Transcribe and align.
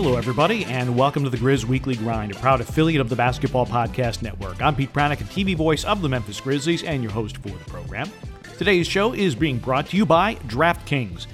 Hello, 0.00 0.14
everybody, 0.14 0.64
and 0.66 0.96
welcome 0.96 1.24
to 1.24 1.28
the 1.28 1.36
Grizz 1.36 1.64
Weekly 1.64 1.96
Grind, 1.96 2.30
a 2.30 2.36
proud 2.36 2.60
affiliate 2.60 3.00
of 3.00 3.08
the 3.08 3.16
Basketball 3.16 3.66
Podcast 3.66 4.22
Network. 4.22 4.62
I'm 4.62 4.76
Pete 4.76 4.92
Pranica, 4.92 5.22
a 5.22 5.24
TV 5.24 5.56
voice 5.56 5.84
of 5.84 6.02
the 6.02 6.08
Memphis 6.08 6.40
Grizzlies 6.40 6.84
and 6.84 7.02
your 7.02 7.10
host 7.10 7.38
for 7.38 7.48
the 7.48 7.64
program. 7.64 8.08
Today's 8.58 8.86
show 8.86 9.12
is 9.12 9.34
being 9.34 9.58
brought 9.58 9.88
to 9.88 9.96
you 9.96 10.06
by 10.06 10.36
DraftKings. 10.46 11.26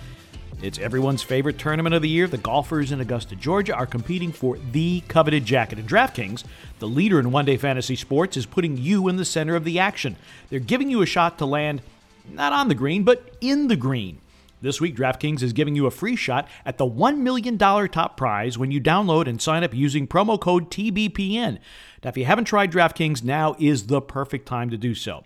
It's 0.62 0.78
everyone's 0.78 1.22
favorite 1.22 1.58
tournament 1.58 1.94
of 1.94 2.00
the 2.00 2.08
year. 2.08 2.26
The 2.26 2.38
golfers 2.38 2.90
in 2.90 3.02
Augusta, 3.02 3.36
Georgia 3.36 3.74
are 3.74 3.84
competing 3.84 4.32
for 4.32 4.56
the 4.72 5.02
coveted 5.08 5.44
jacket. 5.44 5.78
And 5.78 5.86
DraftKings, 5.86 6.44
the 6.78 6.88
leader 6.88 7.20
in 7.20 7.32
one 7.32 7.44
day 7.44 7.58
fantasy 7.58 7.96
sports, 7.96 8.38
is 8.38 8.46
putting 8.46 8.78
you 8.78 9.08
in 9.08 9.16
the 9.16 9.26
center 9.26 9.56
of 9.56 9.64
the 9.64 9.78
action. 9.78 10.16
They're 10.48 10.58
giving 10.58 10.88
you 10.88 11.02
a 11.02 11.06
shot 11.06 11.36
to 11.36 11.44
land 11.44 11.82
not 12.30 12.54
on 12.54 12.68
the 12.68 12.74
green, 12.74 13.02
but 13.02 13.36
in 13.42 13.68
the 13.68 13.76
green. 13.76 14.22
This 14.64 14.80
week, 14.80 14.96
DraftKings 14.96 15.42
is 15.42 15.52
giving 15.52 15.76
you 15.76 15.84
a 15.84 15.90
free 15.90 16.16
shot 16.16 16.48
at 16.64 16.78
the 16.78 16.86
$1 16.86 17.18
million 17.18 17.58
top 17.58 18.16
prize 18.16 18.56
when 18.56 18.70
you 18.70 18.80
download 18.80 19.28
and 19.28 19.38
sign 19.38 19.62
up 19.62 19.74
using 19.74 20.08
promo 20.08 20.40
code 20.40 20.70
TBPN. 20.70 21.58
Now, 22.02 22.08
if 22.08 22.16
you 22.16 22.24
haven't 22.24 22.46
tried 22.46 22.72
DraftKings, 22.72 23.22
now 23.22 23.56
is 23.58 23.88
the 23.88 24.00
perfect 24.00 24.46
time 24.46 24.70
to 24.70 24.78
do 24.78 24.94
so. 24.94 25.22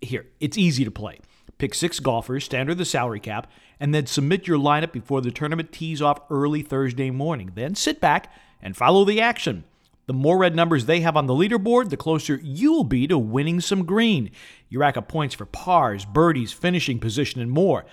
Here, 0.00 0.26
it's 0.40 0.58
easy 0.58 0.84
to 0.84 0.90
play. 0.90 1.20
Pick 1.58 1.74
six 1.74 2.00
golfers, 2.00 2.42
standard 2.42 2.76
the 2.76 2.84
salary 2.84 3.20
cap, 3.20 3.48
and 3.78 3.94
then 3.94 4.06
submit 4.06 4.48
your 4.48 4.58
lineup 4.58 4.90
before 4.90 5.20
the 5.20 5.30
tournament 5.30 5.70
tees 5.70 6.02
off 6.02 6.18
early 6.28 6.62
Thursday 6.62 7.12
morning. 7.12 7.52
Then 7.54 7.76
sit 7.76 8.00
back 8.00 8.32
and 8.60 8.76
follow 8.76 9.04
the 9.04 9.20
action. 9.20 9.62
The 10.06 10.12
more 10.12 10.38
red 10.38 10.56
numbers 10.56 10.86
they 10.86 11.02
have 11.02 11.16
on 11.16 11.28
the 11.28 11.34
leaderboard, 11.34 11.90
the 11.90 11.96
closer 11.96 12.40
you'll 12.42 12.82
be 12.82 13.06
to 13.06 13.16
winning 13.16 13.60
some 13.60 13.84
green. 13.84 14.32
You 14.68 14.80
rack 14.80 14.96
up 14.96 15.06
points 15.06 15.36
for 15.36 15.46
pars, 15.46 16.04
birdies, 16.04 16.52
finishing 16.52 16.98
position, 16.98 17.40
and 17.40 17.52
more. 17.52 17.86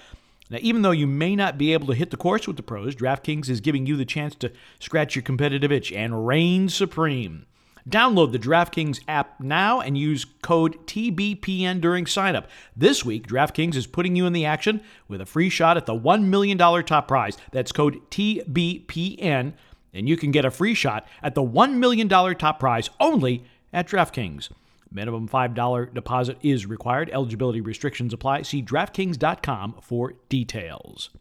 Now, 0.50 0.58
even 0.62 0.82
though 0.82 0.92
you 0.92 1.06
may 1.06 1.36
not 1.36 1.58
be 1.58 1.74
able 1.74 1.88
to 1.88 1.94
hit 1.94 2.10
the 2.10 2.18
course 2.18 2.48
with 2.48 2.58
the 2.58 2.64
pros, 2.64 2.96
DraftKings 2.96 3.50
is 3.50 3.62
giving 3.62 3.86
you 3.86 3.96
the 3.96 4.06
chance 4.06 4.34
to 4.36 4.52
scratch 4.80 5.16
your 5.16 5.22
competitive 5.22 5.72
itch 5.72 5.92
and 5.92 6.26
reign 6.26 6.70
supreme. 6.70 7.46
Download 7.88 8.32
the 8.32 8.40
DraftKings 8.40 9.02
app 9.08 9.40
now 9.40 9.80
and 9.80 9.98
use 9.98 10.26
code 10.42 10.78
TBPN 10.86 11.82
during 11.82 12.06
signup. 12.06 12.46
This 12.76 13.06
week, 13.06 13.28
DraftKings 13.28 13.76
is 13.76 13.88
putting 13.88 14.16
you 14.16 14.26
in 14.26 14.34
the 14.34 14.46
action 14.46 14.82
with 15.08 15.22
a 15.22 15.26
free 15.26 15.50
shot 15.50 15.78
at 15.78 15.86
the 15.86 15.98
$1 15.98 16.24
million 16.24 16.58
top 16.58 17.08
prize. 17.08 17.38
That's 17.52 17.72
code 17.72 18.00
TBPN, 18.12 19.54
and 19.94 20.10
you 20.10 20.18
can 20.18 20.32
get 20.32 20.46
a 20.46 20.52
free 20.52 20.74
shot 20.74 21.08
at 21.24 21.36
the 21.36 21.44
$1 21.44 21.74
million 21.74 22.10
top 22.10 22.60
prize 22.60 22.90
only 23.00 23.44
at 23.72 23.88
DraftKings. 23.88 24.50
Minimum 24.92 25.30
$5 25.30 25.94
deposit 25.94 26.38
is 26.42 26.66
required. 26.66 27.10
Eligibility 27.14 27.62
restrictions 27.62 28.14
apply. 28.14 28.42
See 28.42 28.64
DraftKings.com 28.64 29.76
for 29.82 30.14
details. 30.30 31.12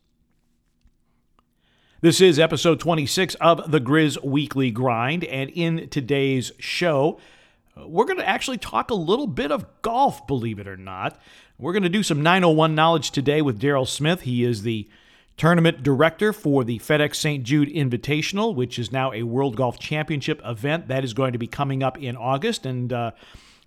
This 2.01 2.21
is 2.21 2.39
episode 2.39 2.79
26 2.79 3.35
of 3.37 3.71
the 3.71 3.81
Grizz 3.81 4.23
Weekly 4.25 4.71
Grind, 4.71 5.25
and 5.25 5.51
in 5.51 5.89
today's 5.89 6.53
show, 6.59 7.19
we're 7.77 8.05
going 8.05 8.19
to 8.19 8.29
actually 8.29 8.59
talk 8.59 8.91
a 8.91 8.95
little 8.95 9.27
bit 9.27 9.51
of 9.51 9.67
golf, 9.83 10.27
believe 10.27 10.59
it 10.59 10.69
or 10.69 10.77
not. 10.77 11.21
We're 11.59 11.73
going 11.73 11.83
to 11.83 11.89
do 11.89 12.05
some 12.05 12.23
901 12.23 12.75
knowledge 12.75 13.11
today 13.11 13.43
with 13.43 13.59
Darrell 13.59 13.85
Smith. 13.85 14.21
He 14.23 14.45
is 14.45 14.63
the 14.63 14.89
tournament 15.37 15.83
director 15.83 16.33
for 16.33 16.65
the 16.65 16.79
FedEx 16.79 17.17
St. 17.17 17.43
Jude 17.43 17.69
Invitational, 17.69 18.55
which 18.55 18.79
is 18.79 18.93
now 18.93 19.13
a 19.13 19.25
World 19.25 19.57
Golf 19.57 19.79
Championship 19.79 20.41
event 20.45 20.89
that 20.89 21.03
is 21.03 21.15
going 21.15 21.33
to 21.33 21.39
be 21.39 21.47
coming 21.49 21.83
up 21.83 21.99
in 21.99 22.17
August. 22.17 22.65
And 22.65 22.93
uh, 22.93 23.11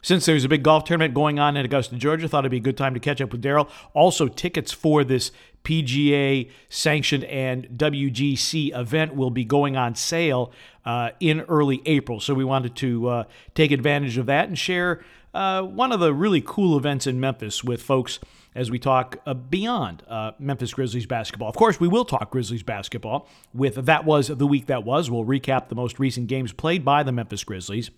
since 0.02 0.25
there's 0.25 0.44
a 0.44 0.49
big 0.49 0.63
golf 0.63 0.83
tournament 0.83 1.13
going 1.13 1.39
on 1.39 1.55
in 1.57 1.66
Augusta, 1.66 1.95
Georgia, 1.95 2.27
thought 2.27 2.39
it'd 2.39 2.52
be 2.52 2.57
a 2.57 2.59
good 2.59 2.77
time 2.77 2.94
to 2.94 2.99
catch 2.99 3.21
up 3.21 3.31
with 3.31 3.41
Darrell. 3.41 3.69
Also, 3.94 4.27
tickets 4.27 4.71
for 4.71 5.03
this 5.03 5.31
PGA 5.63 6.50
sanctioned 6.69 7.23
and 7.25 7.67
WGC 7.69 8.78
event 8.78 9.16
will 9.16 9.29
be 9.29 9.45
going 9.45 9.78
on 9.78 9.95
sale 9.95 10.51
uh, 10.85 11.11
in 11.19 11.41
early 11.41 11.81
April. 11.85 12.19
So 12.19 12.34
we 12.34 12.44
wanted 12.44 12.75
to 12.78 13.07
uh, 13.07 13.23
take 13.53 13.72
advantage 13.72 14.17
of 14.17 14.25
that 14.25 14.47
and 14.47 14.57
share 14.57 15.03
uh, 15.34 15.61
one 15.61 15.91
of 15.91 16.00
the 16.00 16.13
really 16.13 16.41
cool 16.45 16.78
events 16.78 17.07
in 17.07 17.19
Memphis 17.19 17.63
with 17.63 17.81
folks 17.81 18.19
as 18.53 18.69
we 18.69 18.79
talk 18.79 19.17
uh, 19.25 19.34
beyond 19.34 20.03
uh, 20.09 20.31
Memphis 20.40 20.73
Grizzlies 20.73 21.06
basketball. 21.06 21.47
Of 21.47 21.56
course, 21.56 21.79
we 21.79 21.88
will 21.88 22.03
talk 22.03 22.31
Grizzlies 22.31 22.63
basketball 22.63 23.29
with 23.53 23.75
That 23.85 24.03
Was 24.03 24.28
the 24.28 24.47
Week 24.47 24.66
That 24.66 24.84
Was. 24.84 25.09
We'll 25.09 25.23
recap 25.23 25.69
the 25.69 25.75
most 25.75 26.00
recent 26.00 26.28
games 26.28 26.51
played 26.51 26.84
by 26.84 27.03
the 27.03 27.11
Memphis 27.11 27.44
Grizzlies 27.44 27.91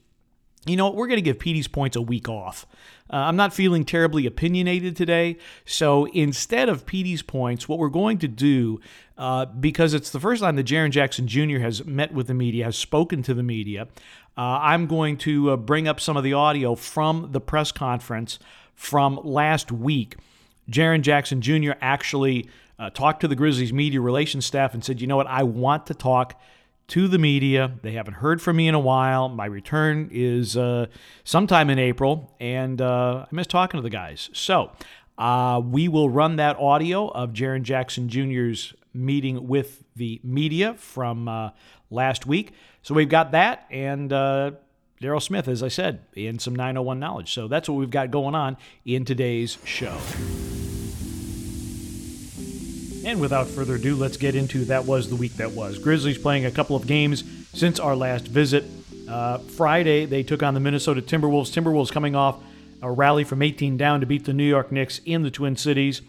you 0.65 0.77
know, 0.77 0.85
what 0.85 0.95
we're 0.95 1.07
going 1.07 1.17
to 1.17 1.23
give 1.23 1.39
Petey's 1.39 1.67
points 1.67 1.95
a 1.95 2.01
week 2.01 2.29
off. 2.29 2.65
Uh, 3.11 3.17
I'm 3.17 3.35
not 3.35 3.53
feeling 3.53 3.83
terribly 3.83 4.25
opinionated 4.25 4.95
today. 4.95 5.37
So 5.65 6.05
instead 6.05 6.69
of 6.69 6.85
Petey's 6.85 7.21
points, 7.21 7.67
what 7.67 7.79
we're 7.79 7.89
going 7.89 8.17
to 8.19 8.27
do, 8.27 8.79
uh, 9.17 9.45
because 9.45 9.93
it's 9.93 10.09
the 10.09 10.19
first 10.19 10.41
time 10.41 10.55
that 10.55 10.65
Jaren 10.65 10.91
Jackson 10.91 11.27
Jr. 11.27 11.59
has 11.59 11.85
met 11.85 12.13
with 12.13 12.27
the 12.27 12.33
media, 12.33 12.65
has 12.65 12.77
spoken 12.77 13.21
to 13.23 13.33
the 13.33 13.43
media, 13.43 13.87
uh, 14.37 14.41
I'm 14.61 14.87
going 14.87 15.17
to 15.17 15.51
uh, 15.51 15.57
bring 15.57 15.87
up 15.87 15.99
some 15.99 16.17
of 16.17 16.23
the 16.23 16.33
audio 16.33 16.75
from 16.75 17.29
the 17.31 17.41
press 17.41 17.71
conference 17.71 18.39
from 18.73 19.19
last 19.23 19.71
week. 19.71 20.15
Jaren 20.71 21.01
Jackson 21.01 21.41
Jr. 21.41 21.73
actually 21.81 22.49
uh, 22.79 22.89
talked 22.89 23.21
to 23.21 23.27
the 23.27 23.35
Grizzlies 23.35 23.73
media 23.73 24.01
relations 24.01 24.45
staff 24.45 24.73
and 24.73 24.83
said, 24.83 25.01
you 25.01 25.07
know 25.07 25.17
what, 25.17 25.27
I 25.27 25.43
want 25.43 25.85
to 25.87 25.93
talk 25.93 26.41
to 26.87 27.07
the 27.07 27.17
media. 27.17 27.73
They 27.81 27.93
haven't 27.93 28.15
heard 28.15 28.41
from 28.41 28.57
me 28.57 28.67
in 28.67 28.75
a 28.75 28.79
while. 28.79 29.29
My 29.29 29.45
return 29.45 30.09
is 30.11 30.57
uh, 30.57 30.87
sometime 31.23 31.69
in 31.69 31.79
April, 31.79 32.35
and 32.39 32.81
uh, 32.81 33.25
I 33.25 33.35
miss 33.35 33.47
talking 33.47 33.77
to 33.77 33.81
the 33.81 33.89
guys. 33.89 34.29
So 34.33 34.71
uh, 35.17 35.61
we 35.63 35.87
will 35.87 36.09
run 36.09 36.35
that 36.37 36.57
audio 36.57 37.07
of 37.09 37.31
Jaren 37.31 37.63
Jackson 37.63 38.09
Jr.'s 38.09 38.73
meeting 38.93 39.47
with 39.47 39.83
the 39.95 40.19
media 40.23 40.75
from 40.75 41.27
uh, 41.27 41.49
last 41.89 42.25
week. 42.25 42.53
So 42.81 42.93
we've 42.93 43.09
got 43.09 43.31
that, 43.31 43.65
and 43.71 44.11
uh, 44.11 44.51
Darrell 45.01 45.19
Smith, 45.19 45.47
as 45.47 45.63
I 45.63 45.69
said, 45.69 46.01
in 46.13 46.39
some 46.39 46.55
901 46.55 46.99
knowledge. 46.99 47.33
So 47.33 47.47
that's 47.47 47.67
what 47.69 47.75
we've 47.75 47.89
got 47.89 48.11
going 48.11 48.35
on 48.35 48.57
in 48.85 49.05
today's 49.05 49.57
show. 49.63 49.97
And 53.05 53.19
without 53.19 53.47
further 53.47 53.75
ado, 53.75 53.95
let's 53.95 54.15
get 54.15 54.33
into 54.33 54.63
that 54.65 54.85
was 54.85 55.09
the 55.09 55.15
week 55.15 55.33
that 55.33 55.51
was. 55.51 55.77
Grizzlies 55.77 56.17
playing 56.17 56.45
a 56.45 56.51
couple 56.51 56.75
of 56.75 56.87
games 56.87 57.23
since 57.53 57.79
our 57.79 57.95
last 57.95 58.27
visit. 58.27 58.63
Uh, 59.09 59.39
Friday, 59.39 60.05
they 60.05 60.23
took 60.23 60.41
on 60.41 60.53
the 60.53 60.61
Minnesota 60.61 61.01
Timberwolves. 61.01 61.51
Timberwolves 61.51 61.91
coming 61.91 62.15
off 62.15 62.41
a 62.81 62.89
rally 62.89 63.25
from 63.25 63.41
18 63.41 63.75
down 63.75 63.99
to 63.99 64.05
beat 64.05 64.23
the 64.23 64.33
New 64.33 64.47
York 64.47 64.71
Knicks 64.71 65.01
in 65.05 65.21
the 65.21 65.31
Twin 65.31 65.57
Cities. 65.57 66.01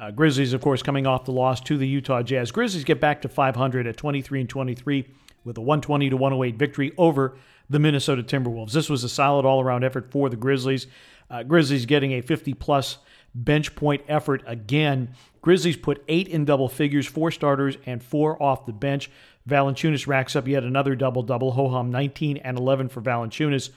Uh, 0.00 0.10
Grizzlies, 0.10 0.52
of 0.54 0.62
course, 0.62 0.82
coming 0.82 1.06
off 1.06 1.26
the 1.26 1.32
loss 1.32 1.60
to 1.62 1.76
the 1.76 1.86
Utah 1.86 2.22
Jazz. 2.22 2.50
Grizzlies 2.50 2.84
get 2.84 3.00
back 3.00 3.20
to 3.22 3.28
500 3.28 3.86
at 3.86 3.96
23 3.96 4.40
and 4.40 4.48
23 4.48 5.06
with 5.44 5.58
a 5.58 5.60
120 5.60 6.10
to 6.10 6.16
108 6.16 6.56
victory 6.56 6.92
over 6.96 7.36
the 7.68 7.78
Minnesota 7.78 8.22
Timberwolves. 8.22 8.72
This 8.72 8.88
was 8.88 9.04
a 9.04 9.08
solid 9.08 9.44
all-around 9.44 9.84
effort 9.84 10.10
for 10.10 10.30
the 10.30 10.36
Grizzlies. 10.36 10.86
Uh, 11.30 11.42
Grizzlies 11.42 11.84
getting 11.84 12.12
a 12.12 12.22
50 12.22 12.54
plus 12.54 12.98
bench 13.34 13.74
point 13.74 14.02
effort 14.08 14.42
again. 14.46 15.14
Grizzlies 15.40 15.76
put 15.76 16.04
eight 16.08 16.28
in 16.28 16.44
double 16.44 16.68
figures, 16.68 17.06
four 17.06 17.30
starters 17.30 17.76
and 17.86 18.02
four 18.02 18.40
off 18.42 18.66
the 18.66 18.72
bench. 18.72 19.10
Valanciunas 19.48 20.06
racks 20.06 20.36
up 20.36 20.46
yet 20.46 20.64
another 20.64 20.94
double 20.94 21.22
double. 21.22 21.52
Ho 21.52 21.68
hum 21.68 21.90
19 21.90 22.38
and 22.38 22.58
11 22.58 22.88
for 22.88 23.00
Valanciunas. 23.00 23.70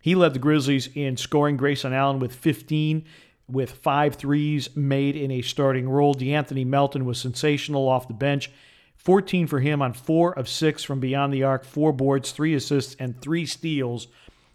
He 0.00 0.14
led 0.14 0.34
the 0.34 0.38
Grizzlies 0.38 0.88
in 0.94 1.16
scoring. 1.16 1.56
Grayson 1.56 1.94
Allen 1.94 2.18
with 2.18 2.34
15, 2.34 3.04
with 3.48 3.70
five 3.70 4.16
threes 4.16 4.74
made 4.76 5.16
in 5.16 5.30
a 5.30 5.40
starting 5.42 5.88
role. 5.88 6.14
De'Anthony 6.14 6.66
Melton 6.66 7.06
was 7.06 7.18
sensational 7.18 7.88
off 7.88 8.08
the 8.08 8.14
bench. 8.14 8.50
14 8.96 9.46
for 9.46 9.60
him 9.60 9.82
on 9.82 9.92
four 9.92 10.32
of 10.38 10.48
six 10.48 10.82
from 10.82 11.00
beyond 11.00 11.32
the 11.32 11.42
arc, 11.42 11.64
four 11.64 11.92
boards, 11.92 12.32
three 12.32 12.54
assists, 12.54 12.96
and 12.98 13.20
three 13.20 13.44
steals 13.46 14.08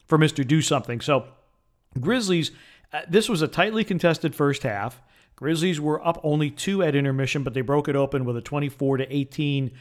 for 0.07 0.17
Mr. 0.17 0.45
Do 0.45 0.61
Something. 0.61 1.01
So, 1.01 1.27
Grizzlies 1.99 2.51
uh, 2.91 3.01
this 3.07 3.29
was 3.29 3.41
a 3.41 3.47
tightly 3.47 3.83
contested 3.83 4.35
first 4.35 4.63
half. 4.63 5.01
Grizzlies 5.35 5.79
were 5.79 6.05
up 6.05 6.19
only 6.23 6.51
two 6.51 6.83
at 6.83 6.95
intermission, 6.95 7.43
but 7.43 7.53
they 7.53 7.61
broke 7.61 7.87
it 7.87 7.95
open 7.95 8.25
with 8.25 8.35
a 8.35 8.41
24 8.41 8.97
to 8.97 9.15
18 9.15 9.71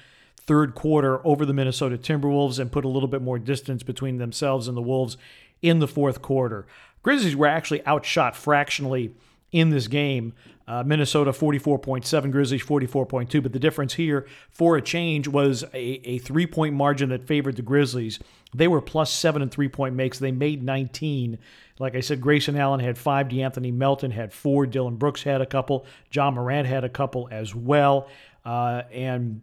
third 0.40 0.74
quarter 0.74 1.26
over 1.26 1.44
the 1.44 1.52
Minnesota 1.52 1.98
Timberwolves 1.98 2.58
and 2.58 2.72
put 2.72 2.84
a 2.84 2.88
little 2.88 3.08
bit 3.08 3.20
more 3.20 3.38
distance 3.38 3.82
between 3.82 4.18
themselves 4.18 4.68
and 4.68 4.76
the 4.76 4.82
Wolves 4.82 5.16
in 5.60 5.78
the 5.78 5.88
fourth 5.88 6.22
quarter. 6.22 6.66
Grizzlies 7.02 7.36
were 7.36 7.46
actually 7.46 7.84
outshot 7.86 8.36
fractionally 8.36 9.12
in 9.52 9.70
this 9.70 9.88
game. 9.88 10.32
Uh, 10.68 10.82
Minnesota 10.84 11.32
44.7, 11.32 12.30
Grizzlies 12.30 12.62
44.2. 12.62 13.42
But 13.42 13.54
the 13.54 13.58
difference 13.58 13.94
here 13.94 14.26
for 14.50 14.76
a 14.76 14.82
change 14.82 15.26
was 15.26 15.64
a, 15.72 15.78
a 16.04 16.18
three 16.18 16.46
point 16.46 16.74
margin 16.74 17.08
that 17.08 17.26
favored 17.26 17.56
the 17.56 17.62
Grizzlies. 17.62 18.18
They 18.54 18.68
were 18.68 18.82
plus 18.82 19.10
seven 19.10 19.40
and 19.40 19.50
three 19.50 19.68
point 19.68 19.94
makes. 19.94 20.18
They 20.18 20.30
made 20.30 20.62
19. 20.62 21.38
Like 21.78 21.94
I 21.94 22.00
said, 22.00 22.20
Grayson 22.20 22.56
Allen 22.56 22.80
had 22.80 22.98
five. 22.98 23.28
De'Anthony 23.28 23.72
Melton 23.72 24.10
had 24.10 24.30
four. 24.30 24.66
Dillon 24.66 24.96
Brooks 24.96 25.22
had 25.22 25.40
a 25.40 25.46
couple. 25.46 25.86
Ja 26.12 26.30
Morant 26.30 26.66
had 26.66 26.84
a 26.84 26.88
couple 26.90 27.28
as 27.30 27.54
well. 27.54 28.08
Uh, 28.44 28.82
and 28.92 29.40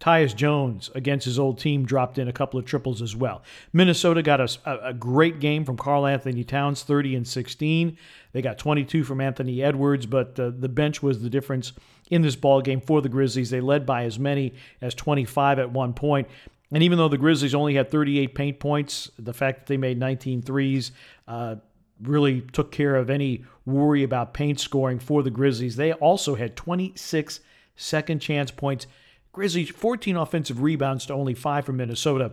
Tyus 0.00 0.34
Jones 0.34 0.90
against 0.96 1.24
his 1.24 1.38
old 1.38 1.58
team 1.58 1.84
dropped 1.84 2.18
in 2.18 2.26
a 2.26 2.32
couple 2.32 2.58
of 2.58 2.66
triples 2.66 3.00
as 3.00 3.14
well. 3.14 3.42
Minnesota 3.72 4.20
got 4.22 4.40
a, 4.40 4.88
a 4.88 4.92
great 4.92 5.38
game 5.38 5.64
from 5.64 5.76
Karl-Anthony 5.76 6.42
Towns, 6.42 6.82
30 6.82 7.16
and 7.16 7.28
16. 7.28 7.96
They 8.32 8.42
got 8.42 8.58
22 8.58 9.04
from 9.04 9.20
Anthony 9.20 9.62
Edwards, 9.62 10.06
but 10.06 10.38
uh, 10.40 10.50
the 10.58 10.68
bench 10.68 11.02
was 11.02 11.22
the 11.22 11.30
difference 11.30 11.72
in 12.10 12.22
this 12.22 12.34
ball 12.34 12.60
game 12.60 12.80
for 12.80 13.00
the 13.00 13.08
Grizzlies. 13.08 13.50
They 13.50 13.60
led 13.60 13.86
by 13.86 14.04
as 14.04 14.18
many 14.18 14.54
as 14.80 14.94
25 14.94 15.60
at 15.60 15.70
one 15.70 15.92
point. 15.94 16.28
And 16.72 16.82
even 16.82 16.98
though 16.98 17.08
the 17.08 17.18
Grizzlies 17.18 17.54
only 17.54 17.74
had 17.74 17.90
38 17.90 18.34
paint 18.34 18.58
points, 18.58 19.10
the 19.18 19.34
fact 19.34 19.60
that 19.60 19.66
they 19.66 19.76
made 19.76 19.98
19 19.98 20.42
threes 20.42 20.90
uh, 21.28 21.56
really 22.02 22.40
took 22.40 22.72
care 22.72 22.96
of 22.96 23.08
any 23.08 23.44
worry 23.66 24.02
about 24.02 24.34
paint 24.34 24.58
scoring 24.58 24.98
for 24.98 25.22
the 25.22 25.30
Grizzlies. 25.30 25.76
They 25.76 25.92
also 25.92 26.34
had 26.34 26.56
26 26.56 27.40
second 27.76 28.20
chance 28.20 28.50
points. 28.50 28.86
Grizzlies 29.32 29.70
14 29.70 30.16
offensive 30.16 30.62
rebounds 30.62 31.06
to 31.06 31.14
only 31.14 31.34
five 31.34 31.64
from 31.64 31.78
Minnesota. 31.78 32.32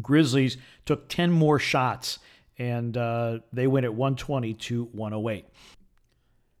Grizzlies 0.00 0.58
took 0.84 1.08
10 1.08 1.32
more 1.32 1.58
shots 1.58 2.18
and 2.58 2.96
uh, 2.96 3.38
they 3.52 3.66
win 3.66 3.84
at 3.84 3.94
120 3.94 4.52
to 4.54 4.84
108. 4.92 5.46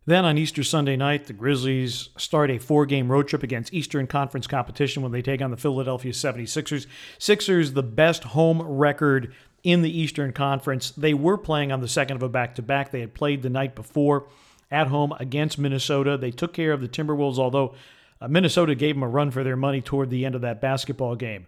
Then 0.06 0.24
on 0.24 0.38
Easter 0.38 0.64
Sunday 0.64 0.96
night, 0.96 1.26
the 1.26 1.34
Grizzlies 1.34 2.08
start 2.16 2.50
a 2.50 2.58
four 2.58 2.86
game 2.86 3.12
road 3.12 3.28
trip 3.28 3.42
against 3.42 3.74
Eastern 3.74 4.06
Conference 4.06 4.46
competition 4.46 5.02
when 5.02 5.12
they 5.12 5.22
take 5.22 5.42
on 5.42 5.50
the 5.50 5.56
Philadelphia 5.58 6.12
76ers. 6.12 6.86
Sixers, 7.18 7.74
the 7.74 7.82
best 7.82 8.24
home 8.24 8.62
record 8.62 9.32
in 9.62 9.82
the 9.82 9.96
Eastern 9.96 10.32
Conference. 10.32 10.90
They 10.90 11.12
were 11.12 11.36
playing 11.36 11.70
on 11.70 11.80
the 11.80 11.86
second 11.86 12.16
of 12.16 12.22
a 12.22 12.30
back 12.30 12.54
to 12.54 12.62
back. 12.62 12.90
They 12.90 13.00
had 13.00 13.14
played 13.14 13.42
the 13.42 13.50
night 13.50 13.74
before 13.74 14.26
at 14.70 14.86
home 14.86 15.12
against 15.20 15.58
Minnesota. 15.58 16.16
They 16.16 16.30
took 16.30 16.54
care 16.54 16.72
of 16.72 16.80
the 16.80 16.88
Timberwolves, 16.88 17.38
although 17.38 17.74
uh, 18.20 18.28
Minnesota 18.28 18.74
gave 18.74 18.94
them 18.94 19.02
a 19.02 19.08
run 19.08 19.30
for 19.30 19.44
their 19.44 19.56
money 19.56 19.80
toward 19.80 20.10
the 20.10 20.24
end 20.24 20.34
of 20.34 20.40
that 20.42 20.60
basketball 20.60 21.16
game. 21.16 21.46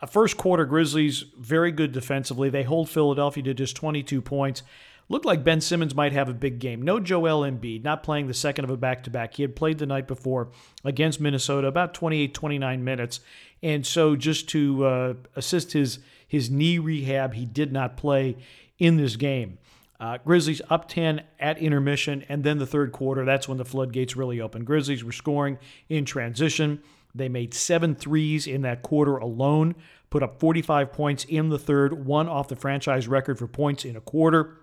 A 0.00 0.06
first 0.06 0.36
quarter 0.36 0.64
Grizzlies, 0.64 1.24
very 1.36 1.72
good 1.72 1.92
defensively. 1.92 2.50
They 2.50 2.62
hold 2.62 2.88
Philadelphia 2.88 3.42
to 3.44 3.54
just 3.54 3.76
22 3.76 4.22
points. 4.22 4.62
Looked 5.08 5.24
like 5.24 5.42
Ben 5.42 5.60
Simmons 5.60 5.94
might 5.94 6.12
have 6.12 6.28
a 6.28 6.34
big 6.34 6.58
game. 6.58 6.82
No 6.82 7.00
Joel 7.00 7.40
Embiid, 7.40 7.82
not 7.82 8.02
playing 8.02 8.26
the 8.26 8.34
second 8.34 8.64
of 8.64 8.70
a 8.70 8.76
back 8.76 9.02
to 9.04 9.10
back. 9.10 9.34
He 9.34 9.42
had 9.42 9.56
played 9.56 9.78
the 9.78 9.86
night 9.86 10.06
before 10.06 10.50
against 10.84 11.18
Minnesota, 11.18 11.66
about 11.66 11.94
28, 11.94 12.34
29 12.34 12.84
minutes. 12.84 13.20
And 13.62 13.86
so 13.86 14.16
just 14.16 14.48
to 14.50 14.84
uh, 14.84 15.14
assist 15.34 15.72
his, 15.72 15.98
his 16.26 16.50
knee 16.50 16.78
rehab, 16.78 17.34
he 17.34 17.46
did 17.46 17.72
not 17.72 17.96
play 17.96 18.36
in 18.78 18.98
this 18.98 19.16
game. 19.16 19.58
Uh, 20.00 20.18
Grizzlies 20.24 20.62
up 20.70 20.88
10 20.88 21.22
at 21.40 21.58
intermission, 21.58 22.24
and 22.28 22.44
then 22.44 22.58
the 22.58 22.66
third 22.66 22.92
quarter, 22.92 23.24
that's 23.24 23.48
when 23.48 23.58
the 23.58 23.64
floodgates 23.64 24.16
really 24.16 24.40
opened. 24.40 24.66
Grizzlies 24.66 25.02
were 25.02 25.12
scoring 25.12 25.58
in 25.88 26.04
transition. 26.04 26.80
They 27.14 27.28
made 27.28 27.52
seven 27.52 27.96
threes 27.96 28.46
in 28.46 28.62
that 28.62 28.82
quarter 28.82 29.16
alone, 29.16 29.74
put 30.10 30.22
up 30.22 30.38
45 30.38 30.92
points 30.92 31.24
in 31.24 31.48
the 31.48 31.58
third, 31.58 32.06
one 32.06 32.28
off 32.28 32.48
the 32.48 32.54
franchise 32.54 33.08
record 33.08 33.38
for 33.38 33.48
points 33.48 33.84
in 33.84 33.96
a 33.96 34.00
quarter. 34.00 34.58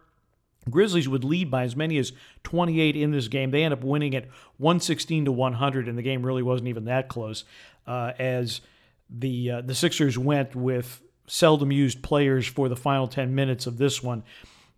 Grizzlies 0.69 1.09
would 1.09 1.23
lead 1.23 1.51
by 1.51 1.63
as 1.63 1.75
many 1.75 1.97
as 1.97 2.13
28 2.43 2.95
in 2.95 3.11
this 3.11 3.27
game. 3.27 3.51
They 3.51 3.63
end 3.63 3.73
up 3.73 3.83
winning 3.83 4.13
it 4.13 4.29
116 4.57 5.25
to 5.25 5.31
100, 5.31 5.87
and 5.87 5.97
the 5.97 6.01
game 6.01 6.25
really 6.25 6.43
wasn't 6.43 6.69
even 6.69 6.85
that 6.85 7.07
close. 7.07 7.43
Uh, 7.85 8.13
as 8.17 8.61
the 9.09 9.51
uh, 9.51 9.61
the 9.61 9.75
Sixers 9.75 10.17
went 10.17 10.55
with 10.55 11.01
seldom 11.27 11.71
used 11.71 12.01
players 12.01 12.47
for 12.47 12.67
the 12.69 12.75
final 12.75 13.07
10 13.07 13.35
minutes 13.35 13.67
of 13.67 13.77
this 13.77 14.01
one. 14.01 14.23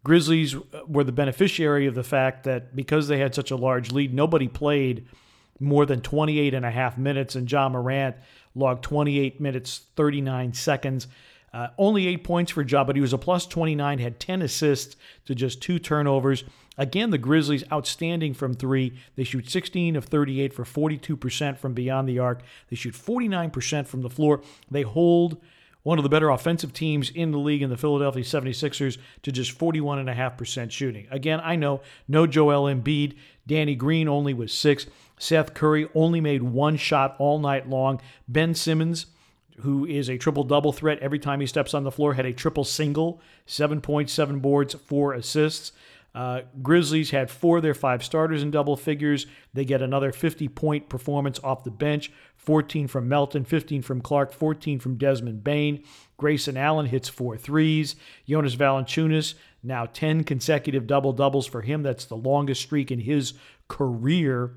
Grizzlies 0.08 0.56
were 0.88 1.04
the 1.04 1.12
beneficiary 1.12 1.86
of 1.86 1.94
the 1.94 2.02
fact 2.02 2.46
that 2.46 2.74
because 2.74 3.10
they 3.10 3.18
had 3.18 3.36
such 3.36 3.52
a 3.52 3.58
large 3.58 3.92
lead, 3.92 4.14
nobody 4.14 4.48
played 4.48 5.06
more 5.60 5.86
than 5.86 6.00
28 6.00 6.54
and 6.54 6.66
a 6.66 6.72
half 6.72 6.98
minutes, 6.98 7.36
and 7.36 7.52
Ja 7.52 7.68
Morant 7.68 8.16
logged 8.56 8.86
28 8.86 9.42
minutes, 9.42 9.82
39 9.98 10.54
seconds. 10.54 11.08
Uh, 11.54 11.68
only 11.78 12.08
eight 12.08 12.24
points 12.24 12.54
for 12.54 12.62
Ja, 12.62 12.86
but 12.86 12.96
he 12.96 13.02
was 13.02 13.12
a 13.12 13.18
plus 13.18 13.46
29, 13.48 14.00
had 14.00 14.18
10 14.18 14.42
assists 14.44 14.96
to 15.26 15.36
just 15.36 15.62
two 15.62 15.78
turnovers. 15.78 16.46
Again, 16.78 17.10
the 17.10 17.18
Grizzlies 17.18 17.66
outstanding 17.70 18.34
from 18.34 18.54
three. 18.54 18.94
They 19.18 19.26
shoot 19.26 19.50
16 19.50 19.98
of 19.98 20.06
38 20.06 20.54
for 20.54 20.64
42% 20.64 21.58
from 21.58 21.74
beyond 21.74 22.08
the 22.08 22.20
arc. 22.20 22.44
They 22.70 22.78
shoot 22.78 22.94
49% 22.94 23.86
from 23.86 24.04
the 24.04 24.10
floor. 24.10 24.42
They 24.72 24.84
hold 24.84 25.42
one 25.88 25.98
of 25.98 26.04
the 26.04 26.10
better 26.10 26.30
offensive 26.30 26.74
teams 26.74 27.10
in 27.10 27.32
the 27.32 27.38
league 27.38 27.62
in 27.62 27.70
the 27.70 27.78
Philadelphia 27.78 28.22
76ers 28.22 28.98
to 29.22 29.32
just 29.32 29.58
41.5% 29.58 30.70
shooting. 30.70 31.08
Again, 31.10 31.40
I 31.42 31.56
know 31.56 31.80
no 32.10 32.28
Joel 32.28 32.64
Embiid. 32.64 33.16
Danny 33.48 33.74
Green 33.74 34.10
only 34.10 34.34
was 34.34 34.52
six. 34.52 34.88
Seth 35.18 35.54
Curry 35.54 35.88
only 35.96 36.20
made 36.20 36.44
one 36.44 36.76
shot 36.76 37.16
all 37.20 37.40
night 37.40 37.70
long. 37.70 38.02
Ben 38.28 38.54
Simmons, 38.54 39.06
who 39.62 39.86
is 39.86 40.10
a 40.10 40.18
triple 40.18 40.44
double 40.44 40.74
threat 40.74 41.00
every 41.00 41.20
time 41.20 41.40
he 41.40 41.48
steps 41.48 41.74
on 41.74 41.86
the 41.86 41.92
floor, 41.92 42.16
had 42.16 42.26
a 42.26 42.34
triple 42.34 42.66
single, 42.66 43.22
7.7 43.48 44.42
boards, 44.42 44.74
four 44.74 45.14
assists. 45.14 45.72
Uh, 46.16 46.42
Grizzlies 46.64 47.12
had 47.12 47.30
four 47.30 47.58
of 47.58 47.64
their 47.64 47.76
five 47.76 48.04
starters 48.04 48.42
in 48.42 48.50
double 48.50 48.76
figures. 48.76 49.28
They 49.54 49.66
get 49.66 49.82
another 49.82 50.12
50 50.12 50.48
point 50.48 50.90
performance 50.90 51.40
off 51.44 51.64
the 51.64 51.72
bench 51.72 52.12
14 52.38 52.88
from 52.88 53.10
Melton, 53.10 53.44
15 53.44 53.82
from 53.82 54.02
Clark, 54.02 54.32
14 54.32 54.80
from 54.80 54.96
Desmond 54.96 55.44
Bane. 55.44 55.84
Grayson 56.18 56.58
Allen 56.58 56.88
hits 56.88 57.10
four 57.10 57.38
threes. 57.38 57.96
Jonas 58.28 58.56
Valanciunas, 58.56 59.36
now 59.62 59.86
10 59.86 60.24
consecutive 60.24 60.88
double 60.88 61.14
doubles 61.14 61.46
for 61.46 61.62
him. 61.62 61.84
That's 61.84 62.06
the 62.06 62.16
longest 62.16 62.62
streak 62.62 62.92
in 62.92 63.00
his 63.00 63.34
career 63.68 64.54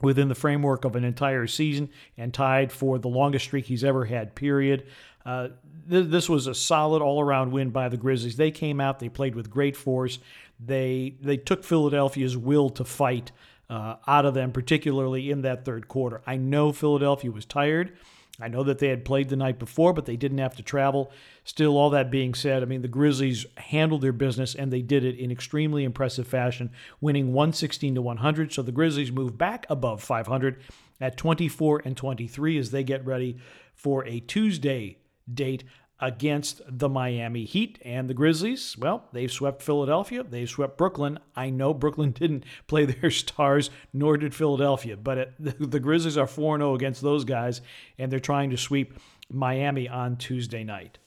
within 0.00 0.28
the 0.28 0.34
framework 0.34 0.84
of 0.84 0.96
an 0.96 1.04
entire 1.04 1.46
season 1.46 1.90
and 2.16 2.32
tied 2.32 2.70
for 2.70 2.98
the 2.98 3.08
longest 3.08 3.46
streak 3.46 3.66
he's 3.66 3.84
ever 3.84 4.04
had, 4.04 4.34
period. 4.34 4.86
Uh, 5.26 5.48
th- 5.90 6.06
this 6.08 6.28
was 6.28 6.46
a 6.46 6.54
solid 6.54 7.02
all 7.02 7.20
around 7.20 7.50
win 7.50 7.70
by 7.70 7.88
the 7.88 7.96
Grizzlies. 7.96 8.36
They 8.36 8.50
came 8.50 8.80
out, 8.80 8.98
they 8.98 9.08
played 9.08 9.34
with 9.34 9.50
great 9.50 9.76
force. 9.76 10.18
They, 10.60 11.16
they 11.20 11.36
took 11.36 11.64
Philadelphia's 11.64 12.36
will 12.36 12.70
to 12.70 12.84
fight 12.84 13.32
uh, 13.70 13.96
out 14.06 14.24
of 14.24 14.34
them, 14.34 14.52
particularly 14.52 15.30
in 15.30 15.42
that 15.42 15.64
third 15.64 15.88
quarter. 15.88 16.22
I 16.26 16.36
know 16.36 16.72
Philadelphia 16.72 17.30
was 17.30 17.44
tired. 17.44 17.92
I 18.40 18.48
know 18.48 18.62
that 18.62 18.78
they 18.78 18.88
had 18.88 19.04
played 19.04 19.28
the 19.28 19.36
night 19.36 19.58
before, 19.58 19.92
but 19.92 20.06
they 20.06 20.16
didn't 20.16 20.38
have 20.38 20.54
to 20.56 20.62
travel. 20.62 21.10
Still, 21.44 21.76
all 21.76 21.90
that 21.90 22.10
being 22.10 22.34
said, 22.34 22.62
I 22.62 22.66
mean, 22.66 22.82
the 22.82 22.88
Grizzlies 22.88 23.46
handled 23.56 24.00
their 24.00 24.12
business 24.12 24.54
and 24.54 24.72
they 24.72 24.82
did 24.82 25.04
it 25.04 25.18
in 25.18 25.32
extremely 25.32 25.82
impressive 25.82 26.26
fashion, 26.26 26.70
winning 27.00 27.32
116 27.32 27.96
to 27.96 28.02
100. 28.02 28.52
So 28.52 28.62
the 28.62 28.72
Grizzlies 28.72 29.10
move 29.10 29.36
back 29.36 29.66
above 29.68 30.02
500 30.02 30.60
at 31.00 31.16
24 31.16 31.82
and 31.84 31.96
23 31.96 32.58
as 32.58 32.70
they 32.70 32.84
get 32.84 33.04
ready 33.04 33.38
for 33.74 34.04
a 34.06 34.20
Tuesday 34.20 34.98
date 35.32 35.64
against 36.00 36.60
the 36.66 36.88
Miami 36.88 37.44
Heat 37.44 37.78
and 37.84 38.08
the 38.08 38.14
Grizzlies. 38.14 38.76
Well, 38.78 39.04
they've 39.12 39.30
swept 39.30 39.62
Philadelphia, 39.62 40.22
they've 40.22 40.48
swept 40.48 40.78
Brooklyn. 40.78 41.18
I 41.34 41.50
know 41.50 41.74
Brooklyn 41.74 42.10
didn't 42.18 42.44
play 42.66 42.84
their 42.84 43.10
stars, 43.10 43.70
nor 43.92 44.16
did 44.16 44.34
Philadelphia, 44.34 44.96
but 44.96 45.18
it, 45.18 45.32
the, 45.38 45.50
the 45.66 45.80
Grizzlies 45.80 46.16
are 46.16 46.26
4 46.26 46.58
0 46.58 46.74
against 46.74 47.02
those 47.02 47.24
guys, 47.24 47.60
and 47.98 48.12
they're 48.12 48.20
trying 48.20 48.50
to 48.50 48.56
sweep 48.56 48.98
Miami 49.30 49.88
on 49.88 50.16
Tuesday 50.16 50.64
night. 50.64 50.98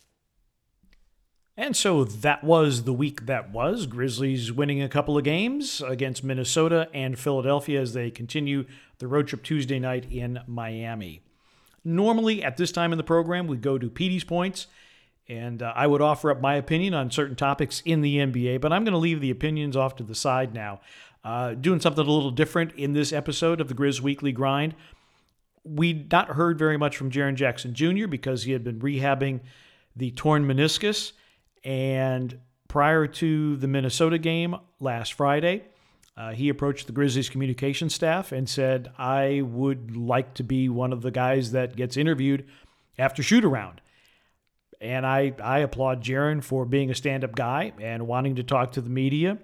And 1.57 1.75
so 1.75 2.03
that 2.05 2.43
was 2.43 2.83
the 2.83 2.93
week 2.93 3.25
that 3.25 3.51
was. 3.51 3.85
Grizzlies 3.85 4.51
winning 4.51 4.81
a 4.81 4.89
couple 4.89 5.17
of 5.17 5.23
games 5.23 5.81
against 5.81 6.23
Minnesota 6.23 6.89
and 6.93 7.19
Philadelphia 7.19 7.81
as 7.81 7.93
they 7.93 8.09
continue 8.09 8.65
the 8.99 9.07
road 9.07 9.27
trip 9.27 9.43
Tuesday 9.43 9.77
night 9.77 10.09
in 10.09 10.39
Miami. 10.47 11.21
Normally, 11.83 12.43
at 12.43 12.57
this 12.57 12.71
time 12.71 12.91
in 12.91 12.97
the 12.97 13.03
program, 13.03 13.47
we 13.47 13.57
go 13.57 13.77
to 13.77 13.89
Petey's 13.89 14.23
Points, 14.23 14.67
and 15.31 15.63
uh, 15.63 15.71
I 15.73 15.87
would 15.87 16.01
offer 16.01 16.29
up 16.29 16.41
my 16.41 16.55
opinion 16.55 16.93
on 16.93 17.09
certain 17.09 17.37
topics 17.37 17.81
in 17.85 18.01
the 18.01 18.17
NBA, 18.17 18.59
but 18.59 18.73
I'm 18.73 18.83
going 18.83 18.91
to 18.91 18.99
leave 18.99 19.21
the 19.21 19.31
opinions 19.31 19.77
off 19.77 19.95
to 19.95 20.03
the 20.03 20.13
side 20.13 20.53
now. 20.53 20.81
Uh, 21.23 21.53
doing 21.53 21.79
something 21.79 22.05
a 22.05 22.11
little 22.11 22.31
different 22.31 22.73
in 22.73 22.91
this 22.91 23.13
episode 23.13 23.61
of 23.61 23.69
the 23.69 23.73
Grizz 23.73 24.01
Weekly 24.01 24.33
Grind. 24.33 24.75
We'd 25.63 26.11
not 26.11 26.29
heard 26.29 26.59
very 26.59 26.75
much 26.75 26.97
from 26.97 27.11
Jaren 27.11 27.35
Jackson 27.35 27.73
Jr. 27.73 28.07
because 28.07 28.43
he 28.43 28.51
had 28.51 28.63
been 28.63 28.79
rehabbing 28.79 29.39
the 29.95 30.11
torn 30.11 30.45
meniscus. 30.45 31.13
And 31.63 32.37
prior 32.67 33.07
to 33.07 33.55
the 33.55 33.67
Minnesota 33.67 34.17
game 34.17 34.55
last 34.81 35.13
Friday, 35.13 35.63
uh, 36.17 36.31
he 36.31 36.49
approached 36.49 36.87
the 36.87 36.93
Grizzlies 36.93 37.29
communication 37.29 37.89
staff 37.89 38.33
and 38.33 38.49
said, 38.49 38.91
I 38.97 39.43
would 39.45 39.95
like 39.95 40.33
to 40.33 40.43
be 40.43 40.67
one 40.67 40.91
of 40.91 41.03
the 41.03 41.11
guys 41.11 41.51
that 41.51 41.77
gets 41.77 41.95
interviewed 41.95 42.49
after 42.97 43.23
shoot 43.23 43.45
around. 43.45 43.79
And 44.81 45.05
I, 45.05 45.33
I 45.41 45.59
applaud 45.59 46.03
Jaren 46.03 46.43
for 46.43 46.65
being 46.65 46.89
a 46.89 46.95
stand 46.95 47.23
up 47.23 47.35
guy 47.35 47.71
and 47.79 48.07
wanting 48.07 48.37
to 48.37 48.43
talk 48.43 48.71
to 48.71 48.81
the 48.81 48.89
media 48.89 49.37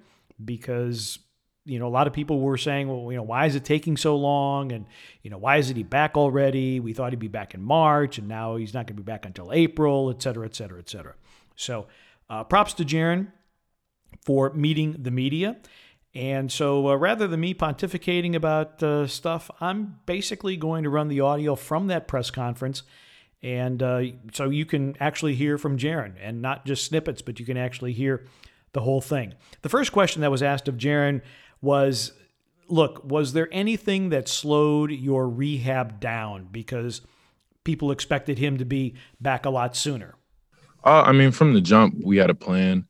because, 0.43 1.19
you 1.63 1.77
know, 1.77 1.85
a 1.85 1.89
lot 1.89 2.07
of 2.07 2.13
people 2.13 2.39
were 2.39 2.57
saying, 2.57 2.87
well, 2.87 3.11
you 3.11 3.17
know, 3.17 3.23
why 3.23 3.45
is 3.45 3.55
it 3.55 3.63
taking 3.63 3.97
so 3.97 4.15
long? 4.15 4.71
And, 4.71 4.87
you 5.21 5.29
know, 5.29 5.37
why 5.37 5.57
isn't 5.57 5.75
he 5.75 5.83
back 5.83 6.17
already? 6.17 6.79
We 6.79 6.93
thought 6.93 7.11
he'd 7.11 7.19
be 7.19 7.27
back 7.27 7.53
in 7.53 7.61
March 7.61 8.17
and 8.17 8.27
now 8.27 8.55
he's 8.55 8.73
not 8.73 8.87
going 8.87 8.97
to 8.97 9.03
be 9.03 9.05
back 9.05 9.27
until 9.27 9.53
April, 9.53 10.09
et 10.09 10.23
cetera, 10.23 10.45
et 10.45 10.55
cetera, 10.55 10.79
et 10.79 10.89
cetera. 10.89 11.13
So 11.55 11.85
uh, 12.31 12.43
props 12.43 12.73
to 12.73 12.83
Jaren 12.83 13.27
for 14.25 14.51
meeting 14.53 14.95
the 14.97 15.11
media. 15.11 15.57
And 16.15 16.51
so 16.51 16.89
uh, 16.89 16.95
rather 16.95 17.27
than 17.27 17.41
me 17.41 17.53
pontificating 17.53 18.33
about 18.33 18.81
uh, 18.81 19.05
stuff, 19.05 19.51
I'm 19.61 19.99
basically 20.07 20.57
going 20.57 20.83
to 20.83 20.89
run 20.89 21.09
the 21.09 21.21
audio 21.21 21.53
from 21.53 21.87
that 21.87 22.07
press 22.07 22.31
conference. 22.31 22.81
And 23.47 23.81
uh, 23.81 24.01
so 24.33 24.49
you 24.49 24.65
can 24.65 24.97
actually 24.99 25.33
hear 25.33 25.57
from 25.57 25.77
Jaren 25.77 26.15
and 26.21 26.41
not 26.41 26.65
just 26.65 26.83
snippets, 26.83 27.21
but 27.21 27.39
you 27.39 27.45
can 27.45 27.55
actually 27.55 27.93
hear 27.93 28.25
the 28.73 28.81
whole 28.81 28.99
thing. 28.99 29.35
The 29.61 29.69
first 29.69 29.93
question 29.93 30.21
that 30.21 30.29
was 30.29 30.43
asked 30.43 30.67
of 30.67 30.75
Jaren 30.75 31.21
was 31.61 32.11
Look, 32.67 33.05
was 33.05 33.31
there 33.31 33.47
anything 33.53 34.09
that 34.09 34.27
slowed 34.27 34.91
your 34.91 35.29
rehab 35.29 36.01
down? 36.01 36.49
Because 36.51 36.99
people 37.63 37.91
expected 37.91 38.37
him 38.37 38.57
to 38.57 38.65
be 38.65 38.95
back 39.21 39.45
a 39.45 39.49
lot 39.49 39.77
sooner? 39.77 40.15
Uh, 40.83 41.03
I 41.03 41.13
mean, 41.13 41.31
from 41.31 41.53
the 41.53 41.61
jump, 41.61 41.95
we 42.03 42.17
had 42.17 42.29
a 42.29 42.35
plan. 42.35 42.85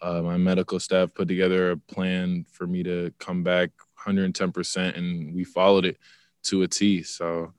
Uh, 0.00 0.22
my 0.22 0.36
medical 0.36 0.78
staff 0.78 1.12
put 1.12 1.26
together 1.26 1.72
a 1.72 1.76
plan 1.76 2.46
for 2.52 2.68
me 2.68 2.84
to 2.84 3.12
come 3.18 3.42
back 3.42 3.70
110%, 4.06 4.96
and 4.96 5.34
we 5.34 5.42
followed 5.42 5.84
it 5.84 5.98
to 6.44 6.62
a 6.62 6.68
T. 6.68 7.02
So 7.02 7.52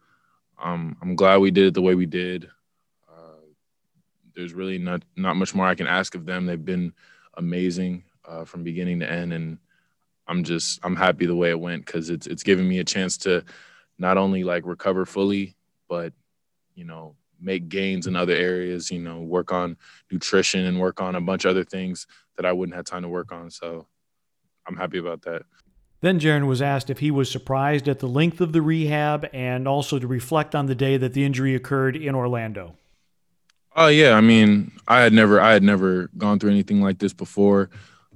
um, 0.61 0.97
I'm 1.01 1.15
glad 1.15 1.37
we 1.37 1.51
did 1.51 1.67
it 1.67 1.73
the 1.73 1.81
way 1.81 1.95
we 1.95 2.05
did. 2.05 2.49
Uh, 3.07 3.41
there's 4.35 4.53
really 4.53 4.77
not 4.77 5.03
not 5.15 5.35
much 5.35 5.55
more 5.55 5.65
I 5.65 5.75
can 5.75 5.87
ask 5.87 6.15
of 6.15 6.25
them. 6.25 6.45
They've 6.45 6.63
been 6.63 6.93
amazing 7.35 8.03
uh, 8.27 8.45
from 8.45 8.63
beginning 8.63 8.99
to 8.99 9.11
end, 9.11 9.33
and 9.33 9.57
I'm 10.27 10.43
just 10.43 10.79
I'm 10.83 10.95
happy 10.95 11.25
the 11.25 11.35
way 11.35 11.49
it 11.49 11.59
went 11.59 11.85
because 11.85 12.09
it's 12.09 12.27
it's 12.27 12.43
given 12.43 12.67
me 12.67 12.79
a 12.79 12.83
chance 12.83 13.17
to 13.19 13.43
not 13.97 14.17
only 14.17 14.43
like 14.43 14.65
recover 14.65 15.05
fully, 15.05 15.55
but 15.87 16.13
you 16.75 16.85
know 16.85 17.15
make 17.41 17.69
gains 17.69 18.07
in 18.07 18.15
other 18.15 18.33
areas. 18.35 18.91
You 18.91 18.99
know, 18.99 19.21
work 19.21 19.51
on 19.51 19.77
nutrition 20.11 20.65
and 20.65 20.79
work 20.79 21.01
on 21.01 21.15
a 21.15 21.21
bunch 21.21 21.45
of 21.45 21.51
other 21.51 21.63
things 21.63 22.05
that 22.35 22.45
I 22.45 22.51
wouldn't 22.51 22.75
have 22.75 22.85
time 22.85 23.03
to 23.03 23.09
work 23.09 23.31
on. 23.31 23.49
So 23.49 23.87
I'm 24.67 24.77
happy 24.77 24.97
about 24.97 25.21
that. 25.23 25.43
Then 26.01 26.19
Jaren 26.19 26.47
was 26.47 26.61
asked 26.61 26.89
if 26.89 26.99
he 26.99 27.11
was 27.11 27.29
surprised 27.29 27.87
at 27.87 27.99
the 27.99 28.07
length 28.07 28.39
of 28.39 28.53
the 28.53 28.61
rehab 28.61 29.27
and 29.33 29.67
also 29.67 29.99
to 29.99 30.07
reflect 30.07 30.55
on 30.55 30.67
the 30.67 30.75
day 30.75 30.95
that 30.97 31.13
the 31.13 31.25
injury 31.25 31.55
occurred 31.55 31.95
in 31.95 32.15
Orlando. 32.15 32.75
Oh 33.75 33.85
uh, 33.85 33.89
yeah, 33.89 34.13
I 34.13 34.21
mean, 34.21 34.71
I 34.87 35.01
had 35.01 35.13
never 35.13 35.39
I 35.39 35.53
had 35.53 35.63
never 35.63 36.09
gone 36.17 36.39
through 36.39 36.51
anything 36.51 36.81
like 36.81 36.99
this 36.99 37.13
before. 37.13 37.69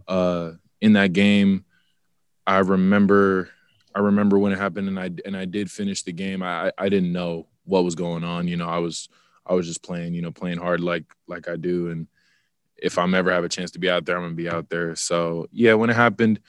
Uh, 0.07 0.53
in 0.81 0.93
that 0.93 1.13
game, 1.13 1.65
I 2.47 2.59
remember 2.59 3.49
I 3.95 3.99
remember 3.99 4.39
when 4.39 4.51
it 4.51 4.57
happened 4.57 4.87
and 4.87 4.99
I 4.99 5.11
and 5.25 5.37
I 5.37 5.45
did 5.45 5.69
finish 5.69 6.03
the 6.03 6.11
game. 6.11 6.41
I 6.41 6.71
I 6.77 6.89
didn't 6.89 7.13
know 7.13 7.47
what 7.65 7.83
was 7.83 7.95
going 7.95 8.23
on. 8.23 8.47
You 8.47 8.57
know, 8.57 8.67
I 8.67 8.79
was 8.79 9.09
I 9.45 9.53
was 9.53 9.67
just 9.67 9.83
playing, 9.83 10.13
you 10.13 10.21
know, 10.21 10.31
playing 10.31 10.57
hard 10.57 10.79
like 10.79 11.05
like 11.27 11.47
I 11.47 11.55
do. 11.55 11.89
And 11.89 12.07
if 12.77 12.97
I'm 12.97 13.13
ever 13.13 13.31
have 13.31 13.43
a 13.43 13.49
chance 13.49 13.71
to 13.71 13.79
be 13.79 13.89
out 13.89 14.05
there, 14.05 14.17
I'm 14.17 14.23
gonna 14.23 14.35
be 14.35 14.49
out 14.49 14.69
there. 14.69 14.95
So 14.95 15.47
yeah, 15.51 15.73
when 15.75 15.89
it 15.89 15.95
happened, 15.95 16.39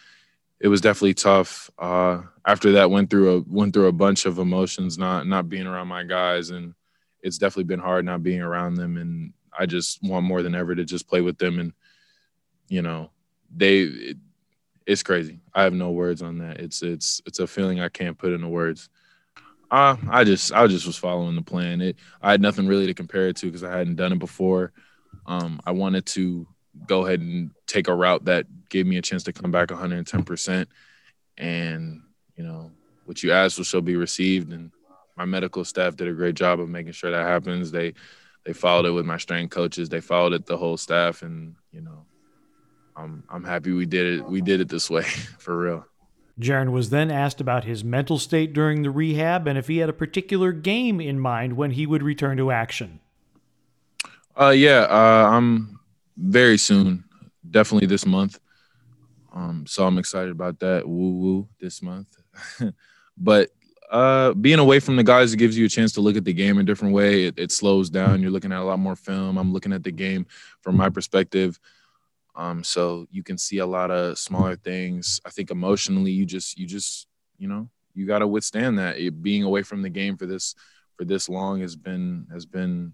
it 0.64 0.68
was 0.68 0.80
definitely 0.80 1.12
tough. 1.12 1.70
Uh, 1.78 2.22
after 2.46 2.72
that, 2.72 2.90
went 2.90 3.10
through 3.10 3.36
a 3.36 3.44
went 3.46 3.74
through 3.74 3.88
a 3.88 3.92
bunch 3.92 4.24
of 4.24 4.38
emotions, 4.38 4.96
not 4.96 5.26
not 5.26 5.50
being 5.50 5.66
around 5.66 5.88
my 5.88 6.04
guys, 6.04 6.48
and 6.48 6.72
it's 7.20 7.36
definitely 7.36 7.64
been 7.64 7.80
hard 7.80 8.06
not 8.06 8.22
being 8.22 8.40
around 8.40 8.76
them. 8.76 8.96
And 8.96 9.34
I 9.56 9.66
just 9.66 10.02
want 10.02 10.24
more 10.24 10.42
than 10.42 10.54
ever 10.54 10.74
to 10.74 10.86
just 10.86 11.06
play 11.06 11.20
with 11.20 11.36
them. 11.36 11.58
And 11.58 11.74
you 12.68 12.80
know, 12.80 13.10
they 13.54 13.80
it, 13.80 14.16
it's 14.86 15.02
crazy. 15.02 15.38
I 15.54 15.64
have 15.64 15.74
no 15.74 15.90
words 15.90 16.22
on 16.22 16.38
that. 16.38 16.60
It's 16.60 16.82
it's 16.82 17.20
it's 17.26 17.40
a 17.40 17.46
feeling 17.46 17.80
I 17.80 17.90
can't 17.90 18.16
put 18.16 18.32
into 18.32 18.48
words. 18.48 18.88
Uh, 19.70 19.98
I 20.08 20.24
just 20.24 20.50
I 20.50 20.66
just 20.66 20.86
was 20.86 20.96
following 20.96 21.36
the 21.36 21.42
plan. 21.42 21.82
It 21.82 21.96
I 22.22 22.30
had 22.30 22.40
nothing 22.40 22.66
really 22.66 22.86
to 22.86 22.94
compare 22.94 23.28
it 23.28 23.36
to 23.36 23.46
because 23.46 23.64
I 23.64 23.76
hadn't 23.76 23.96
done 23.96 24.12
it 24.12 24.18
before. 24.18 24.72
Um, 25.26 25.60
I 25.66 25.72
wanted 25.72 26.06
to 26.06 26.46
go 26.86 27.06
ahead 27.06 27.20
and 27.20 27.50
take 27.66 27.88
a 27.88 27.94
route 27.94 28.24
that 28.26 28.46
gave 28.68 28.86
me 28.86 28.96
a 28.96 29.02
chance 29.02 29.22
to 29.24 29.32
come 29.32 29.50
back 29.50 29.68
110%. 29.68 30.66
And, 31.38 32.02
you 32.36 32.44
know, 32.44 32.70
what 33.04 33.22
you 33.22 33.32
asked 33.32 33.58
will 33.58 33.64
shall 33.64 33.80
be 33.80 33.96
received. 33.96 34.52
And 34.52 34.70
my 35.16 35.24
medical 35.24 35.64
staff 35.64 35.96
did 35.96 36.08
a 36.08 36.12
great 36.12 36.34
job 36.34 36.60
of 36.60 36.68
making 36.68 36.92
sure 36.92 37.10
that 37.10 37.26
happens. 37.26 37.70
They 37.70 37.94
they 38.44 38.52
followed 38.52 38.84
it 38.84 38.90
with 38.90 39.06
my 39.06 39.16
strength 39.16 39.52
coaches. 39.52 39.88
They 39.88 40.02
followed 40.02 40.34
it 40.34 40.44
the 40.44 40.58
whole 40.58 40.76
staff. 40.76 41.22
And, 41.22 41.54
you 41.72 41.80
know, 41.80 42.04
I'm 42.96 43.24
I'm 43.30 43.44
happy 43.44 43.72
we 43.72 43.86
did 43.86 44.18
it. 44.18 44.24
We 44.24 44.40
did 44.40 44.60
it 44.60 44.68
this 44.68 44.90
way 44.90 45.02
for 45.38 45.58
real. 45.58 45.86
Jaren 46.38 46.72
was 46.72 46.90
then 46.90 47.10
asked 47.10 47.40
about 47.40 47.64
his 47.64 47.84
mental 47.84 48.18
state 48.18 48.52
during 48.52 48.82
the 48.82 48.90
rehab 48.90 49.46
and 49.46 49.56
if 49.56 49.68
he 49.68 49.78
had 49.78 49.88
a 49.88 49.92
particular 49.92 50.50
game 50.50 51.00
in 51.00 51.20
mind 51.20 51.56
when 51.56 51.72
he 51.72 51.86
would 51.86 52.02
return 52.02 52.36
to 52.38 52.50
action. 52.50 52.98
Uh, 54.38 54.48
yeah, 54.48 54.80
uh, 54.90 55.28
I'm 55.30 55.73
very 56.16 56.58
soon, 56.58 57.04
definitely 57.48 57.86
this 57.86 58.06
month. 58.06 58.38
Um, 59.32 59.66
so 59.66 59.86
I'm 59.86 59.98
excited 59.98 60.30
about 60.30 60.60
that. 60.60 60.88
Woo 60.88 61.12
woo 61.12 61.48
this 61.60 61.82
month. 61.82 62.16
but 63.16 63.50
uh, 63.90 64.32
being 64.34 64.58
away 64.58 64.80
from 64.80 64.96
the 64.96 65.02
guys, 65.02 65.32
it 65.32 65.38
gives 65.38 65.58
you 65.58 65.66
a 65.66 65.68
chance 65.68 65.92
to 65.92 66.00
look 66.00 66.16
at 66.16 66.24
the 66.24 66.32
game 66.32 66.58
a 66.58 66.62
different 66.62 66.94
way. 66.94 67.24
It, 67.24 67.38
it 67.38 67.52
slows 67.52 67.90
down. 67.90 68.22
You're 68.22 68.30
looking 68.30 68.52
at 68.52 68.60
a 68.60 68.64
lot 68.64 68.78
more 68.78 68.96
film. 68.96 69.36
I'm 69.36 69.52
looking 69.52 69.72
at 69.72 69.82
the 69.82 69.92
game 69.92 70.26
from 70.62 70.76
my 70.76 70.88
perspective. 70.88 71.58
Um, 72.36 72.64
so 72.64 73.06
you 73.10 73.22
can 73.22 73.38
see 73.38 73.58
a 73.58 73.66
lot 73.66 73.90
of 73.90 74.18
smaller 74.18 74.56
things. 74.56 75.20
I 75.24 75.30
think 75.30 75.50
emotionally, 75.50 76.10
you 76.10 76.26
just 76.26 76.58
you 76.58 76.66
just 76.66 77.06
you 77.38 77.46
know 77.46 77.68
you 77.94 78.06
got 78.06 78.20
to 78.20 78.26
withstand 78.26 78.78
that. 78.78 78.98
It, 78.98 79.22
being 79.22 79.44
away 79.44 79.62
from 79.62 79.82
the 79.82 79.90
game 79.90 80.16
for 80.16 80.26
this 80.26 80.54
for 80.96 81.04
this 81.04 81.28
long 81.28 81.60
has 81.60 81.76
been 81.76 82.26
has 82.32 82.46
been 82.46 82.92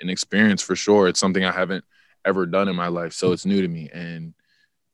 an 0.00 0.08
experience 0.08 0.62
for 0.62 0.74
sure. 0.74 1.06
It's 1.06 1.20
something 1.20 1.44
I 1.44 1.52
haven't 1.52 1.84
ever 2.24 2.46
done 2.46 2.68
in 2.68 2.76
my 2.76 2.88
life, 2.88 3.12
so 3.12 3.32
it's 3.32 3.46
new 3.46 3.62
to 3.62 3.68
me. 3.68 3.90
And 3.92 4.34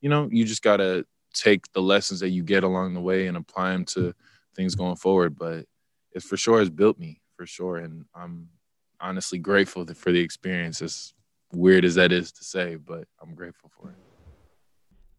you 0.00 0.08
know, 0.08 0.28
you 0.30 0.44
just 0.44 0.62
got 0.62 0.78
to 0.78 1.04
take 1.34 1.70
the 1.72 1.82
lessons 1.82 2.20
that 2.20 2.30
you 2.30 2.42
get 2.42 2.64
along 2.64 2.94
the 2.94 3.00
way 3.00 3.26
and 3.26 3.36
apply 3.36 3.72
them 3.72 3.84
to 3.84 4.14
things 4.56 4.74
going 4.74 4.96
forward. 4.96 5.38
But 5.38 5.66
it 6.12 6.22
for 6.22 6.36
sure 6.36 6.58
has 6.58 6.70
built 6.70 6.98
me 6.98 7.20
for 7.36 7.46
sure, 7.46 7.76
and 7.78 8.04
I'm 8.14 8.48
honestly 9.00 9.38
grateful 9.38 9.86
for 9.86 10.12
the 10.12 10.20
experience. 10.20 10.82
as 10.82 11.14
weird 11.52 11.84
as 11.84 11.96
that 11.96 12.12
is 12.12 12.32
to 12.32 12.44
say, 12.44 12.76
but 12.76 13.04
I'm 13.20 13.34
grateful 13.34 13.70
for 13.70 13.90
it. 13.90 13.96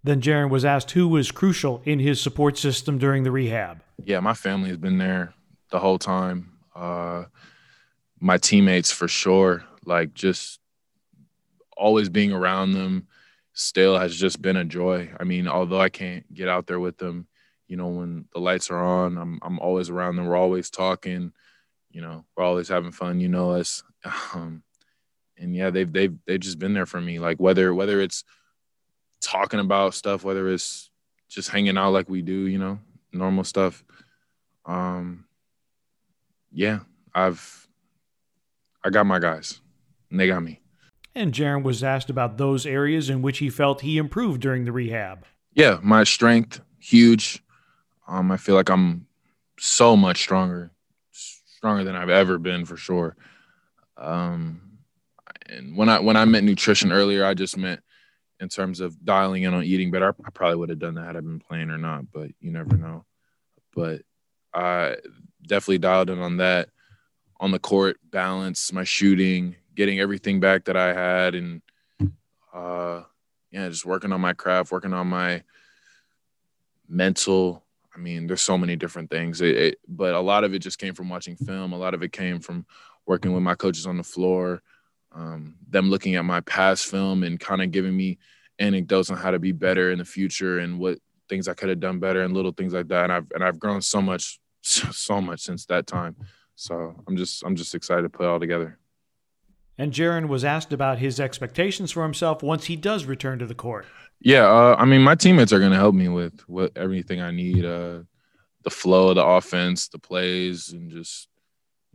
Then 0.03 0.21
Jaren 0.21 0.49
was 0.49 0.65
asked 0.65 0.91
who 0.91 1.07
was 1.07 1.31
crucial 1.31 1.81
in 1.85 1.99
his 1.99 2.19
support 2.19 2.57
system 2.57 2.97
during 2.97 3.23
the 3.23 3.31
rehab. 3.31 3.83
Yeah, 4.03 4.19
my 4.19 4.33
family 4.33 4.69
has 4.69 4.77
been 4.77 4.97
there 4.97 5.33
the 5.71 5.79
whole 5.79 5.99
time. 5.99 6.53
Uh, 6.75 7.25
my 8.19 8.37
teammates 8.37 8.91
for 8.91 9.07
sure. 9.07 9.63
Like 9.85 10.13
just 10.13 10.59
always 11.81 12.09
being 12.09 12.31
around 12.31 12.73
them 12.73 13.07
still 13.53 13.97
has 13.97 14.15
just 14.15 14.41
been 14.41 14.55
a 14.55 14.63
joy. 14.63 15.09
I 15.19 15.23
mean, 15.23 15.47
although 15.47 15.81
I 15.81 15.89
can't 15.89 16.31
get 16.33 16.47
out 16.47 16.67
there 16.67 16.79
with 16.79 16.97
them, 16.97 17.27
you 17.67 17.75
know, 17.75 17.87
when 17.87 18.25
the 18.33 18.39
lights 18.39 18.69
are 18.69 18.83
on, 18.83 19.17
I'm 19.17 19.39
I'm 19.41 19.59
always 19.59 19.89
around 19.89 20.15
them. 20.15 20.27
We're 20.27 20.35
always 20.35 20.69
talking, 20.69 21.33
you 21.89 22.01
know, 22.01 22.25
we're 22.35 22.43
always 22.43 22.69
having 22.69 22.91
fun. 22.91 23.19
You 23.19 23.29
know 23.29 23.51
us. 23.51 23.83
Um, 24.33 24.63
and 25.37 25.55
yeah, 25.55 25.69
they've 25.69 25.91
they've 25.91 26.15
they've 26.25 26.39
just 26.39 26.59
been 26.59 26.73
there 26.73 26.85
for 26.85 27.01
me. 27.01 27.19
Like 27.19 27.37
whether 27.39 27.73
whether 27.73 27.99
it's 27.99 28.23
talking 29.21 29.59
about 29.59 29.93
stuff, 29.93 30.23
whether 30.23 30.47
it's 30.49 30.89
just 31.29 31.49
hanging 31.49 31.77
out 31.77 31.93
like 31.93 32.09
we 32.09 32.21
do, 32.21 32.47
you 32.47 32.57
know, 32.57 32.79
normal 33.11 33.43
stuff. 33.43 33.83
Um, 34.65 35.25
yeah, 36.51 36.79
I've 37.13 37.67
I 38.83 38.89
got 38.89 39.05
my 39.05 39.19
guys, 39.19 39.61
and 40.09 40.19
they 40.19 40.27
got 40.27 40.43
me. 40.43 40.60
And 41.13 41.33
Jaren 41.33 41.63
was 41.63 41.83
asked 41.83 42.09
about 42.09 42.37
those 42.37 42.65
areas 42.65 43.09
in 43.09 43.21
which 43.21 43.39
he 43.39 43.49
felt 43.49 43.81
he 43.81 43.97
improved 43.97 44.41
during 44.41 44.65
the 44.65 44.71
rehab. 44.71 45.25
Yeah, 45.53 45.79
my 45.81 46.03
strength 46.03 46.61
huge. 46.79 47.43
Um, 48.07 48.31
I 48.31 48.37
feel 48.37 48.55
like 48.55 48.69
I'm 48.69 49.07
so 49.59 49.95
much 49.95 50.21
stronger, 50.21 50.71
stronger 51.11 51.83
than 51.83 51.95
I've 51.95 52.09
ever 52.09 52.37
been 52.37 52.65
for 52.65 52.77
sure. 52.77 53.15
Um, 53.97 54.79
and 55.47 55.77
when 55.77 55.89
I 55.89 55.99
when 55.99 56.17
I 56.17 56.25
meant 56.25 56.45
nutrition 56.45 56.91
earlier, 56.91 57.25
I 57.25 57.33
just 57.33 57.57
meant 57.57 57.81
in 58.39 58.49
terms 58.49 58.79
of 58.79 59.03
dialing 59.05 59.43
in 59.43 59.53
on 59.53 59.63
eating 59.63 59.91
better. 59.91 60.15
I 60.25 60.29
probably 60.31 60.55
would 60.55 60.69
have 60.69 60.79
done 60.79 60.95
that 60.95 61.05
had 61.05 61.17
I 61.17 61.19
been 61.19 61.39
playing 61.39 61.69
or 61.69 61.77
not, 61.77 62.11
but 62.11 62.31
you 62.39 62.51
never 62.51 62.75
know. 62.75 63.05
But 63.75 64.01
I 64.53 64.97
definitely 65.45 65.79
dialed 65.79 66.09
in 66.09 66.19
on 66.19 66.37
that 66.37 66.69
on 67.39 67.51
the 67.51 67.59
court, 67.59 67.97
balance, 68.03 68.71
my 68.71 68.83
shooting, 68.83 69.55
getting 69.81 69.99
everything 69.99 70.39
back 70.39 70.65
that 70.65 70.77
I 70.77 70.93
had, 70.93 71.33
and 71.33 71.63
uh, 72.53 73.01
yeah, 73.49 73.67
just 73.67 73.83
working 73.83 74.11
on 74.11 74.21
my 74.21 74.33
craft, 74.33 74.71
working 74.71 74.93
on 74.93 75.07
my 75.07 75.41
mental. 76.87 77.63
I 77.95 77.97
mean, 77.97 78.27
there's 78.27 78.43
so 78.43 78.59
many 78.59 78.75
different 78.75 79.09
things, 79.09 79.41
it, 79.41 79.57
it, 79.57 79.79
but 79.87 80.13
a 80.13 80.19
lot 80.19 80.43
of 80.43 80.53
it 80.53 80.59
just 80.59 80.77
came 80.77 80.93
from 80.93 81.09
watching 81.09 81.35
film. 81.35 81.73
A 81.73 81.77
lot 81.79 81.95
of 81.95 82.03
it 82.03 82.11
came 82.11 82.39
from 82.39 82.67
working 83.07 83.33
with 83.33 83.41
my 83.41 83.55
coaches 83.55 83.87
on 83.87 83.97
the 83.97 84.03
floor, 84.03 84.61
um, 85.13 85.55
them 85.67 85.89
looking 85.89 86.13
at 86.13 86.23
my 86.23 86.41
past 86.41 86.85
film 86.85 87.23
and 87.23 87.39
kind 87.39 87.63
of 87.63 87.71
giving 87.71 87.97
me 87.97 88.19
anecdotes 88.59 89.09
on 89.09 89.17
how 89.17 89.31
to 89.31 89.39
be 89.39 89.51
better 89.51 89.91
in 89.91 89.97
the 89.97 90.05
future 90.05 90.59
and 90.59 90.77
what 90.77 90.99
things 91.27 91.47
I 91.47 91.55
could 91.55 91.69
have 91.69 91.79
done 91.79 91.97
better 91.97 92.21
and 92.21 92.35
little 92.35 92.51
things 92.51 92.71
like 92.71 92.89
that. 92.89 93.05
And 93.05 93.13
I've 93.13 93.31
and 93.33 93.43
I've 93.43 93.57
grown 93.57 93.81
so 93.81 93.99
much, 93.99 94.39
so 94.61 95.19
much 95.19 95.41
since 95.41 95.65
that 95.65 95.87
time. 95.87 96.15
So 96.55 96.93
I'm 97.07 97.17
just 97.17 97.43
I'm 97.43 97.55
just 97.55 97.73
excited 97.73 98.03
to 98.03 98.09
put 98.09 98.25
it 98.25 98.29
all 98.29 98.39
together. 98.39 98.77
And 99.77 99.93
Jaren 99.93 100.27
was 100.27 100.45
asked 100.45 100.73
about 100.73 100.99
his 100.99 101.19
expectations 101.19 101.91
for 101.91 102.03
himself 102.03 102.43
once 102.43 102.65
he 102.65 102.75
does 102.75 103.05
return 103.05 103.39
to 103.39 103.45
the 103.45 103.55
court. 103.55 103.85
Yeah, 104.19 104.45
uh, 104.45 104.75
I 104.77 104.85
mean, 104.85 105.01
my 105.01 105.15
teammates 105.15 105.51
are 105.51 105.59
going 105.59 105.71
to 105.71 105.77
help 105.77 105.95
me 105.95 106.07
with 106.07 106.41
what 106.47 106.71
everything 106.75 107.21
I 107.21 107.31
need, 107.31 107.65
uh, 107.65 108.03
the 108.63 108.69
flow 108.69 109.09
of 109.09 109.15
the 109.15 109.25
offense, 109.25 109.87
the 109.87 109.97
plays, 109.97 110.71
and 110.71 110.91
just 110.91 111.27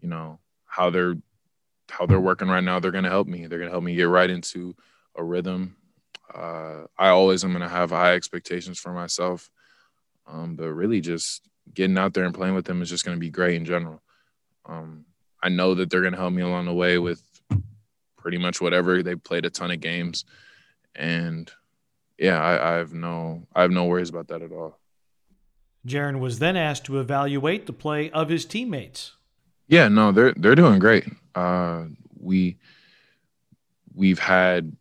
you 0.01 0.09
know 0.09 0.41
how 0.67 0.91
they're 0.91 1.15
how 1.91 2.07
they're 2.07 2.21
working 2.21 2.49
right 2.49 2.65
now, 2.65 2.81
they're 2.81 2.91
going 2.91 3.05
to 3.05 3.11
help 3.11 3.29
me. 3.29 3.47
They're 3.47 3.59
going 3.59 3.69
to 3.69 3.75
help 3.75 3.85
me 3.85 3.95
get 3.95 4.09
right 4.09 4.29
into 4.29 4.75
a 5.15 5.23
rhythm. 5.23 5.77
Uh, 6.35 6.85
I 6.99 7.09
always 7.09 7.45
am 7.45 7.51
going 7.51 7.63
to 7.63 7.69
have 7.69 7.91
high 7.91 8.15
expectations 8.15 8.79
for 8.79 8.93
myself, 8.93 9.51
um, 10.27 10.57
but 10.57 10.69
really 10.73 11.01
just 11.01 11.49
getting 11.73 11.97
out 11.97 12.15
there 12.15 12.25
and 12.25 12.35
playing 12.35 12.55
with 12.55 12.65
them 12.65 12.83
is 12.83 12.91
just 12.91 13.05
going 13.05 13.17
to 13.17 13.21
be 13.21 13.31
great 13.31 13.57
in 13.57 13.65
general. 13.65 14.03
Um, 14.67 15.05
I 15.43 15.49
know 15.49 15.75
that 15.75 15.91
they're 15.91 16.01
going 16.01 16.13
to 16.13 16.19
help 16.19 16.33
me 16.33 16.43
along 16.43 16.67
the 16.67 16.75
way 16.75 16.99
with 16.99 17.23
pretty 18.27 18.39
much 18.39 18.61
whatever. 18.61 19.05
They 19.05 19.15
played 19.15 19.45
a 19.45 19.51
ton 19.51 19.71
of 19.71 19.79
games, 19.79 20.25
and 20.97 21.49
yeah, 22.19 22.43
I, 22.43 22.73
I 22.73 22.77
have 22.79 22.93
no 22.93 23.47
I 23.55 23.63
have 23.63 23.71
no 23.71 23.85
worries 23.85 24.11
about 24.11 24.27
that 24.29 24.43
at 24.43 24.51
all. 24.51 24.81
Jaren 25.87 26.19
was 26.19 26.41
then 26.41 26.57
asked 26.57 26.87
to 26.87 26.99
evaluate 26.99 27.67
the 27.67 27.73
play 27.73 28.11
of 28.11 28.29
his 28.29 28.45
teammates. 28.45 29.13
Yeah, 29.69 29.87
no, 29.87 30.11
they're 30.11 30.35
they're 30.37 30.57
doing 30.57 30.81
great. 30.81 31.07
Uh, 31.37 31.85
we 32.19 32.57
we've 33.95 34.19
had 34.19 34.77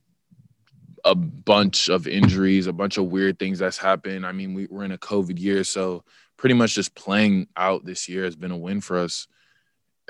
a 1.03 1.13
bunch 1.13 1.87
of 1.87 2.07
injuries, 2.07 2.65
a 2.65 2.73
bunch 2.73 2.97
of 2.97 3.05
weird 3.05 3.37
things 3.37 3.59
that's 3.59 3.77
happened. 3.77 4.25
I 4.25 4.31
mean, 4.31 4.55
we, 4.55 4.65
we're 4.71 4.85
in 4.85 4.91
a 4.91 4.97
COVID 4.97 5.39
year, 5.39 5.63
so 5.63 6.03
pretty 6.35 6.55
much 6.55 6.73
just 6.73 6.95
playing 6.95 7.47
out 7.55 7.85
this 7.85 8.09
year 8.09 8.23
has 8.23 8.35
been 8.35 8.49
a 8.49 8.57
win 8.57 8.81
for 8.81 8.97
us. 8.97 9.27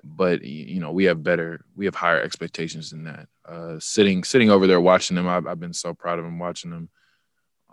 But 0.07 0.43
you 0.43 0.79
know, 0.79 0.91
we 0.91 1.05
have 1.05 1.23
better, 1.23 1.65
we 1.75 1.85
have 1.85 1.95
higher 1.95 2.21
expectations 2.21 2.91
than 2.91 3.05
that. 3.05 3.27
Uh, 3.43 3.79
sitting 3.79 4.23
sitting 4.23 4.51
over 4.51 4.67
there 4.67 4.79
watching 4.79 5.15
them, 5.15 5.27
I've, 5.27 5.47
I've 5.47 5.59
been 5.59 5.73
so 5.73 5.93
proud 5.95 6.19
of 6.19 6.25
them 6.25 6.37
watching 6.37 6.69
them. 6.69 6.89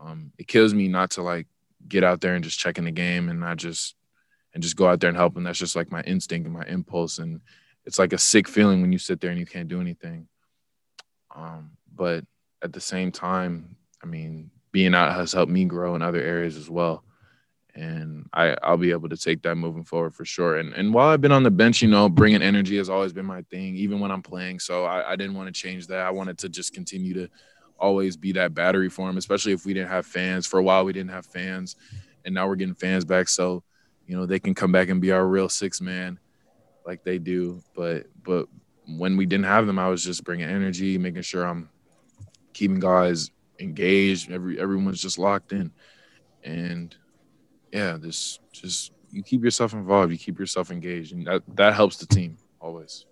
Um, 0.03 0.33
it 0.39 0.49
kills 0.49 0.73
me 0.73 0.89
not 0.89 1.11
to 1.13 1.23
like 1.23 1.47
get 1.87 2.05
out 2.05 2.21
there 2.21 2.35
and 2.35 2.43
just 2.43 2.59
check 2.59 2.79
in 2.79 2.85
the 2.85 2.91
game 2.91 3.29
and 3.29 3.39
not 3.39 3.59
just 3.59 3.95
and 4.55 4.63
just 4.63 4.77
go 4.77 4.89
out 4.89 5.01
there 5.01 5.09
and 5.09 5.17
help 5.17 5.35
them. 5.35 5.45
That's 5.45 5.59
just 5.59 5.77
like 5.77 5.93
my 5.93 6.01
instinct 6.03 6.47
and 6.47 6.57
my 6.57 6.65
impulse, 6.65 7.19
and 7.19 7.43
it's 7.85 7.99
like 7.99 8.15
a 8.15 8.19
sick 8.19 8.49
feeling 8.49 8.81
when 8.81 8.93
you 8.93 8.99
sit 8.99 9.21
there 9.21 9.31
and 9.31 9.39
you 9.39 9.47
can't 9.47 9.69
do 9.69 9.81
anything. 9.81 10.27
Um, 11.35 11.73
but 11.95 12.25
at 12.63 12.73
the 12.73 12.81
same 12.81 13.13
time, 13.13 13.77
I 14.03 14.07
mean, 14.07 14.51
being 14.73 14.95
out 14.95 15.15
has 15.15 15.33
helped 15.33 15.53
me 15.53 15.67
grow 15.67 15.95
in 15.95 16.03
other 16.03 16.21
areas 16.21 16.57
as 16.57 16.71
well. 16.71 17.05
And 17.75 18.29
I, 18.35 18.55
I'll 18.63 18.77
be 18.77 18.91
able 18.91 19.09
to 19.09 19.17
take 19.17 19.43
that 19.43 19.55
moving 19.55 19.85
forward 19.85 20.15
for 20.15 20.27
sure. 20.27 20.59
And 20.59 20.75
and 20.75 20.93
while 20.93 21.09
I've 21.09 21.23
been 21.23 21.33
on 21.33 21.43
the 21.43 21.51
bench, 21.51 21.81
you 21.81 21.89
know, 21.89 22.09
bringing 22.09 22.43
energy 22.43 22.77
has 22.77 22.91
always 22.91 23.15
been 23.15 23.25
my 23.25 23.43
thing, 23.51 23.77
even 23.77 23.99
when 23.99 24.11
I'm 24.11 24.23
playing. 24.23 24.59
So 24.61 24.85
I, 24.85 25.13
I 25.13 25.17
didn't 25.17 25.35
want 25.35 25.47
to 25.47 25.59
change 25.59 25.87
that. 25.87 26.01
I 26.01 26.11
wanted 26.11 26.37
to 26.39 26.51
just 26.51 26.75
continue 26.75 27.15
to 27.15 27.29
always 27.79 28.17
be 28.17 28.33
that 28.33 28.55
battery 28.55 28.89
for 28.89 29.09
him, 29.09 29.17
especially 29.17 29.53
if 29.53 29.65
we 29.65 29.75
didn't 29.75 29.89
have 29.89 30.07
fans. 30.07 30.47
For 30.47 30.59
a 30.59 30.63
while, 30.63 30.85
we 30.85 30.93
didn't 30.93 31.11
have 31.11 31.27
fans, 31.27 31.77
and 32.25 32.35
now 32.35 32.47
we're 32.47 32.57
getting 32.57 32.75
fans 32.75 33.05
back. 33.05 33.29
So, 33.29 33.65
you 34.07 34.17
know, 34.17 34.27
they 34.27 34.39
can 34.39 34.55
come 34.55 34.71
back 34.71 34.89
and 34.89 35.01
be 35.01 35.11
our 35.11 35.27
real 35.27 35.49
six 35.49 35.81
man, 35.81 36.19
like 36.87 37.05
they 37.05 37.19
do. 37.19 37.63
But 37.75 38.07
but 38.23 38.49
when 38.87 39.17
we 39.17 39.27
didn't 39.27 39.47
have 39.47 39.67
them, 39.67 39.79
I 39.79 39.89
was 39.89 40.05
just 40.05 40.25
bringing 40.25 40.49
energy, 40.49 40.99
making 40.99 41.23
sure 41.23 41.45
I'm 41.45 41.71
keeping 42.53 42.81
guys 42.81 43.31
engaged. 43.59 44.31
Every 44.31 44.61
everyone's 44.61 45.03
just 45.03 45.19
locked 45.19 45.53
in, 45.53 45.73
and 46.45 46.95
yeah, 47.73 47.97
this 47.97 48.39
just 48.53 48.93
you 49.11 49.23
keep 49.23 49.43
yourself 49.43 49.73
involved, 49.73 50.13
you 50.13 50.19
keep 50.19 50.39
yourself 50.39 50.71
engaged, 50.71 51.13
and 51.13 51.27
that 51.27 51.43
that 51.57 51.75
helps 51.75 51.97
the 51.97 52.07
team 52.07 52.37
always. 52.61 53.07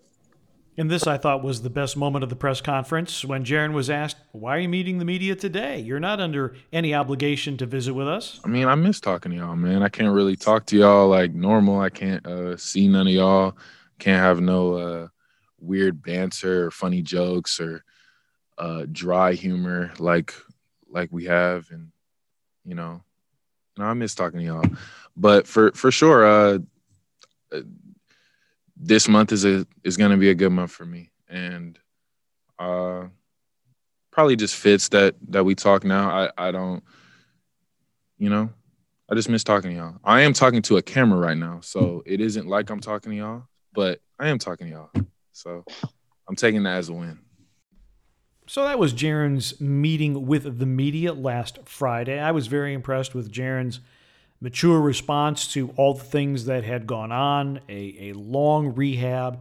And 0.77 0.89
this, 0.89 1.05
I 1.05 1.17
thought, 1.17 1.43
was 1.43 1.61
the 1.61 1.69
best 1.69 1.97
moment 1.97 2.23
of 2.23 2.29
the 2.29 2.35
press 2.35 2.61
conference 2.61 3.25
when 3.25 3.43
Jaren 3.43 3.73
was 3.73 3.89
asked, 3.89 4.17
Why 4.31 4.55
are 4.55 4.59
you 4.59 4.69
meeting 4.69 4.99
the 4.99 5.05
media 5.05 5.35
today? 5.35 5.79
You're 5.79 5.99
not 5.99 6.21
under 6.21 6.55
any 6.71 6.93
obligation 6.93 7.57
to 7.57 7.65
visit 7.65 7.93
with 7.93 8.07
us. 8.07 8.39
I 8.45 8.47
mean, 8.47 8.67
I 8.67 8.75
miss 8.75 9.01
talking 9.01 9.31
to 9.31 9.37
y'all, 9.37 9.55
man. 9.57 9.83
I 9.83 9.89
can't 9.89 10.13
really 10.13 10.37
talk 10.37 10.65
to 10.67 10.77
y'all 10.77 11.09
like 11.09 11.33
normal. 11.33 11.81
I 11.81 11.89
can't 11.89 12.25
uh, 12.25 12.55
see 12.55 12.87
none 12.87 13.07
of 13.07 13.13
y'all. 13.13 13.57
Can't 13.99 14.21
have 14.21 14.39
no 14.39 14.73
uh, 14.73 15.07
weird 15.59 16.01
banter 16.01 16.67
or 16.67 16.71
funny 16.71 17.01
jokes 17.01 17.59
or 17.59 17.83
uh, 18.57 18.85
dry 18.91 19.33
humor 19.33 19.91
like 19.99 20.33
like 20.89 21.09
we 21.11 21.25
have. 21.25 21.69
And, 21.69 21.91
you 22.63 22.75
know, 22.75 23.03
no, 23.77 23.85
I 23.85 23.93
miss 23.93 24.15
talking 24.15 24.39
to 24.39 24.45
y'all. 24.45 24.65
But 25.15 25.47
for, 25.47 25.71
for 25.71 25.91
sure, 25.91 26.25
uh, 26.25 26.59
this 28.81 29.07
month 29.07 29.31
is 29.31 29.45
a 29.45 29.65
is 29.83 29.97
to 29.97 30.17
be 30.17 30.29
a 30.29 30.35
good 30.35 30.51
month 30.51 30.71
for 30.71 30.85
me, 30.85 31.11
and 31.29 31.77
uh, 32.57 33.05
probably 34.11 34.35
just 34.35 34.55
fits 34.55 34.89
that 34.89 35.15
that 35.29 35.43
we 35.43 35.55
talk 35.55 35.83
now. 35.83 36.09
I 36.09 36.47
I 36.47 36.51
don't, 36.51 36.83
you 38.17 38.29
know, 38.29 38.49
I 39.09 39.15
just 39.15 39.29
miss 39.29 39.43
talking 39.43 39.71
to 39.71 39.75
y'all. 39.75 39.95
I 40.03 40.21
am 40.21 40.33
talking 40.33 40.61
to 40.63 40.77
a 40.77 40.81
camera 40.81 41.19
right 41.19 41.37
now, 41.37 41.59
so 41.61 42.01
it 42.05 42.21
isn't 42.21 42.47
like 42.47 42.69
I'm 42.69 42.79
talking 42.79 43.11
to 43.11 43.17
y'all, 43.17 43.43
but 43.73 43.99
I 44.19 44.29
am 44.29 44.39
talking 44.39 44.67
to 44.67 44.73
y'all. 44.73 45.05
So 45.31 45.63
I'm 46.27 46.35
taking 46.35 46.63
that 46.63 46.77
as 46.77 46.89
a 46.89 46.93
win. 46.93 47.19
So 48.47 48.63
that 48.65 48.79
was 48.79 48.93
Jaren's 48.93 49.61
meeting 49.61 50.25
with 50.25 50.59
the 50.59 50.65
media 50.65 51.13
last 51.13 51.59
Friday. 51.65 52.19
I 52.19 52.31
was 52.31 52.47
very 52.47 52.73
impressed 52.73 53.13
with 53.15 53.31
Jaren's 53.31 53.79
mature 54.41 54.81
response 54.81 55.47
to 55.53 55.69
all 55.77 55.93
the 55.93 56.03
things 56.03 56.45
that 56.45 56.63
had 56.63 56.87
gone 56.87 57.11
on, 57.11 57.59
a, 57.69 58.09
a 58.09 58.13
long 58.13 58.73
rehab, 58.73 59.39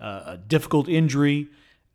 uh, 0.00 0.22
a 0.26 0.36
difficult 0.36 0.88
injury, 0.88 1.48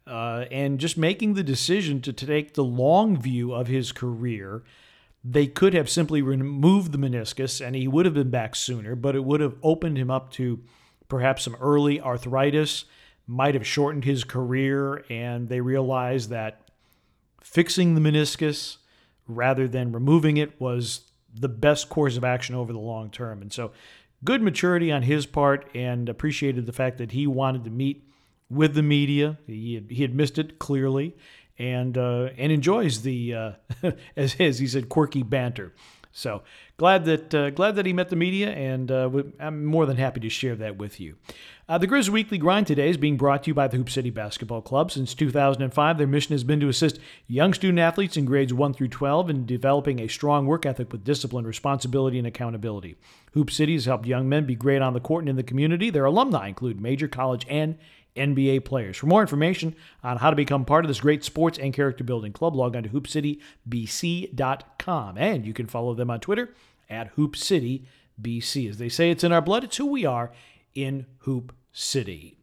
uh, 0.07 0.45
and 0.49 0.79
just 0.79 0.97
making 0.97 1.33
the 1.33 1.43
decision 1.43 2.01
to 2.01 2.13
take 2.13 2.53
the 2.53 2.63
long 2.63 3.17
view 3.17 3.53
of 3.53 3.67
his 3.67 3.91
career. 3.91 4.63
They 5.23 5.45
could 5.45 5.73
have 5.73 5.89
simply 5.89 6.21
removed 6.21 6.93
the 6.93 6.97
meniscus 6.97 7.63
and 7.63 7.75
he 7.75 7.87
would 7.87 8.05
have 8.05 8.13
been 8.13 8.29
back 8.29 8.55
sooner, 8.55 8.95
but 8.95 9.15
it 9.15 9.25
would 9.25 9.41
have 9.41 9.55
opened 9.61 9.97
him 9.97 10.09
up 10.09 10.31
to 10.33 10.61
perhaps 11.09 11.43
some 11.43 11.57
early 11.59 11.99
arthritis, 11.99 12.85
might 13.27 13.53
have 13.53 13.67
shortened 13.67 14.05
his 14.05 14.23
career, 14.23 15.03
and 15.09 15.49
they 15.49 15.61
realized 15.61 16.29
that 16.29 16.69
fixing 17.41 17.93
the 17.93 18.01
meniscus 18.01 18.77
rather 19.27 19.67
than 19.67 19.91
removing 19.91 20.37
it 20.37 20.59
was 20.59 21.01
the 21.33 21.49
best 21.49 21.89
course 21.89 22.17
of 22.17 22.23
action 22.23 22.55
over 22.55 22.71
the 22.71 22.79
long 22.79 23.11
term. 23.11 23.41
And 23.41 23.51
so, 23.51 23.71
good 24.23 24.41
maturity 24.41 24.91
on 24.91 25.03
his 25.03 25.25
part, 25.25 25.69
and 25.75 26.09
appreciated 26.09 26.65
the 26.65 26.73
fact 26.73 26.97
that 26.97 27.11
he 27.11 27.27
wanted 27.27 27.65
to 27.65 27.69
meet 27.69 28.07
with 28.49 28.73
the 28.73 28.81
media. 28.81 29.37
He 29.45 29.75
had, 29.75 29.91
he 29.91 30.01
had 30.01 30.15
missed 30.15 30.37
it 30.37 30.57
clearly, 30.57 31.15
and 31.59 31.97
uh, 31.97 32.29
and 32.37 32.51
enjoys 32.51 33.01
the 33.01 33.33
uh, 33.33 33.51
as 34.15 34.33
his 34.33 34.59
he 34.59 34.67
said 34.67 34.89
quirky 34.89 35.23
banter. 35.23 35.73
So 36.17 36.41
glad 36.77 37.05
that 37.05 37.35
uh, 37.35 37.51
glad 37.51 37.75
that 37.75 37.85
he 37.85 37.93
met 37.93 38.09
the 38.09 38.15
media, 38.15 38.49
and 38.49 38.91
uh, 38.91 39.07
I'm 39.39 39.63
more 39.63 39.85
than 39.85 39.97
happy 39.97 40.19
to 40.21 40.29
share 40.29 40.55
that 40.55 40.75
with 40.75 40.99
you. 40.99 41.15
Uh, 41.69 41.77
the 41.77 41.85
Grizz 41.85 42.09
Weekly 42.09 42.39
Grind 42.39 42.65
today 42.65 42.89
is 42.89 42.97
being 42.97 43.17
brought 43.17 43.43
to 43.43 43.51
you 43.51 43.53
by 43.53 43.67
the 43.67 43.77
Hoop 43.77 43.87
City 43.87 44.09
Basketball 44.09 44.63
Club. 44.63 44.89
Since 44.89 45.13
2005, 45.13 45.97
their 45.97 46.07
mission 46.07 46.33
has 46.33 46.43
been 46.43 46.59
to 46.61 46.69
assist 46.69 46.99
young 47.27 47.53
student 47.53 47.77
athletes 47.77 48.17
in 48.17 48.25
grades 48.25 48.51
1 48.51 48.73
through 48.73 48.87
12 48.87 49.29
in 49.29 49.45
developing 49.45 49.99
a 49.99 50.07
strong 50.07 50.47
work 50.47 50.65
ethic 50.65 50.91
with 50.91 51.03
discipline, 51.03 51.45
responsibility, 51.45 52.17
and 52.17 52.25
accountability. 52.25 52.95
Hoop 53.33 53.51
City 53.51 53.73
has 53.73 53.85
helped 53.85 54.07
young 54.07 54.27
men 54.27 54.47
be 54.47 54.55
great 54.55 54.81
on 54.81 54.93
the 54.93 54.99
court 54.99 55.21
and 55.21 55.29
in 55.29 55.35
the 55.35 55.43
community. 55.43 55.91
Their 55.91 56.05
alumni 56.05 56.47
include 56.47 56.81
major 56.81 57.07
college 57.07 57.45
and 57.47 57.77
NBA 58.17 58.65
players. 58.65 58.97
For 58.97 59.05
more 59.05 59.21
information 59.21 59.73
on 60.03 60.17
how 60.17 60.29
to 60.29 60.35
become 60.35 60.65
part 60.65 60.83
of 60.83 60.89
this 60.89 60.99
great 60.99 61.23
sports 61.23 61.57
and 61.57 61.73
character 61.73 62.03
building 62.03 62.33
club, 62.33 62.53
log 62.55 62.75
on 62.75 62.83
to 62.83 62.89
hoopcitybc.com. 62.89 65.17
And 65.17 65.45
you 65.45 65.53
can 65.53 65.67
follow 65.67 65.93
them 65.93 66.09
on 66.09 66.19
Twitter 66.19 66.53
at 66.89 67.15
hoopcitybc. 67.15 67.85
As 68.69 68.77
they 68.77 68.89
say, 68.89 69.11
it's 69.11 69.23
in 69.23 69.31
our 69.31 69.41
blood, 69.41 69.63
it's 69.63 69.77
who 69.77 69.85
we 69.85 70.05
are 70.05 70.31
in 70.73 71.05
Hoop 71.19 71.53
City. 71.71 72.37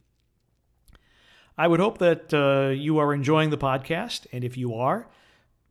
I 1.57 1.67
would 1.67 1.79
hope 1.79 1.99
that 1.99 2.33
uh, 2.33 2.71
you 2.71 2.97
are 2.97 3.13
enjoying 3.13 3.49
the 3.49 3.57
podcast, 3.57 4.27
and 4.31 4.43
if 4.43 4.57
you 4.57 4.73
are, 4.73 5.07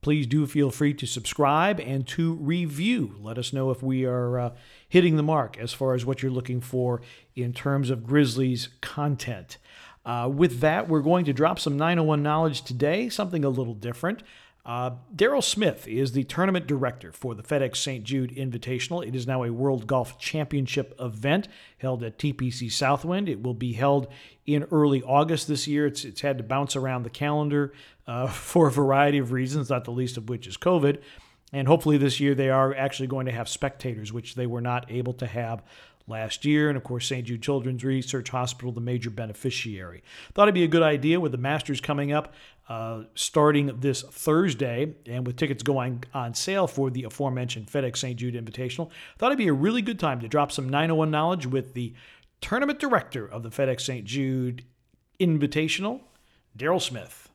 please 0.01 0.27
do 0.27 0.47
feel 0.47 0.71
free 0.71 0.95
to 0.95 1.07
subscribe 1.07 1.81
and 1.81 2.07
to 2.07 2.35
review. 2.35 3.17
Let 3.21 3.39
us 3.39 3.53
know 3.53 3.71
if 3.71 3.83
we 3.83 4.05
are 4.05 4.39
uh, 4.39 4.51
hitting 4.89 5.17
the 5.17 5.23
mark 5.23 5.59
as 5.59 5.73
far 5.73 5.95
as 5.95 6.05
what 6.05 6.23
you're 6.23 6.31
looking 6.31 6.61
for 6.61 7.01
in 7.35 7.53
terms 7.53 7.89
of 7.89 8.07
Grizzlies 8.07 8.69
content. 8.83 9.57
Uh, 10.05 10.31
with 10.33 10.61
that, 10.61 10.89
we're 10.89 11.01
going 11.01 11.25
to 11.25 11.33
drop 11.33 11.59
some 11.59 11.77
901 11.77 12.23
knowledge 12.23 12.63
today, 12.63 13.09
something 13.09 13.45
a 13.45 13.49
little 13.49 13.75
different. 13.75 14.23
Uh, 14.67 14.93
Darrell 15.15 15.43
Smith 15.43 15.87
is 15.87 16.13
the 16.13 16.25
tournament 16.25 16.67
director 16.67 17.13
for 17.13 17.35
the 17.35 17.43
FedEx 17.43 17.77
St. 17.77 18.03
Jude 18.03 18.35
Invitational. 18.35 19.07
It 19.07 19.15
is 19.15 19.27
now 19.27 19.45
a 19.45 19.53
World 19.53 19.87
Golf 19.87 20.19
Championship 20.19 20.95
event 20.99 21.49
held 21.77 22.03
at 22.03 22.19
TPC 22.19 22.73
Southwind. 22.73 23.29
It 23.29 23.43
will 23.43 23.55
be 23.55 23.75
held 23.75 24.09
in 24.47 24.63
early 24.71 25.03
August 25.03 25.49
this 25.49 25.69
year. 25.69 25.87
It's, 25.87 26.05
it's 26.05 26.23
had 26.23 26.39
to 26.39 26.45
bounce 26.45 26.77
around 26.77 27.03
the 27.03 27.11
calendar 27.11 27.75
uh, 28.07 28.27
for 28.29 28.69
a 28.69 28.73
variety 28.73 29.19
of 29.19 29.33
reasons, 29.33 29.69
not 29.69 29.85
the 29.85 29.91
least 29.91 30.17
of 30.17 30.31
which 30.31 30.47
is 30.47 30.57
COVID. 30.57 30.99
And 31.55 31.69
hopefully 31.69 31.99
this 31.99 32.19
year 32.19 32.35
they 32.35 32.51
are 32.51 32.75
actually 32.75 33.07
going 33.07 33.27
to 33.27 33.33
have 33.33 33.49
spectators, 33.49 34.13
which 34.13 34.35
they 34.35 34.47
were 34.47 34.61
not 34.61 34.91
able 34.91 35.13
to 35.15 35.27
have 35.27 35.63
last 36.09 36.45
year. 36.45 36.69
And 36.69 36.77
of 36.77 36.83
course, 36.83 37.07
St. 37.07 37.25
Jude 37.25 37.43
Children's 37.43 37.85
Research 37.85 38.31
Hospital, 38.31 38.73
the 38.73 38.81
major 38.81 39.09
beneficiary. 39.09 40.03
Thought 40.33 40.49
it'd 40.49 40.55
be 40.55 40.65
a 40.65 40.69
good 40.69 40.83
idea 40.83 41.21
with 41.21 41.31
the 41.31 41.39
Masters 41.39 41.81
coming 41.81 42.11
up 42.11 42.35
uh, 42.69 43.05
starting 43.15 43.79
this 43.79 44.03
Thursday 44.03 44.95
and 45.07 45.25
with 45.25 45.37
tickets 45.37 45.63
going 45.63 46.03
on 46.13 46.35
sale 46.35 46.67
for 46.67 46.91
the 46.91 47.05
aforementioned 47.05 47.69
FedEx 47.69 47.99
St. 47.99 48.19
Jude 48.19 48.35
Invitational. 48.35 48.91
Thought 49.19 49.29
it'd 49.29 49.39
be 49.39 49.47
a 49.47 49.53
really 49.53 49.81
good 49.81 50.01
time 50.01 50.21
to 50.21 50.29
drop 50.29 50.51
some 50.51 50.69
901 50.69 51.09
knowledge 51.09 51.47
with 51.47 51.75
the 51.75 51.95
tournament 52.41 52.81
director 52.81 53.27
of 53.29 53.45
the 53.45 53.51
FedEx 53.51 53.83
St. 53.83 54.05
Jude 54.05 54.65
Invitational, 55.21 56.01
Darrell 56.57 56.81
Smith. 56.81 57.31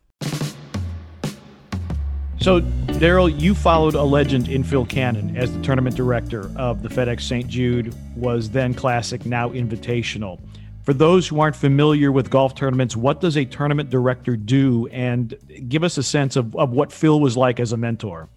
So, 2.41 2.61
Darrell, 2.99 3.27
you 3.27 3.53
followed 3.53 3.95
a 3.95 4.03
legend 4.03 4.47
in 4.47 4.63
Phil 4.63 4.85
Cannon 4.85 5.35
as 5.35 5.51
the 5.51 5.61
tournament 5.61 5.97
director 5.97 6.49
of 6.55 6.81
the 6.81 6.87
FedEx 6.87 7.21
St. 7.21 7.45
Jude, 7.49 7.93
was 8.15 8.49
then 8.49 8.73
Classic, 8.73 9.25
now 9.25 9.49
Invitational. 9.49 10.39
for 10.83 10.93
those 10.93 11.27
who 11.27 11.41
aren't 11.41 11.55
familiar 11.55 12.13
with 12.13 12.29
golf 12.29 12.55
tournaments, 12.55 12.95
what 12.95 13.19
does 13.19 13.35
a 13.35 13.43
tournament 13.43 13.89
director 13.89 14.37
do? 14.37 14.87
And 14.87 15.35
give 15.67 15.83
us 15.83 15.97
a 15.97 16.03
sense 16.03 16.37
of, 16.37 16.55
of 16.55 16.71
what 16.71 16.93
Phil 16.93 17.19
was 17.19 17.35
like 17.35 17.59
as 17.59 17.73
a 17.73 17.77
mentor. 17.77 18.29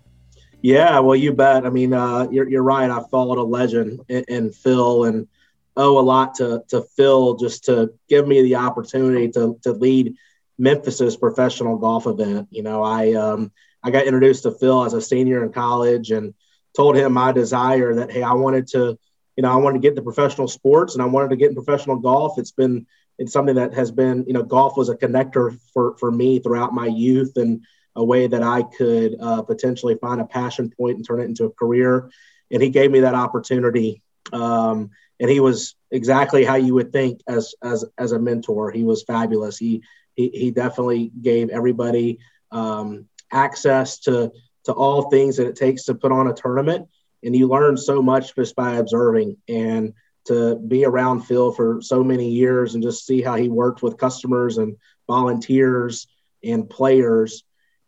Yeah, 0.62 0.98
well, 0.98 1.16
you 1.16 1.32
bet. 1.32 1.64
I 1.64 1.70
mean, 1.70 1.92
uh, 1.92 2.28
you're, 2.30 2.48
you're 2.48 2.62
right. 2.62 2.90
I 2.90 3.02
followed 3.08 3.38
a 3.38 3.42
legend 3.42 4.00
in, 4.08 4.24
in, 4.28 4.50
Phil 4.50 5.04
and 5.04 5.28
owe 5.76 5.98
a 5.98 6.02
lot 6.02 6.34
to, 6.36 6.64
to 6.68 6.82
Phil 6.96 7.36
just 7.36 7.64
to 7.64 7.92
give 8.08 8.26
me 8.26 8.42
the 8.42 8.56
opportunity 8.56 9.30
to, 9.30 9.58
to 9.62 9.72
lead 9.72 10.16
Memphis's 10.58 11.16
professional 11.16 11.78
golf 11.78 12.06
event. 12.06 12.48
You 12.50 12.64
know, 12.64 12.82
I 12.82 13.14
um, 13.14 13.52
I 13.82 13.90
got 13.90 14.06
introduced 14.06 14.44
to 14.44 14.52
Phil 14.52 14.84
as 14.84 14.94
a 14.94 15.00
senior 15.00 15.44
in 15.44 15.52
college 15.52 16.10
and 16.10 16.34
told 16.76 16.96
him 16.96 17.12
my 17.12 17.32
desire 17.32 17.94
that 17.94 18.10
hey, 18.10 18.22
I 18.22 18.32
wanted 18.32 18.66
to, 18.68 18.98
you 19.36 19.42
know, 19.42 19.52
I 19.52 19.56
wanted 19.56 19.78
to 19.78 19.82
get 19.82 19.90
into 19.90 20.02
professional 20.02 20.48
sports 20.48 20.94
and 20.94 21.02
I 21.02 21.06
wanted 21.06 21.30
to 21.30 21.36
get 21.36 21.50
in 21.50 21.54
professional 21.54 21.96
golf. 21.96 22.38
It's 22.38 22.52
been 22.52 22.86
it's 23.18 23.32
something 23.32 23.56
that 23.56 23.74
has 23.74 23.90
been, 23.90 24.24
you 24.26 24.32
know, 24.32 24.42
golf 24.42 24.76
was 24.76 24.88
a 24.88 24.96
connector 24.96 25.58
for 25.72 25.96
for 25.98 26.10
me 26.10 26.38
throughout 26.38 26.72
my 26.74 26.86
youth 26.86 27.36
and 27.36 27.64
a 27.94 28.04
way 28.04 28.26
that 28.26 28.42
I 28.42 28.62
could 28.62 29.16
uh, 29.20 29.42
potentially 29.42 29.96
find 30.00 30.20
a 30.20 30.24
passion 30.24 30.70
point 30.70 30.96
and 30.96 31.06
turn 31.06 31.20
it 31.20 31.24
into 31.24 31.44
a 31.44 31.50
career. 31.50 32.10
And 32.50 32.62
he 32.62 32.70
gave 32.70 32.90
me 32.90 33.00
that 33.00 33.14
opportunity. 33.14 34.02
Um, 34.32 34.90
and 35.20 35.30
he 35.30 35.40
was 35.40 35.74
exactly 35.90 36.44
how 36.44 36.54
you 36.54 36.74
would 36.74 36.92
think 36.92 37.20
as 37.28 37.54
as 37.62 37.84
as 37.98 38.12
a 38.12 38.18
mentor. 38.18 38.70
He 38.70 38.84
was 38.84 39.02
fabulous. 39.02 39.58
He 39.58 39.82
he, 40.14 40.28
he 40.28 40.50
definitely 40.50 41.10
gave 41.20 41.50
everybody 41.50 42.18
um, 42.50 43.08
access 43.32 43.98
to 44.00 44.30
to 44.64 44.72
all 44.72 45.10
things 45.10 45.36
that 45.36 45.48
it 45.48 45.56
takes 45.56 45.84
to 45.84 45.94
put 45.94 46.12
on 46.12 46.28
a 46.28 46.34
tournament. 46.34 46.88
And 47.24 47.34
you 47.34 47.48
learn 47.48 47.76
so 47.76 48.00
much 48.00 48.34
just 48.34 48.54
by 48.54 48.76
observing 48.76 49.36
and 49.48 49.94
to 50.26 50.56
be 50.56 50.84
around 50.84 51.22
Phil 51.22 51.50
for 51.52 51.80
so 51.82 52.04
many 52.04 52.30
years 52.30 52.74
and 52.74 52.82
just 52.82 53.04
see 53.04 53.22
how 53.22 53.34
he 53.34 53.48
worked 53.48 53.82
with 53.82 53.98
customers 53.98 54.58
and 54.58 54.76
volunteers 55.08 56.06
and 56.44 56.70
players. 56.70 57.42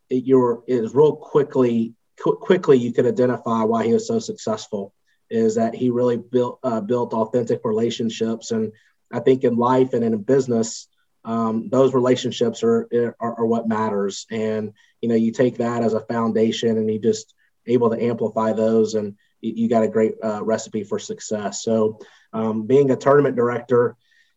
It, 0.09 0.25
you're 0.25 0.63
is 0.67 0.93
real 0.93 1.15
quickly 1.15 1.93
qu- 2.21 2.37
quickly 2.37 2.77
you 2.77 2.91
can 2.93 3.05
identify 3.05 3.63
why 3.63 3.85
he 3.85 3.93
was 3.93 4.07
so 4.07 4.19
successful 4.19 4.93
is 5.29 5.55
that 5.55 5.73
he 5.73 5.89
really 5.89 6.17
built 6.17 6.59
uh, 6.63 6.81
built 6.81 7.13
authentic 7.13 7.61
relationships. 7.63 8.51
And 8.51 8.73
I 9.11 9.19
think 9.19 9.43
in 9.43 9.55
life 9.55 9.93
and 9.93 10.03
in 10.03 10.21
business 10.21 10.87
um, 11.25 11.69
those 11.69 11.93
relationships 11.93 12.63
are, 12.63 12.87
are, 13.19 13.39
are 13.39 13.45
what 13.45 13.67
matters. 13.67 14.27
And 14.29 14.73
you 15.05 15.09
know 15.09 15.15
you 15.15 15.31
take 15.31 15.57
that 15.57 15.83
as 15.83 15.93
a 15.93 16.01
foundation 16.01 16.77
and 16.77 16.91
you 16.91 16.97
just 16.97 17.35
able 17.67 17.91
to 17.91 18.03
amplify 18.03 18.53
those 18.53 18.95
and 18.95 19.15
you, 19.41 19.69
got 19.69 19.83
a 19.83 19.87
great 19.87 20.13
uh, 20.23 20.43
recipe 20.43 20.83
for 20.83 20.97
success 20.97 21.61
so 21.61 21.99
um, 22.33 22.65
being 22.65 22.89
a 22.89 22.95
tournament 22.95 23.35
director 23.35 23.95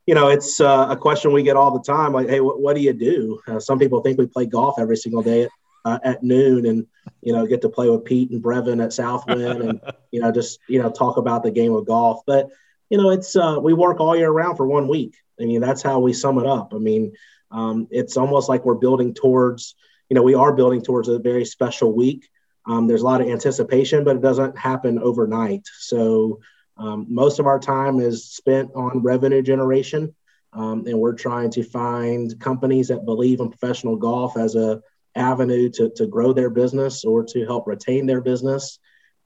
you 0.08 0.14
know, 0.14 0.28
it's 0.28 0.58
uh, 0.58 0.86
a 0.88 0.96
question 0.96 1.34
we 1.34 1.42
get 1.42 1.58
all 1.58 1.70
the 1.70 1.84
time. 1.84 2.14
Like, 2.14 2.30
hey, 2.30 2.40
what, 2.40 2.58
what 2.58 2.74
do 2.74 2.80
you 2.80 2.94
do? 2.94 3.40
Uh, 3.46 3.60
some 3.60 3.78
people 3.78 4.00
think 4.00 4.18
we 4.18 4.26
play 4.26 4.46
golf 4.46 4.76
every 4.78 4.96
single 4.96 5.22
day 5.22 5.42
at, 5.42 5.50
uh, 5.84 5.98
at 6.02 6.22
noon, 6.22 6.64
and 6.64 6.86
you 7.20 7.34
know, 7.34 7.46
get 7.46 7.60
to 7.60 7.68
play 7.68 7.90
with 7.90 8.06
Pete 8.06 8.30
and 8.30 8.42
Brevin 8.42 8.82
at 8.82 8.94
Southwind, 8.94 9.60
and 9.60 9.80
you 10.10 10.22
know, 10.22 10.32
just 10.32 10.60
you 10.66 10.82
know, 10.82 10.90
talk 10.90 11.18
about 11.18 11.42
the 11.42 11.50
game 11.50 11.74
of 11.74 11.86
golf. 11.86 12.22
But 12.26 12.48
you 12.88 12.96
know, 12.96 13.10
it's 13.10 13.36
uh, 13.36 13.58
we 13.60 13.74
work 13.74 14.00
all 14.00 14.16
year 14.16 14.30
round 14.30 14.56
for 14.56 14.66
one 14.66 14.88
week. 14.88 15.14
I 15.38 15.44
mean, 15.44 15.60
that's 15.60 15.82
how 15.82 16.00
we 16.00 16.14
sum 16.14 16.38
it 16.38 16.46
up. 16.46 16.72
I 16.72 16.78
mean, 16.78 17.12
um, 17.50 17.86
it's 17.90 18.16
almost 18.16 18.48
like 18.48 18.64
we're 18.64 18.76
building 18.76 19.12
towards. 19.12 19.74
You 20.08 20.14
know, 20.14 20.22
we 20.22 20.34
are 20.34 20.52
building 20.52 20.82
towards 20.82 21.08
a 21.08 21.18
very 21.18 21.44
special 21.44 21.92
week. 21.92 22.28
Um, 22.66 22.86
there's 22.86 23.02
a 23.02 23.04
lot 23.04 23.20
of 23.20 23.28
anticipation, 23.28 24.04
but 24.04 24.16
it 24.16 24.22
doesn't 24.22 24.58
happen 24.58 24.98
overnight. 24.98 25.66
So 25.78 26.40
um, 26.76 27.06
most 27.08 27.38
of 27.38 27.46
our 27.46 27.58
time 27.58 28.00
is 28.00 28.24
spent 28.24 28.70
on 28.74 29.02
revenue 29.02 29.42
generation, 29.42 30.14
um, 30.52 30.86
and 30.86 30.98
we're 30.98 31.14
trying 31.14 31.50
to 31.52 31.62
find 31.62 32.38
companies 32.40 32.88
that 32.88 33.04
believe 33.04 33.40
in 33.40 33.50
professional 33.50 33.96
golf 33.96 34.36
as 34.36 34.54
a 34.54 34.80
avenue 35.14 35.68
to, 35.70 35.90
to 35.96 36.06
grow 36.06 36.32
their 36.32 36.50
business 36.50 37.04
or 37.04 37.24
to 37.24 37.44
help 37.44 37.66
retain 37.66 38.06
their 38.06 38.20
business. 38.20 38.78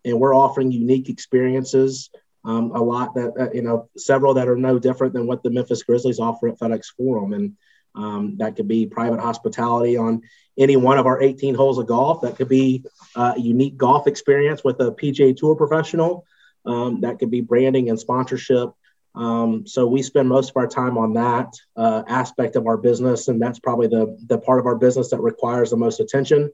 And 0.04 0.18
we're 0.18 0.34
offering 0.34 0.72
unique 0.72 1.08
experiences, 1.08 2.10
um, 2.44 2.72
a 2.74 2.82
lot 2.82 3.14
that, 3.14 3.32
uh, 3.38 3.52
you 3.52 3.62
know, 3.62 3.88
several 3.96 4.34
that 4.34 4.48
are 4.48 4.56
no 4.56 4.78
different 4.78 5.12
than 5.12 5.26
what 5.26 5.42
the 5.42 5.50
Memphis 5.50 5.82
Grizzlies 5.82 6.18
offer 6.18 6.48
at 6.48 6.58
FedEx 6.58 6.86
Forum. 6.96 7.32
And 7.34 7.56
um, 7.94 8.36
that 8.38 8.56
could 8.56 8.68
be 8.68 8.86
private 8.86 9.20
hospitality 9.20 9.96
on 9.96 10.22
any 10.58 10.76
one 10.76 10.98
of 10.98 11.06
our 11.06 11.22
18 11.22 11.54
holes 11.54 11.78
of 11.78 11.86
golf. 11.86 12.22
That 12.22 12.36
could 12.36 12.48
be 12.48 12.84
uh, 13.14 13.34
a 13.36 13.40
unique 13.40 13.76
golf 13.76 14.06
experience 14.06 14.62
with 14.64 14.80
a 14.80 14.92
PGA 14.92 15.36
Tour 15.36 15.54
professional. 15.54 16.24
Um, 16.64 17.00
that 17.00 17.18
could 17.18 17.30
be 17.30 17.40
branding 17.40 17.88
and 17.88 17.98
sponsorship. 17.98 18.70
Um, 19.14 19.66
so 19.66 19.86
we 19.86 20.02
spend 20.02 20.28
most 20.28 20.50
of 20.50 20.56
our 20.56 20.66
time 20.66 20.96
on 20.96 21.14
that 21.14 21.54
uh, 21.76 22.02
aspect 22.08 22.56
of 22.56 22.66
our 22.66 22.76
business, 22.76 23.28
and 23.28 23.40
that's 23.40 23.58
probably 23.58 23.88
the 23.88 24.16
the 24.26 24.38
part 24.38 24.58
of 24.58 24.66
our 24.66 24.76
business 24.76 25.10
that 25.10 25.20
requires 25.20 25.70
the 25.70 25.76
most 25.76 26.00
attention. 26.00 26.50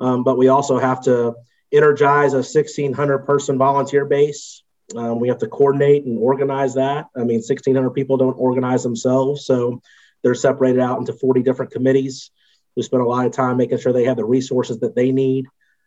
Um, 0.00 0.22
but 0.22 0.36
we 0.36 0.48
also 0.48 0.78
have 0.78 1.02
to 1.04 1.34
energize 1.72 2.34
a 2.34 2.38
1,600 2.38 3.20
person 3.20 3.56
volunteer 3.56 4.04
base. 4.04 4.62
Um, 4.94 5.18
we 5.18 5.28
have 5.28 5.38
to 5.38 5.48
coordinate 5.48 6.04
and 6.04 6.18
organize 6.18 6.74
that. 6.74 7.06
I 7.16 7.20
mean, 7.20 7.38
1,600 7.38 7.90
people 7.90 8.18
don't 8.18 8.34
organize 8.34 8.82
themselves, 8.82 9.46
so 9.46 9.80
they're 10.24 10.34
separated 10.34 10.80
out 10.80 10.98
into 10.98 11.12
40 11.12 11.42
different 11.42 11.70
committees. 11.70 12.30
We 12.74 12.82
spend 12.82 13.02
a 13.02 13.06
lot 13.06 13.26
of 13.26 13.32
time 13.32 13.58
making 13.58 13.78
sure 13.78 13.92
they 13.92 14.06
have 14.06 14.16
the 14.16 14.24
resources 14.24 14.80
that 14.80 14.96
they 14.96 15.12
need. 15.12 15.46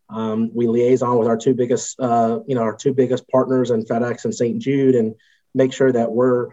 Um, 0.09 0.51
we 0.53 0.67
liaison 0.67 1.17
with 1.17 1.27
our 1.27 1.35
two 1.35 1.55
biggest, 1.55 1.99
uh, 1.99 2.39
you 2.47 2.55
know, 2.55 2.61
our 2.61 2.75
two 2.75 2.93
biggest 2.93 3.27
partners 3.27 3.71
in 3.71 3.83
FedEx 3.83 4.23
and 4.23 4.33
St. 4.33 4.59
Jude, 4.59 4.95
and 4.95 5.15
make 5.53 5.73
sure 5.73 5.91
that 5.91 6.11
we're, 6.11 6.51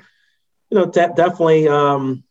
you 0.71 0.79
know, 0.79 0.87
de- 0.87 1.13
definitely 1.15 1.69
um, 1.69 2.25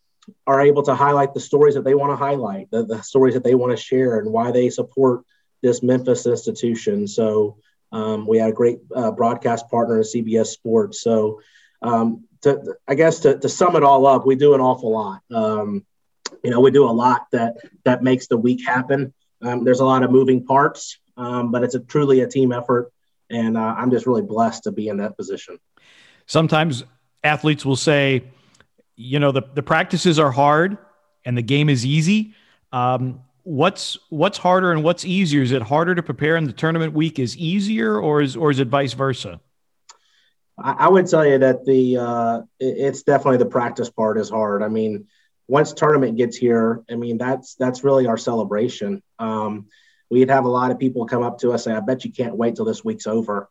are 0.45 0.59
able 0.59 0.83
to 0.83 0.95
highlight 0.95 1.33
the 1.33 1.39
stories 1.39 1.75
that 1.75 1.85
they 1.85 1.95
want 1.95 2.11
to 2.11 2.17
highlight, 2.17 2.69
the, 2.71 2.83
the 2.83 3.01
stories 3.03 3.35
that 3.35 3.43
they 3.43 3.55
want 3.55 3.71
to 3.71 3.81
share, 3.81 4.19
and 4.19 4.33
why 4.33 4.51
they 4.51 4.69
support 4.69 5.23
this 5.61 5.83
Memphis 5.83 6.25
institution. 6.25 7.07
So 7.07 7.57
um, 7.91 8.25
we 8.25 8.39
had 8.39 8.49
a 8.49 8.53
great 8.53 8.79
uh, 8.93 9.11
broadcast 9.11 9.69
partner 9.69 9.99
at 9.99 10.07
CBS 10.07 10.47
Sports. 10.47 10.99
So 11.01 11.41
um, 11.81 12.25
to, 12.43 12.75
I 12.87 12.95
guess 12.95 13.19
to, 13.19 13.37
to, 13.39 13.49
sum 13.49 13.75
it 13.75 13.83
all 13.83 14.05
up, 14.05 14.25
we 14.25 14.35
do 14.35 14.53
an 14.53 14.61
awful 14.61 14.91
lot. 14.91 15.21
Um, 15.31 15.85
you 16.43 16.51
know, 16.51 16.59
we 16.59 16.71
do 16.71 16.85
a 16.85 16.91
lot 16.91 17.27
that 17.31 17.55
that 17.85 18.03
makes 18.03 18.27
the 18.27 18.37
week 18.37 18.65
happen. 18.65 19.13
Um, 19.41 19.63
there's 19.63 19.79
a 19.79 19.85
lot 19.85 20.03
of 20.03 20.11
moving 20.11 20.45
parts, 20.45 20.99
um, 21.17 21.51
but 21.51 21.63
it's 21.63 21.75
a 21.75 21.79
truly 21.79 22.21
a 22.21 22.27
team 22.27 22.51
effort, 22.51 22.91
and 23.29 23.57
uh, 23.57 23.75
I'm 23.77 23.91
just 23.91 24.05
really 24.05 24.21
blessed 24.21 24.63
to 24.63 24.71
be 24.71 24.87
in 24.87 24.97
that 24.97 25.17
position. 25.17 25.57
Sometimes 26.25 26.83
athletes 27.23 27.65
will 27.65 27.75
say, 27.75 28.23
you 28.95 29.19
know, 29.19 29.31
the 29.31 29.43
the 29.53 29.63
practices 29.63 30.19
are 30.19 30.31
hard 30.31 30.77
and 31.25 31.37
the 31.37 31.41
game 31.41 31.69
is 31.69 31.85
easy. 31.85 32.33
Um, 32.71 33.21
what's 33.43 33.97
what's 34.09 34.37
harder 34.37 34.71
and 34.71 34.83
what's 34.83 35.05
easier? 35.05 35.41
Is 35.41 35.51
it 35.51 35.61
harder 35.61 35.95
to 35.95 36.03
prepare 36.03 36.35
in 36.35 36.45
the 36.45 36.53
tournament 36.53 36.93
week 36.93 37.19
is 37.19 37.37
easier, 37.37 37.97
or 37.99 38.21
is 38.21 38.35
or 38.35 38.51
is 38.51 38.59
it 38.59 38.67
vice 38.67 38.93
versa? 38.93 39.39
I, 40.57 40.87
would 40.87 41.07
tell 41.07 41.25
you 41.25 41.39
that 41.39 41.65
the 41.65 41.97
uh, 41.97 42.41
it's 42.59 43.03
definitely 43.03 43.37
the 43.37 43.47
practice 43.47 43.89
part 43.89 44.19
is 44.19 44.29
hard. 44.29 44.61
I 44.61 44.67
mean, 44.67 45.07
once 45.47 45.73
tournament 45.73 46.17
gets 46.17 46.37
here, 46.37 46.83
I 46.89 46.95
mean 46.95 47.17
that's 47.17 47.55
that's 47.55 47.83
really 47.83 48.05
our 48.05 48.17
celebration. 48.17 49.01
Um, 49.17 49.67
we'd 50.13 50.29
have 50.29 50.45
a 50.45 50.49
lot 50.49 50.69
of 50.69 50.77
people 50.77 51.07
come 51.07 51.23
up 51.23 51.39
to 51.39 51.51
us 51.51 51.65
and 51.65 51.75
I 51.75 51.79
bet 51.79 52.05
you 52.05 52.11
can't 52.11 52.35
wait 52.35 52.55
till 52.55 52.65
this 52.65 52.83
week's 52.83 53.07
over. 53.07 53.49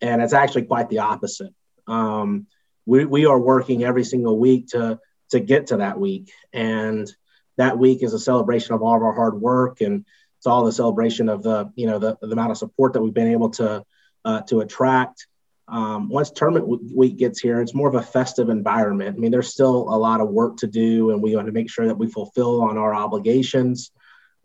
And 0.00 0.22
it's 0.22 0.32
actually 0.32 0.62
quite 0.62 0.88
the 0.88 1.00
opposite. 1.00 1.52
Um, 1.88 2.46
we, 2.86 3.04
we 3.04 3.26
are 3.26 3.38
working 3.38 3.82
every 3.82 4.04
single 4.04 4.38
week 4.38 4.68
to, 4.68 5.00
to 5.30 5.40
get 5.40 5.68
to 5.68 5.78
that 5.78 5.98
week. 5.98 6.30
And 6.52 7.10
that 7.56 7.78
week 7.78 8.04
is 8.04 8.12
a 8.12 8.18
celebration 8.18 8.74
of 8.74 8.82
all 8.82 8.96
of 8.96 9.02
our 9.02 9.14
hard 9.14 9.40
work. 9.40 9.80
And 9.80 10.04
it's 10.38 10.46
all 10.46 10.64
the 10.64 10.72
celebration 10.72 11.28
of 11.28 11.42
the, 11.42 11.72
you 11.74 11.88
know, 11.88 11.98
the, 11.98 12.16
the 12.20 12.30
amount 12.30 12.52
of 12.52 12.58
support 12.58 12.92
that 12.92 13.02
we've 13.02 13.12
been 13.12 13.32
able 13.32 13.50
to, 13.50 13.84
uh, 14.24 14.42
to 14.42 14.60
attract. 14.60 15.26
Um, 15.66 16.08
once 16.08 16.30
tournament 16.30 16.92
week 16.94 17.16
gets 17.16 17.40
here, 17.40 17.60
it's 17.60 17.74
more 17.74 17.88
of 17.88 17.94
a 17.94 18.02
festive 18.02 18.50
environment. 18.50 19.16
I 19.16 19.18
mean, 19.18 19.30
there's 19.30 19.52
still 19.52 19.88
a 19.88 19.96
lot 19.96 20.20
of 20.20 20.28
work 20.28 20.58
to 20.58 20.66
do, 20.66 21.10
and 21.10 21.22
we 21.22 21.34
want 21.34 21.46
to 21.46 21.52
make 21.52 21.70
sure 21.70 21.86
that 21.86 21.96
we 21.98 22.06
fulfill 22.08 22.62
on 22.62 22.76
our 22.76 22.94
obligations 22.94 23.90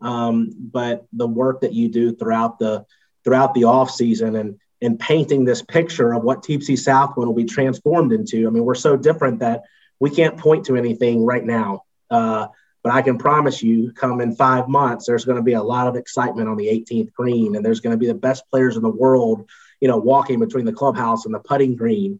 um, 0.01 0.53
but 0.57 1.05
the 1.13 1.27
work 1.27 1.61
that 1.61 1.73
you 1.73 1.89
do 1.89 2.15
throughout 2.15 2.59
the 2.59 2.85
throughout 3.23 3.53
the 3.53 3.65
off 3.65 3.91
season 3.91 4.35
and 4.35 4.59
and 4.81 4.97
painting 4.97 5.43
this 5.43 5.61
picture 5.61 6.13
of 6.13 6.23
what 6.23 6.41
TPC 6.41 6.77
Southwind 6.77 7.27
will 7.27 7.35
be 7.35 7.43
transformed 7.43 8.13
into. 8.13 8.47
I 8.47 8.49
mean, 8.49 8.63
we're 8.63 8.75
so 8.75 8.95
different 8.95 9.39
that 9.39 9.63
we 9.99 10.09
can't 10.09 10.37
point 10.37 10.65
to 10.67 10.77
anything 10.77 11.25
right 11.25 11.43
now. 11.43 11.83
Uh, 12.09 12.47
but 12.81 12.93
I 12.93 13.01
can 13.01 13.17
promise 13.17 13.61
you, 13.61 13.91
come 13.91 14.21
in 14.21 14.35
five 14.37 14.69
months, 14.69 15.05
there's 15.05 15.25
going 15.25 15.35
to 15.35 15.43
be 15.43 15.51
a 15.51 15.61
lot 15.61 15.87
of 15.87 15.97
excitement 15.97 16.47
on 16.47 16.55
the 16.55 16.67
18th 16.67 17.11
green, 17.11 17.57
and 17.57 17.65
there's 17.65 17.81
going 17.81 17.91
to 17.91 17.97
be 17.97 18.07
the 18.07 18.13
best 18.13 18.49
players 18.49 18.77
in 18.77 18.81
the 18.81 18.89
world, 18.89 19.49
you 19.79 19.87
know, 19.87 19.97
walking 19.97 20.39
between 20.39 20.65
the 20.65 20.73
clubhouse 20.73 21.25
and 21.25 21.33
the 21.33 21.39
putting 21.39 21.75
green. 21.75 22.19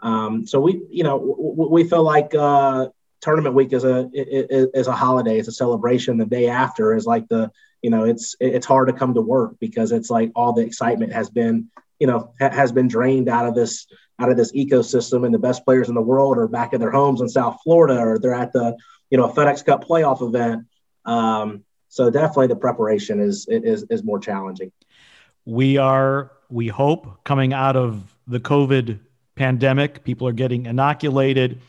Um, 0.00 0.46
so 0.46 0.60
we, 0.60 0.82
you 0.90 1.04
know, 1.04 1.18
w- 1.18 1.70
we 1.70 1.84
feel 1.84 2.02
like 2.02 2.34
uh, 2.34 2.88
tournament 3.20 3.54
week 3.54 3.72
is 3.72 3.84
a 3.84 4.08
is 4.14 4.86
a 4.86 4.92
holiday. 4.92 5.38
It's 5.38 5.48
a 5.48 5.52
celebration. 5.52 6.18
The 6.18 6.26
day 6.26 6.48
after 6.48 6.94
is 6.94 7.06
like 7.06 7.28
the 7.28 7.50
you 7.82 7.90
know 7.90 8.04
it's 8.04 8.36
it's 8.40 8.66
hard 8.66 8.88
to 8.88 8.94
come 8.94 9.14
to 9.14 9.20
work 9.20 9.56
because 9.60 9.92
it's 9.92 10.10
like 10.10 10.30
all 10.34 10.52
the 10.52 10.62
excitement 10.62 11.12
has 11.12 11.30
been 11.30 11.68
you 11.98 12.06
know 12.06 12.32
ha- 12.40 12.50
has 12.50 12.72
been 12.72 12.88
drained 12.88 13.28
out 13.28 13.46
of 13.46 13.54
this 13.54 13.86
out 14.18 14.30
of 14.30 14.36
this 14.36 14.52
ecosystem, 14.52 15.24
and 15.24 15.34
the 15.34 15.38
best 15.38 15.64
players 15.64 15.88
in 15.88 15.94
the 15.94 16.00
world 16.02 16.38
are 16.38 16.48
back 16.48 16.72
in 16.72 16.80
their 16.80 16.90
homes 16.90 17.20
in 17.20 17.28
South 17.28 17.58
Florida, 17.62 17.98
or 17.98 18.18
they're 18.18 18.34
at 18.34 18.52
the 18.52 18.76
you 19.10 19.18
know 19.18 19.28
FedEx 19.28 19.64
Cup 19.64 19.84
playoff 19.86 20.26
event. 20.26 20.66
Um, 21.04 21.64
so 21.88 22.10
definitely 22.10 22.48
the 22.48 22.56
preparation 22.56 23.20
is 23.20 23.46
is 23.48 23.84
is 23.90 24.04
more 24.04 24.18
challenging. 24.18 24.72
We 25.44 25.78
are, 25.78 26.30
we 26.50 26.68
hope, 26.68 27.24
coming 27.24 27.52
out 27.52 27.76
of 27.76 28.14
the 28.26 28.40
COVID 28.40 28.98
pandemic. 29.34 30.04
People 30.04 30.28
are 30.28 30.32
getting 30.32 30.66
inoculated. 30.66 31.60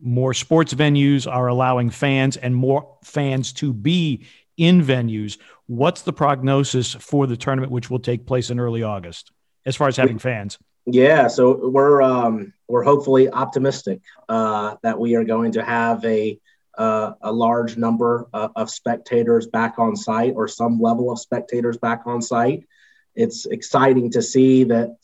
More 0.00 0.34
sports 0.34 0.74
venues 0.74 1.30
are 1.30 1.46
allowing 1.46 1.90
fans 1.90 2.36
and 2.36 2.54
more 2.54 2.96
fans 3.04 3.52
to 3.54 3.72
be 3.72 4.26
in 4.56 4.82
venues. 4.82 5.38
What's 5.66 6.02
the 6.02 6.12
prognosis 6.12 6.94
for 6.94 7.26
the 7.26 7.36
tournament, 7.36 7.72
which 7.72 7.90
will 7.90 7.98
take 7.98 8.26
place 8.26 8.50
in 8.50 8.58
early 8.58 8.82
August, 8.82 9.30
as 9.64 9.76
far 9.76 9.88
as 9.88 9.96
having 9.96 10.18
fans? 10.18 10.58
Yeah, 10.86 11.28
so 11.28 11.68
we're 11.68 12.02
um, 12.02 12.52
we're 12.68 12.82
hopefully 12.82 13.30
optimistic 13.30 14.00
uh, 14.28 14.76
that 14.82 14.98
we 14.98 15.14
are 15.14 15.24
going 15.24 15.52
to 15.52 15.62
have 15.62 16.04
a 16.04 16.40
uh, 16.76 17.12
a 17.20 17.32
large 17.32 17.76
number 17.76 18.28
uh, 18.32 18.48
of 18.56 18.70
spectators 18.70 19.46
back 19.46 19.78
on 19.78 19.94
site 19.96 20.32
or 20.34 20.48
some 20.48 20.80
level 20.80 21.12
of 21.12 21.18
spectators 21.18 21.76
back 21.76 22.02
on 22.06 22.22
site. 22.22 22.64
It's 23.14 23.46
exciting 23.46 24.10
to 24.12 24.22
see 24.22 24.64
that 24.64 24.96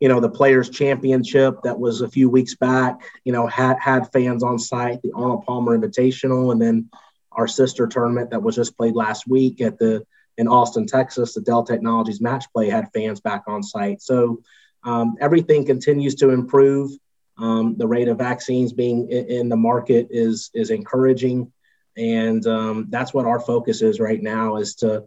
you 0.00 0.08
know 0.08 0.20
the 0.20 0.28
Players 0.28 0.70
Championship 0.70 1.62
that 1.64 1.78
was 1.78 2.00
a 2.00 2.08
few 2.08 2.30
weeks 2.30 2.54
back. 2.54 3.00
You 3.24 3.32
know 3.32 3.46
had 3.46 3.78
had 3.80 4.12
fans 4.12 4.42
on 4.42 4.58
site, 4.58 5.02
the 5.02 5.12
Arnold 5.14 5.44
Palmer 5.44 5.76
Invitational, 5.76 6.52
and 6.52 6.60
then 6.60 6.90
our 7.32 7.48
sister 7.48 7.86
tournament 7.86 8.30
that 8.30 8.42
was 8.42 8.56
just 8.56 8.76
played 8.76 8.94
last 8.94 9.26
week 9.26 9.60
at 9.60 9.78
the 9.78 10.04
in 10.36 10.46
Austin, 10.46 10.86
Texas, 10.86 11.34
the 11.34 11.40
Dell 11.40 11.64
Technologies 11.64 12.20
Match 12.20 12.46
Play 12.52 12.70
had 12.70 12.92
fans 12.94 13.20
back 13.20 13.42
on 13.48 13.62
site. 13.62 14.00
So 14.00 14.40
um, 14.84 15.16
everything 15.20 15.66
continues 15.66 16.14
to 16.16 16.30
improve. 16.30 16.92
Um, 17.36 17.76
the 17.76 17.88
rate 17.88 18.08
of 18.08 18.18
vaccines 18.18 18.72
being 18.72 19.10
in, 19.10 19.26
in, 19.26 19.48
the 19.48 19.56
market 19.56 20.08
is 20.10 20.50
is 20.54 20.70
encouraging, 20.70 21.52
and 21.96 22.44
um, 22.46 22.86
that's 22.88 23.14
what 23.14 23.26
our 23.26 23.38
focus 23.38 23.82
is 23.82 24.00
right 24.00 24.20
now 24.22 24.56
is 24.56 24.76
to 24.76 25.04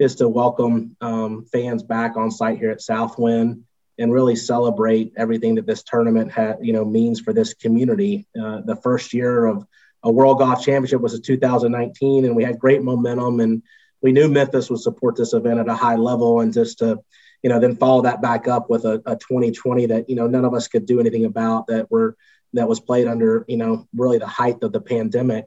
is 0.00 0.16
to 0.16 0.28
welcome 0.28 0.96
um, 1.02 1.44
fans 1.52 1.82
back 1.82 2.16
on 2.16 2.30
site 2.30 2.58
here 2.58 2.70
at 2.70 2.80
Southwind 2.80 3.62
and 3.98 4.10
really 4.10 4.34
celebrate 4.34 5.12
everything 5.18 5.54
that 5.56 5.66
this 5.66 5.82
tournament 5.82 6.32
ha- 6.32 6.56
you 6.60 6.72
know 6.72 6.84
means 6.84 7.20
for 7.20 7.34
this 7.34 7.52
community. 7.52 8.26
Uh, 8.34 8.62
the 8.62 8.76
first 8.76 9.12
year 9.12 9.44
of 9.44 9.64
a 10.02 10.10
World 10.10 10.38
Golf 10.38 10.64
Championship 10.64 11.02
was 11.02 11.12
in 11.12 11.20
2019, 11.20 12.24
and 12.24 12.34
we 12.34 12.42
had 12.42 12.58
great 12.58 12.82
momentum, 12.82 13.40
and 13.40 13.62
we 14.00 14.10
knew 14.10 14.28
Memphis 14.28 14.70
would 14.70 14.80
support 14.80 15.16
this 15.16 15.34
event 15.34 15.60
at 15.60 15.68
a 15.68 15.74
high 15.74 15.96
level, 15.96 16.40
and 16.40 16.52
just 16.52 16.78
to 16.78 16.98
you 17.42 17.50
know 17.50 17.60
then 17.60 17.76
follow 17.76 18.00
that 18.02 18.22
back 18.22 18.48
up 18.48 18.70
with 18.70 18.86
a, 18.86 19.02
a 19.04 19.16
2020 19.16 19.86
that 19.86 20.08
you 20.08 20.16
know 20.16 20.26
none 20.26 20.46
of 20.46 20.54
us 20.54 20.66
could 20.66 20.86
do 20.86 20.98
anything 20.98 21.26
about 21.26 21.66
that 21.66 21.90
were 21.90 22.16
that 22.54 22.68
was 22.68 22.80
played 22.80 23.06
under 23.06 23.44
you 23.48 23.58
know 23.58 23.86
really 23.94 24.16
the 24.16 24.26
height 24.26 24.62
of 24.62 24.72
the 24.72 24.80
pandemic. 24.80 25.46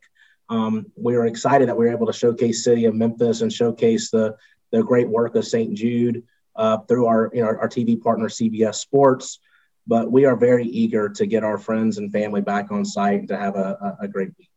Um, 0.54 0.86
we 0.96 1.16
were 1.18 1.26
excited 1.26 1.68
that 1.68 1.78
we 1.78 1.86
were 1.86 1.92
able 1.92 2.08
to 2.08 2.14
showcase 2.14 2.64
City 2.64 2.86
of 2.86 2.94
Memphis 2.96 3.42
and 3.42 3.52
showcase 3.52 4.12
the 4.12 4.36
the 4.72 4.84
great 4.84 5.08
work 5.08 5.36
of 5.36 5.46
St. 5.46 5.74
Jude 5.74 6.24
uh, 6.56 6.78
through 6.88 7.08
our 7.08 7.32
you 7.34 7.42
know 7.42 7.48
our 7.48 7.70
TV 7.70 8.02
partner 8.02 8.28
CBS 8.28 8.76
Sports 8.76 9.40
but 9.88 10.12
we 10.12 10.26
are 10.26 10.36
very 10.36 10.66
eager 10.66 11.10
to 11.10 11.26
get 11.26 11.44
our 11.44 11.58
friends 11.58 11.98
and 11.98 12.12
family 12.12 12.42
back 12.42 12.72
on 12.72 12.86
site 12.86 13.20
and 13.20 13.28
to 13.28 13.38
have 13.38 13.56
a, 13.56 13.98
a, 14.02 14.08
great 14.08 14.30
week. 14.38 14.50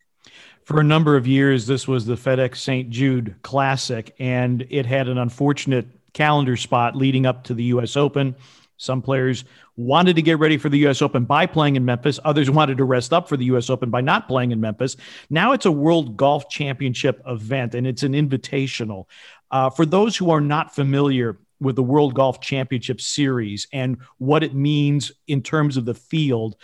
For 0.63 0.81
a 0.81 0.85
number 0.85 1.17
of 1.17 1.27
years, 1.27 1.67
this 1.67 1.89
was 1.89 2.07
the 2.07 2.15
FedEx 2.15 2.57
St. 2.57 2.91
Jude 2.91 3.37
Classic, 3.43 4.15
and 4.19 4.67
it 4.71 4.87
had 4.87 5.09
an 5.09 5.19
unfortunate 5.19 5.87
calendar 6.13 6.57
spot 6.57 6.97
leading 6.97 7.27
up 7.27 7.45
to 7.45 7.55
the 7.55 7.65
U.S. 7.65 7.97
Open. 7.97 8.35
Some 8.77 9.03
players 9.03 9.45
wanted 9.77 10.17
to 10.17 10.23
get 10.23 10.39
ready 10.39 10.59
for 10.59 10.69
the 10.69 10.79
U.S. 10.79 11.03
Open 11.03 11.25
by 11.25 11.47
playing 11.47 11.77
in 11.77 11.85
Memphis. 11.85 12.21
Others 12.25 12.51
wanted 12.51 12.79
to 12.79 12.85
rest 12.85 13.13
up 13.13 13.29
for 13.29 13.37
the 13.37 13.47
U.S. 13.47 13.71
Open 13.71 13.91
by 13.91 14.01
not 14.01 14.29
playing 14.29 14.53
in 14.53 14.61
Memphis. 14.61 14.97
Now 15.31 15.53
it's 15.53 15.67
a 15.67 15.73
World 15.73 16.17
Golf 16.17 16.49
Championship 16.49 17.23
event, 17.27 17.75
and 17.75 17.87
it's 17.87 18.03
an 18.03 18.13
invitational. 18.13 19.07
Uh, 19.51 19.71
for 19.71 19.87
those 19.87 20.17
who 20.17 20.31
are 20.31 20.41
not 20.41 20.75
familiar 20.75 21.39
with 21.61 21.77
the 21.77 21.83
World 21.83 22.15
Golf 22.15 22.41
Championship 22.41 23.01
Series 23.01 23.67
and 23.73 23.99
what 24.19 24.43
it 24.43 24.55
means 24.55 25.13
in 25.27 25.43
terms 25.43 25.77
of 25.77 25.85
the 25.85 25.95
field. 25.95 26.57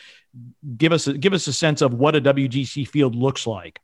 Give 0.76 0.92
us 0.92 1.06
a, 1.06 1.14
give 1.14 1.32
us 1.32 1.46
a 1.46 1.52
sense 1.52 1.82
of 1.82 1.94
what 1.94 2.16
a 2.16 2.20
WGC 2.20 2.88
field 2.88 3.14
looks 3.14 3.46
like. 3.46 3.80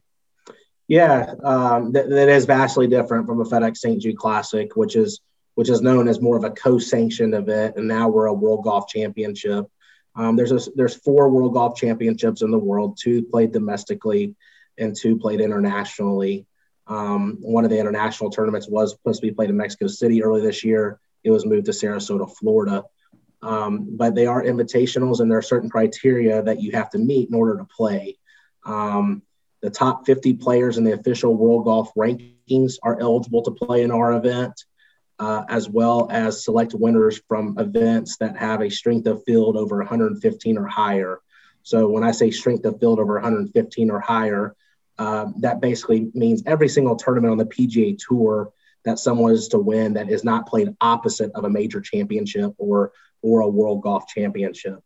Yeah, 0.86 1.34
um, 1.44 1.92
that, 1.92 2.08
that 2.08 2.28
is 2.28 2.46
vastly 2.46 2.86
different 2.86 3.26
from 3.26 3.40
a 3.40 3.44
FedEx 3.44 3.78
St. 3.78 4.00
Jude 4.00 4.16
Classic, 4.16 4.74
which 4.74 4.96
is 4.96 5.20
which 5.58 5.70
is 5.70 5.82
known 5.82 6.06
as 6.06 6.20
more 6.20 6.36
of 6.36 6.44
a 6.44 6.50
co-sanctioned 6.52 7.34
event, 7.34 7.74
and 7.76 7.88
now 7.88 8.08
we're 8.08 8.26
a 8.26 8.32
World 8.32 8.62
Golf 8.62 8.86
Championship. 8.86 9.66
Um, 10.14 10.36
there's 10.36 10.52
a, 10.52 10.70
there's 10.76 10.94
four 10.94 11.28
World 11.30 11.52
Golf 11.52 11.76
Championships 11.76 12.42
in 12.42 12.52
the 12.52 12.58
world, 12.58 12.96
two 12.96 13.24
played 13.24 13.50
domestically, 13.50 14.36
and 14.78 14.94
two 14.94 15.18
played 15.18 15.40
internationally. 15.40 16.46
Um, 16.86 17.38
one 17.40 17.64
of 17.64 17.70
the 17.70 17.78
international 17.80 18.30
tournaments 18.30 18.68
was 18.68 18.92
supposed 18.92 19.20
to 19.20 19.26
be 19.26 19.34
played 19.34 19.50
in 19.50 19.56
Mexico 19.56 19.88
City 19.88 20.22
early 20.22 20.42
this 20.42 20.62
year. 20.62 21.00
It 21.24 21.32
was 21.32 21.44
moved 21.44 21.66
to 21.66 21.72
Sarasota, 21.72 22.32
Florida. 22.36 22.84
Um, 23.42 23.96
but 23.96 24.14
they 24.14 24.26
are 24.26 24.44
invitationals, 24.44 25.18
and 25.18 25.28
there 25.28 25.38
are 25.38 25.42
certain 25.42 25.70
criteria 25.70 26.40
that 26.40 26.62
you 26.62 26.70
have 26.70 26.90
to 26.90 26.98
meet 26.98 27.30
in 27.30 27.34
order 27.34 27.58
to 27.58 27.64
play. 27.64 28.16
Um, 28.64 29.22
the 29.60 29.70
top 29.70 30.06
50 30.06 30.34
players 30.34 30.78
in 30.78 30.84
the 30.84 30.92
official 30.92 31.34
World 31.34 31.64
Golf 31.64 31.92
rankings 31.94 32.74
are 32.80 33.00
eligible 33.00 33.42
to 33.42 33.50
play 33.50 33.82
in 33.82 33.90
our 33.90 34.12
event, 34.12 34.62
uh, 35.18 35.44
as 35.48 35.68
well 35.68 36.08
as 36.10 36.44
select 36.44 36.74
winners 36.74 37.20
from 37.28 37.58
events 37.58 38.16
that 38.18 38.36
have 38.36 38.60
a 38.60 38.70
strength 38.70 39.06
of 39.06 39.22
field 39.24 39.56
over 39.56 39.78
115 39.78 40.58
or 40.58 40.66
higher. 40.66 41.20
So 41.62 41.88
when 41.88 42.04
I 42.04 42.12
say 42.12 42.30
strength 42.30 42.64
of 42.64 42.78
field 42.78 43.00
over 43.00 43.14
115 43.14 43.90
or 43.90 44.00
higher, 44.00 44.54
um, 44.98 45.34
that 45.38 45.60
basically 45.60 46.10
means 46.14 46.42
every 46.46 46.68
single 46.68 46.96
tournament 46.96 47.32
on 47.32 47.38
the 47.38 47.44
PGA 47.44 47.98
Tour 47.98 48.52
that 48.84 48.98
someone 48.98 49.32
is 49.32 49.48
to 49.48 49.58
win 49.58 49.94
that 49.94 50.10
is 50.10 50.24
not 50.24 50.46
played 50.46 50.74
opposite 50.80 51.30
of 51.34 51.44
a 51.44 51.50
major 51.50 51.80
championship 51.80 52.54
or 52.58 52.92
or 53.20 53.40
a 53.40 53.48
World 53.48 53.82
Golf 53.82 54.06
Championship. 54.06 54.78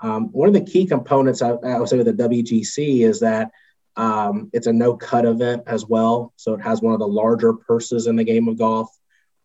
Um, 0.00 0.26
one 0.32 0.48
of 0.48 0.54
the 0.54 0.60
key 0.60 0.86
components 0.86 1.42
I, 1.42 1.50
I 1.50 1.78
would 1.78 1.88
say 1.88 1.96
with 1.96 2.06
the 2.06 2.28
WGC 2.28 3.00
is 3.00 3.20
that 3.20 3.50
um, 3.96 4.50
it's 4.52 4.66
a 4.66 4.72
no 4.72 4.96
cut 4.96 5.24
event 5.24 5.64
as 5.66 5.86
well, 5.86 6.32
so 6.36 6.54
it 6.54 6.60
has 6.60 6.80
one 6.80 6.92
of 6.92 7.00
the 7.00 7.08
larger 7.08 7.52
purses 7.54 8.06
in 8.06 8.14
the 8.14 8.24
game 8.24 8.46
of 8.46 8.58
golf, 8.58 8.96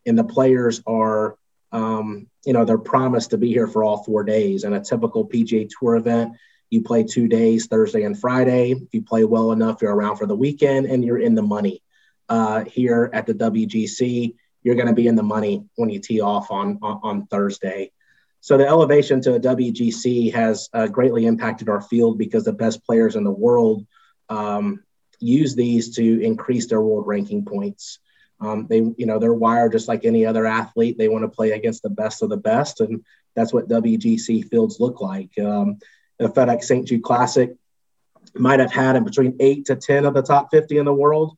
and 0.05 0.17
the 0.17 0.23
players 0.23 0.81
are. 0.85 1.37
Um, 1.71 2.27
you 2.45 2.53
know, 2.53 2.65
they're 2.65 2.77
promised 2.77 3.31
to 3.31 3.37
be 3.39 3.47
here 3.47 3.65
for 3.65 3.83
all 3.83 4.03
four 4.03 4.23
days. 4.23 4.63
In 4.63 4.73
a 4.73 4.83
typical 4.83 5.27
PGA 5.27 5.67
Tour 5.67 5.95
event, 5.95 6.33
you 6.69 6.81
play 6.81 7.03
two 7.03 7.27
days, 7.27 7.67
Thursday 7.67 8.03
and 8.03 8.19
Friday. 8.19 8.71
If 8.71 8.93
you 8.93 9.01
play 9.01 9.23
well 9.23 9.51
enough, 9.51 9.81
you're 9.81 9.95
around 9.95 10.17
for 10.17 10.25
the 10.25 10.35
weekend 10.35 10.85
and 10.87 11.03
you're 11.03 11.19
in 11.19 11.35
the 11.35 11.41
money. 11.41 11.81
Uh, 12.29 12.63
here 12.65 13.09
at 13.13 13.25
the 13.25 13.33
WGC, 13.33 14.35
you're 14.63 14.75
going 14.75 14.87
to 14.87 14.93
be 14.93 15.07
in 15.07 15.15
the 15.15 15.23
money 15.23 15.65
when 15.75 15.89
you 15.89 15.99
tee 15.99 16.21
off 16.21 16.49
on, 16.49 16.79
on, 16.81 16.99
on 17.03 17.25
Thursday. 17.27 17.91
So 18.41 18.57
the 18.57 18.67
elevation 18.67 19.21
to 19.21 19.35
a 19.35 19.39
WGC 19.39 20.33
has 20.33 20.69
uh, 20.73 20.87
greatly 20.87 21.25
impacted 21.27 21.69
our 21.69 21.81
field 21.81 22.17
because 22.17 22.43
the 22.43 22.53
best 22.53 22.83
players 22.85 23.15
in 23.15 23.23
the 23.23 23.31
world 23.31 23.85
um, 24.29 24.83
use 25.19 25.55
these 25.55 25.95
to 25.95 26.21
increase 26.21 26.67
their 26.67 26.81
world 26.81 27.07
ranking 27.07 27.45
points. 27.45 27.99
Um, 28.39 28.67
they, 28.69 28.77
you 28.97 29.05
know, 29.05 29.19
they're 29.19 29.33
wired 29.33 29.71
just 29.71 29.87
like 29.87 30.05
any 30.05 30.25
other 30.25 30.45
athlete. 30.45 30.97
They 30.97 31.07
want 31.07 31.23
to 31.23 31.29
play 31.29 31.51
against 31.51 31.83
the 31.83 31.89
best 31.89 32.21
of 32.21 32.29
the 32.29 32.37
best, 32.37 32.81
and 32.81 33.03
that's 33.35 33.53
what 33.53 33.69
WGC 33.69 34.49
fields 34.49 34.79
look 34.79 35.01
like. 35.01 35.37
Um, 35.39 35.79
the 36.19 36.29
FedEx 36.29 36.63
St. 36.63 36.87
Jude 36.87 37.03
Classic 37.03 37.55
might 38.35 38.59
have 38.59 38.71
had 38.71 38.95
in 38.95 39.03
between 39.03 39.35
eight 39.39 39.65
to 39.65 39.75
10 39.75 40.05
of 40.05 40.13
the 40.13 40.21
top 40.21 40.49
50 40.51 40.77
in 40.77 40.85
the 40.85 40.93
world. 40.93 41.37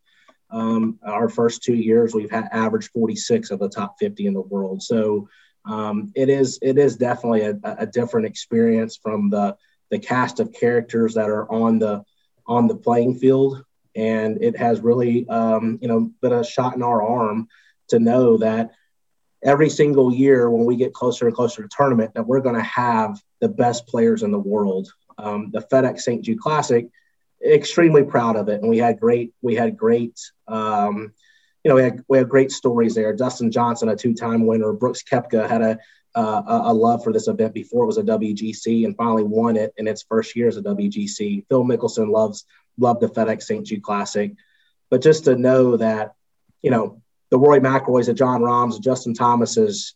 Um, 0.50 1.00
our 1.04 1.30
first 1.30 1.64
two 1.64 1.76
years, 1.76 2.14
we've 2.14 2.32
had 2.32 2.48
average 2.52 2.90
46 2.92 3.52
of 3.52 3.60
the 3.60 3.70
top 3.70 3.96
50 4.00 4.28
in 4.28 4.34
the 4.34 4.42
world. 4.42 4.82
So 4.84 5.28
um, 5.66 6.12
it 6.16 6.30
is 6.30 6.60
it 6.62 6.78
is 6.78 6.96
definitely 6.96 7.42
a, 7.42 7.58
a, 7.64 7.88
different 7.88 8.28
experience 8.28 8.98
from 9.02 9.32
the 9.32 9.58
the 9.90 9.98
cast 9.98 10.40
of 10.40 10.54
characters 10.54 11.16
that 11.16 11.30
are 11.30 11.52
on 11.52 11.80
the 11.80 12.04
on 12.46 12.68
the 12.68 12.76
playing 12.76 13.16
field, 13.16 13.64
and 13.96 14.42
it 14.42 14.58
has 14.58 14.82
really 14.82 15.28
um, 15.30 15.80
you 15.82 15.88
know 15.88 16.12
been 16.22 16.34
a 16.34 16.44
shot 16.44 16.76
in 16.76 16.84
our 16.84 17.02
arm 17.02 17.48
to 17.90 18.00
know 18.00 18.38
that 18.38 18.72
every 19.44 19.70
single 19.70 20.14
year 20.14 20.50
when 20.50 20.66
we 20.66 20.76
get 20.76 20.94
closer 20.94 21.28
and 21.28 21.36
closer 21.36 21.62
to 21.62 21.70
tournament 21.70 22.14
that 22.16 22.26
we're 22.26 22.42
going 22.42 22.56
to 22.56 22.62
have 22.62 23.22
the 23.42 23.50
best 23.50 23.88
players 23.88 24.24
in 24.24 24.32
the 24.32 24.40
world. 24.40 24.92
Um, 25.18 25.52
the 25.52 25.62
FedEx 25.62 26.02
St. 26.02 26.24
Jude 26.24 26.40
Classic, 26.40 26.90
extremely 27.46 28.04
proud 28.04 28.36
of 28.36 28.50
it, 28.50 28.62
and 28.62 28.70
we 28.70 28.80
had 28.80 29.00
great 29.00 29.34
we 29.42 29.56
had 29.56 29.78
great 29.78 30.20
um, 30.48 31.14
you 31.64 31.70
know 31.70 31.76
we 31.76 31.84
had 31.84 32.04
we 32.08 32.18
had 32.18 32.28
great 32.28 32.52
stories 32.52 32.96
there. 32.96 33.14
Dustin 33.14 33.52
Johnson, 33.52 33.90
a 33.90 33.96
two-time 33.96 34.46
winner, 34.46 34.74
Brooks 34.74 35.04
Koepka 35.04 35.48
had 35.48 35.62
a 35.62 35.78
uh, 36.16 36.62
a 36.66 36.74
love 36.74 37.04
for 37.04 37.12
this 37.12 37.28
event 37.28 37.54
before 37.54 37.84
it 37.84 37.88
was 37.88 37.98
a 37.98 38.04
WGC 38.04 38.86
and 38.86 38.96
finally 38.96 39.24
won 39.24 39.58
it 39.58 39.74
in 39.78 39.88
its 39.88 40.06
first 40.08 40.36
year 40.36 40.48
as 40.48 40.56
a 40.58 40.62
WGC. 40.62 41.46
Phil 41.50 41.64
Mickelson 41.64 42.10
loves 42.10 42.46
loved 42.78 43.02
the 43.02 43.08
FedEx 43.08 43.44
St. 43.44 43.66
Jude 43.66 43.84
Classic, 43.84 44.34
but 44.90 45.02
just 45.02 45.26
to 45.26 45.36
know 45.36 45.78
that 45.78 46.14
you 46.62 46.72
know 46.72 47.02
the 47.30 47.40
Rory 47.40 47.60
McIlroys, 47.60 48.06
the 48.06 48.14
Jon 48.14 48.42
Rahms, 48.42 48.80
Justin 48.80 49.14
Thomases 49.14 49.96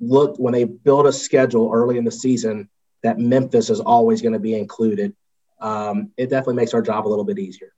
looked 0.00 0.40
when 0.40 0.52
they 0.52 0.64
build 0.64 1.06
a 1.06 1.12
schedule 1.12 1.70
early 1.72 1.98
in 1.98 2.04
the 2.04 2.10
season. 2.10 2.68
that 3.02 3.18
Memphis 3.18 3.68
is 3.68 3.80
always 3.80 4.22
going 4.22 4.32
to 4.32 4.38
be 4.38 4.54
included. 4.54 5.14
Um, 5.60 6.12
it 6.16 6.30
definitely 6.30 6.54
makes 6.54 6.72
our 6.72 6.82
job 6.82 7.06
a 7.06 7.08
little 7.08 7.24
bit 7.24 7.38
easier. 7.38 7.72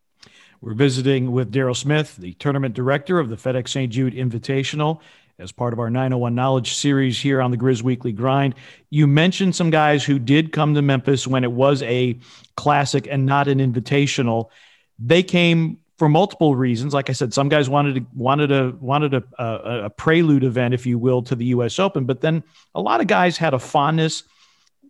We're 0.61 0.75
visiting 0.75 1.33
with 1.33 1.51
Darrell 1.51 1.75
Smith, 1.75 2.17
the 2.17 2.33
tournament 2.35 2.75
director 2.75 3.19
of 3.19 3.29
the 3.29 3.37
FedEx 3.37 3.69
St. 3.69 3.93
Jude 3.93 4.15
Invitational, 4.15 5.01
as 5.39 5.53
part 5.53 5.73
of 5.73 5.79
our 5.79 5.91
901 5.91 6.35
Knowledge 6.35 6.75
series 6.75 7.21
here 7.21 7.43
on 7.43 7.51
the 7.51 7.57
Grizz 7.57 7.83
Weekly 7.83 8.13
Grind. 8.13 8.55
You 8.91 9.07
mentioned 9.07 9.55
some 9.55 9.71
guys 9.71 10.05
who 10.05 10.19
did 10.19 10.53
come 10.53 10.75
to 10.75 10.83
Memphis 10.83 11.27
when 11.27 11.45
it 11.45 11.53
was 11.53 11.83
a 11.83 12.19
classic 12.57 13.09
and 13.11 13.27
not 13.27 13.49
an 13.49 13.59
invitational. 13.59 14.51
They 14.99 15.23
came 15.23 15.79
for 15.99 16.09
multiple 16.09 16.55
reasons. 16.55 16.95
Like 16.95 17.11
I 17.11 17.13
said, 17.13 17.35
some 17.35 17.49
guys 17.49 17.69
wanted 17.69 17.95
to, 17.97 18.07
wanted 18.15 18.53
a 18.53 18.77
wanted 18.81 19.15
a, 19.15 19.25
a, 19.39 19.85
a 19.85 19.91
prelude 19.91 20.45
event, 20.45 20.75
if 20.75 20.87
you 20.87 20.99
will, 20.99 21.23
to 21.23 21.35
the 21.35 21.47
U.S. 21.47 21.79
Open, 21.79 22.05
but 22.05 22.21
then 22.21 22.43
a 22.75 22.81
lot 22.81 23.01
of 23.01 23.07
guys 23.07 23.37
had 23.37 23.55
a 23.55 23.59
fondness. 23.59 24.25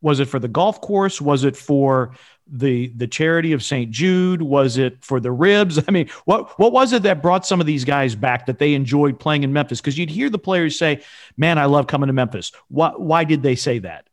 Was 0.05 0.21
it 0.21 0.27
for 0.27 0.39
the 0.39 0.49
golf 0.49 0.83
course? 0.83 1.19
Was 1.19 1.45
it 1.45 1.57
for 1.57 2.13
the 2.47 2.89
the 2.89 3.07
charity 3.07 3.53
of 3.53 3.63
St. 3.63 3.91
Jude? 3.91 4.43
Was 4.43 4.77
it 4.77 5.03
for 5.03 5.19
the 5.19 5.33
ribs? 5.33 5.81
I 5.89 5.91
mean, 5.91 6.11
what 6.27 6.59
what 6.59 6.73
was 6.73 6.93
it 6.93 7.03
that 7.05 7.23
brought 7.23 7.47
some 7.47 7.59
of 7.59 7.67
these 7.67 7.87
guys 7.87 8.15
back 8.15 8.45
that 8.47 8.59
they 8.59 8.75
enjoyed 8.75 9.19
playing 9.19 9.45
in 9.45 9.53
Memphis? 9.55 9.81
Because 9.81 9.97
you'd 9.97 10.11
hear 10.11 10.29
the 10.29 10.39
players 10.39 10.79
say, 10.79 11.03
"Man, 11.39 11.59
I 11.59 11.65
love 11.65 11.87
coming 11.87 12.09
to 12.09 12.13
Memphis." 12.13 12.53
Why 12.69 12.91
why 12.91 13.25
did 13.25 13.43
they 13.43 13.55
say 13.55 13.79
that? 13.79 14.07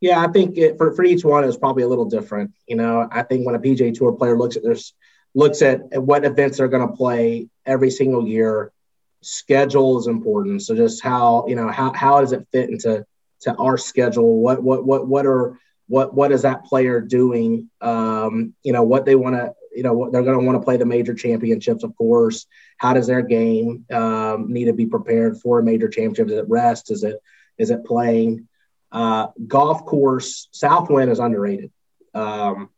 Yeah, 0.00 0.20
I 0.20 0.26
think 0.26 0.58
it, 0.58 0.76
for 0.76 0.92
for 0.94 1.04
each 1.04 1.24
one 1.24 1.44
it's 1.44 1.56
probably 1.56 1.84
a 1.84 1.88
little 1.88 2.06
different. 2.06 2.52
You 2.66 2.74
know, 2.74 3.08
I 3.10 3.22
think 3.22 3.46
when 3.46 3.54
a 3.54 3.60
PGA 3.60 3.96
Tour 3.96 4.12
player 4.12 4.36
looks 4.36 4.56
at 4.56 4.64
this 4.64 4.94
looks 5.34 5.62
at, 5.62 5.82
at 5.92 6.02
what 6.02 6.24
events 6.24 6.58
they're 6.58 6.66
going 6.66 6.88
to 6.88 6.96
play 6.96 7.48
every 7.64 7.90
single 7.90 8.26
year, 8.26 8.72
schedule 9.20 9.98
is 9.98 10.08
important. 10.08 10.62
So 10.62 10.74
just 10.74 11.04
how 11.04 11.46
you 11.46 11.54
know 11.54 11.68
how 11.68 11.92
how 11.92 12.20
does 12.20 12.32
it 12.32 12.48
fit 12.50 12.68
into 12.68 13.06
to 13.40 13.54
our 13.56 13.76
schedule? 13.78 14.40
What 14.40 14.62
what 14.62 14.84
what 14.84 15.06
what 15.06 15.26
are 15.26 15.58
what 15.88 16.14
what 16.14 16.32
is 16.32 16.42
that 16.42 16.64
player 16.64 17.00
doing? 17.00 17.70
Um, 17.80 18.54
you 18.62 18.72
know 18.72 18.82
what 18.82 19.04
they 19.04 19.14
want 19.14 19.36
to. 19.36 19.54
You 19.74 19.82
know 19.82 19.92
what 19.92 20.10
they're 20.10 20.22
going 20.22 20.38
to 20.38 20.44
want 20.44 20.58
to 20.58 20.64
play 20.64 20.78
the 20.78 20.86
major 20.86 21.12
championships, 21.12 21.84
of 21.84 21.94
course. 21.96 22.46
How 22.78 22.94
does 22.94 23.06
their 23.06 23.20
game 23.20 23.84
um, 23.92 24.50
need 24.50 24.64
to 24.64 24.72
be 24.72 24.86
prepared 24.86 25.38
for 25.38 25.58
a 25.58 25.62
major 25.62 25.88
championship? 25.88 26.28
Is 26.28 26.38
it 26.38 26.48
rest? 26.48 26.90
Is 26.90 27.02
it 27.04 27.20
is 27.58 27.70
it 27.70 27.84
playing? 27.84 28.48
Uh, 28.90 29.26
golf 29.46 29.84
course 29.84 30.48
Southwind 30.52 31.10
is 31.10 31.18
underrated. 31.18 31.70
Um, 32.14 32.70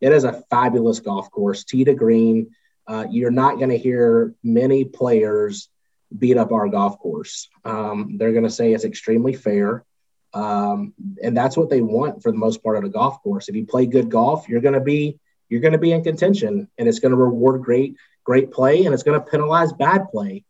it 0.00 0.12
is 0.12 0.24
a 0.24 0.44
fabulous 0.50 1.00
golf 1.00 1.30
course, 1.30 1.64
tee 1.64 1.84
to 1.84 1.94
green. 1.94 2.50
Uh, 2.86 3.06
you're 3.10 3.30
not 3.30 3.56
going 3.56 3.70
to 3.70 3.78
hear 3.78 4.34
many 4.42 4.84
players 4.84 5.68
beat 6.16 6.36
up 6.36 6.52
our 6.52 6.68
golf 6.68 6.98
course. 6.98 7.48
Um, 7.64 8.16
they're 8.16 8.32
going 8.32 8.44
to 8.44 8.50
say 8.50 8.72
it's 8.72 8.84
extremely 8.84 9.34
fair. 9.34 9.84
Um, 10.36 10.92
and 11.22 11.34
that's 11.34 11.56
what 11.56 11.70
they 11.70 11.80
want 11.80 12.22
for 12.22 12.30
the 12.30 12.36
most 12.36 12.62
part 12.62 12.76
at 12.76 12.84
a 12.84 12.90
golf 12.90 13.22
course. 13.22 13.48
If 13.48 13.56
you 13.56 13.64
play 13.64 13.86
good 13.86 14.10
golf, 14.10 14.50
you're 14.50 14.60
going 14.60 14.74
to 14.74 14.80
be 14.80 15.18
you're 15.48 15.62
going 15.62 15.72
to 15.72 15.78
be 15.78 15.92
in 15.92 16.04
contention, 16.04 16.68
and 16.76 16.88
it's 16.88 16.98
going 16.98 17.12
to 17.12 17.16
reward 17.16 17.62
great 17.62 17.96
great 18.22 18.50
play, 18.50 18.84
and 18.84 18.92
it's 18.92 19.02
going 19.02 19.18
to 19.18 19.30
penalize 19.30 19.72
bad 19.72 20.10
play, 20.10 20.44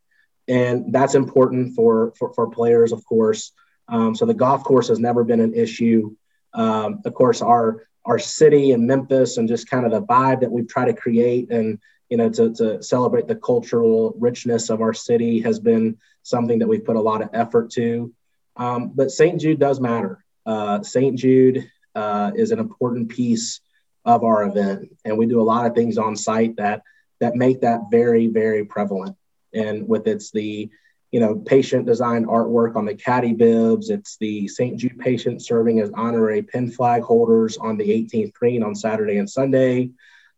and 0.48 0.92
that's 0.92 1.14
important 1.14 1.76
for 1.76 2.12
for, 2.18 2.34
for 2.34 2.50
players, 2.50 2.90
of 2.90 3.04
course. 3.06 3.52
Um, 3.86 4.16
so 4.16 4.26
the 4.26 4.34
golf 4.34 4.64
course 4.64 4.88
has 4.88 4.98
never 4.98 5.22
been 5.22 5.38
an 5.38 5.54
issue. 5.54 6.16
Um, 6.52 7.02
of 7.04 7.14
course, 7.14 7.40
our 7.40 7.86
our 8.04 8.18
city 8.18 8.72
and 8.72 8.88
Memphis, 8.88 9.36
and 9.36 9.46
just 9.46 9.70
kind 9.70 9.86
of 9.86 9.92
the 9.92 10.02
vibe 10.02 10.40
that 10.40 10.50
we've 10.50 10.68
tried 10.68 10.86
to 10.86 10.94
create, 10.94 11.52
and 11.52 11.78
you 12.08 12.16
know, 12.16 12.28
to, 12.30 12.52
to 12.54 12.82
celebrate 12.82 13.28
the 13.28 13.36
cultural 13.36 14.16
richness 14.18 14.68
of 14.68 14.80
our 14.80 14.94
city 14.94 15.42
has 15.42 15.60
been 15.60 15.98
something 16.24 16.58
that 16.58 16.66
we've 16.66 16.84
put 16.84 16.96
a 16.96 17.00
lot 17.00 17.22
of 17.22 17.30
effort 17.32 17.70
to. 17.70 18.12
Um, 18.56 18.92
but 18.94 19.10
St. 19.10 19.40
Jude 19.40 19.58
does 19.60 19.80
matter. 19.80 20.24
Uh, 20.44 20.82
St. 20.82 21.18
Jude 21.18 21.70
uh, 21.94 22.32
is 22.34 22.50
an 22.50 22.58
important 22.58 23.08
piece 23.08 23.60
of 24.04 24.22
our 24.22 24.44
event, 24.44 24.96
and 25.04 25.18
we 25.18 25.26
do 25.26 25.40
a 25.40 25.42
lot 25.42 25.66
of 25.66 25.74
things 25.74 25.98
on 25.98 26.16
site 26.16 26.56
that 26.56 26.82
that 27.20 27.34
make 27.34 27.62
that 27.62 27.80
very, 27.90 28.26
very 28.26 28.64
prevalent. 28.64 29.16
And 29.52 29.88
with 29.88 30.06
its 30.06 30.30
the 30.30 30.70
you 31.10 31.20
know 31.20 31.36
patient 31.36 31.86
designed 31.86 32.26
artwork 32.26 32.76
on 32.76 32.84
the 32.84 32.94
caddy 32.94 33.32
bibs, 33.32 33.90
it's 33.90 34.16
the 34.18 34.48
St. 34.48 34.78
Jude 34.78 34.98
patient 34.98 35.42
serving 35.42 35.80
as 35.80 35.90
honorary 35.94 36.42
pin 36.42 36.70
flag 36.70 37.02
holders 37.02 37.56
on 37.56 37.76
the 37.76 37.88
18th 37.88 38.32
green 38.34 38.62
on 38.62 38.74
Saturday 38.74 39.18
and 39.18 39.28
Sunday. 39.28 39.90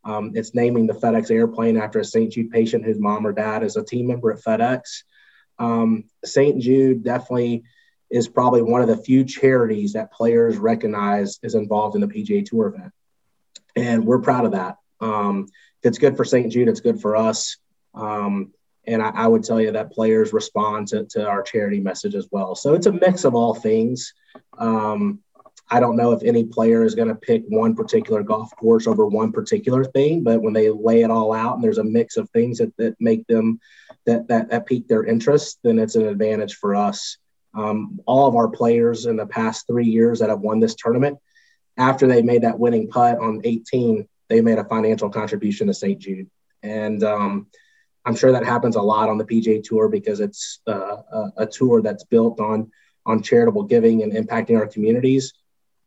Um, 0.03 0.31
it's 0.33 0.55
naming 0.55 0.87
the 0.87 0.93
FedEx 0.93 1.29
airplane 1.29 1.77
after 1.77 1.99
a 1.99 2.05
St. 2.05 2.31
Jude 2.31 2.51
patient 2.51 2.85
whose 2.85 2.99
mom 2.99 3.27
or 3.27 3.33
dad 3.33 3.63
is 3.63 3.75
a 3.75 3.83
team 3.83 4.07
member 4.07 4.31
at 4.31 4.41
FedEx. 4.41 5.03
Um, 5.59 6.05
St. 6.23 6.59
Jude 6.59 7.03
definitely 7.03 7.63
is 8.09 8.27
probably 8.27 8.61
one 8.61 8.81
of 8.81 8.87
the 8.87 8.97
few 8.97 9.23
charities 9.23 9.93
that 9.93 10.11
players 10.11 10.57
recognize 10.57 11.39
is 11.43 11.55
involved 11.55 11.95
in 11.95 12.01
the 12.01 12.07
PGA 12.07 12.45
Tour 12.45 12.67
event. 12.67 12.91
And 13.75 14.05
we're 14.05 14.19
proud 14.19 14.45
of 14.45 14.51
that. 14.51 14.77
Um, 14.99 15.47
if 15.81 15.89
it's 15.89 15.97
good 15.97 16.17
for 16.17 16.25
St. 16.25 16.51
Jude, 16.51 16.67
it's 16.67 16.81
good 16.81 16.99
for 16.99 17.15
us. 17.15 17.57
Um, 17.93 18.51
and 18.85 19.01
I, 19.01 19.09
I, 19.09 19.27
would 19.27 19.43
tell 19.43 19.61
you 19.61 19.71
that 19.71 19.91
players 19.91 20.33
respond 20.33 20.87
to, 20.89 21.05
to, 21.11 21.27
our 21.27 21.41
charity 21.43 21.79
message 21.79 22.15
as 22.15 22.27
well. 22.31 22.55
So 22.55 22.73
it's 22.73 22.87
a 22.87 22.91
mix 22.91 23.23
of 23.23 23.35
all 23.35 23.53
things. 23.53 24.13
Um, 24.57 25.19
I 25.71 25.79
don't 25.79 25.95
know 25.95 26.11
if 26.11 26.23
any 26.23 26.43
player 26.43 26.83
is 26.83 26.95
going 26.95 27.09
to 27.09 27.15
pick 27.15 27.43
one 27.47 27.75
particular 27.75 28.23
golf 28.23 28.55
course 28.55 28.87
over 28.87 29.05
one 29.05 29.31
particular 29.31 29.83
thing, 29.83 30.23
but 30.23 30.41
when 30.41 30.53
they 30.53 30.69
lay 30.69 31.01
it 31.01 31.11
all 31.11 31.33
out 31.33 31.55
and 31.55 31.63
there's 31.63 31.77
a 31.77 31.83
mix 31.83 32.17
of 32.17 32.29
things 32.31 32.57
that, 32.57 32.75
that 32.77 32.95
make 32.99 33.27
them 33.27 33.59
that, 34.05 34.27
that, 34.27 34.49
that 34.49 34.65
pique 34.65 34.87
their 34.87 35.03
interest, 35.03 35.59
then 35.63 35.77
it's 35.77 35.95
an 35.95 36.07
advantage 36.07 36.55
for 36.55 36.75
us. 36.75 37.17
Um, 37.59 37.99
all 38.05 38.27
of 38.27 38.35
our 38.35 38.47
players 38.47 39.05
in 39.05 39.17
the 39.17 39.25
past 39.25 39.67
three 39.67 39.85
years 39.85 40.19
that 40.19 40.29
have 40.29 40.39
won 40.39 40.59
this 40.59 40.75
tournament, 40.75 41.19
after 41.77 42.07
they 42.07 42.21
made 42.21 42.43
that 42.43 42.59
winning 42.59 42.87
putt 42.87 43.19
on 43.19 43.41
18, 43.43 44.07
they 44.29 44.41
made 44.41 44.59
a 44.59 44.63
financial 44.63 45.09
contribution 45.09 45.67
to 45.67 45.73
St. 45.73 45.99
Jude. 45.99 46.29
And 46.63 47.03
um, 47.03 47.47
I'm 48.05 48.15
sure 48.15 48.31
that 48.31 48.45
happens 48.45 48.75
a 48.75 48.81
lot 48.81 49.09
on 49.09 49.17
the 49.17 49.25
PGA 49.25 49.63
Tour 49.63 49.89
because 49.89 50.19
it's 50.19 50.61
uh, 50.67 50.97
a, 51.11 51.31
a, 51.37 51.45
tour 51.45 51.81
that's 51.81 52.03
built 52.03 52.39
on 52.39 52.71
on 53.05 53.23
charitable 53.23 53.63
giving 53.63 54.03
and 54.03 54.13
impacting 54.13 54.57
our 54.57 54.67
communities. 54.67 55.33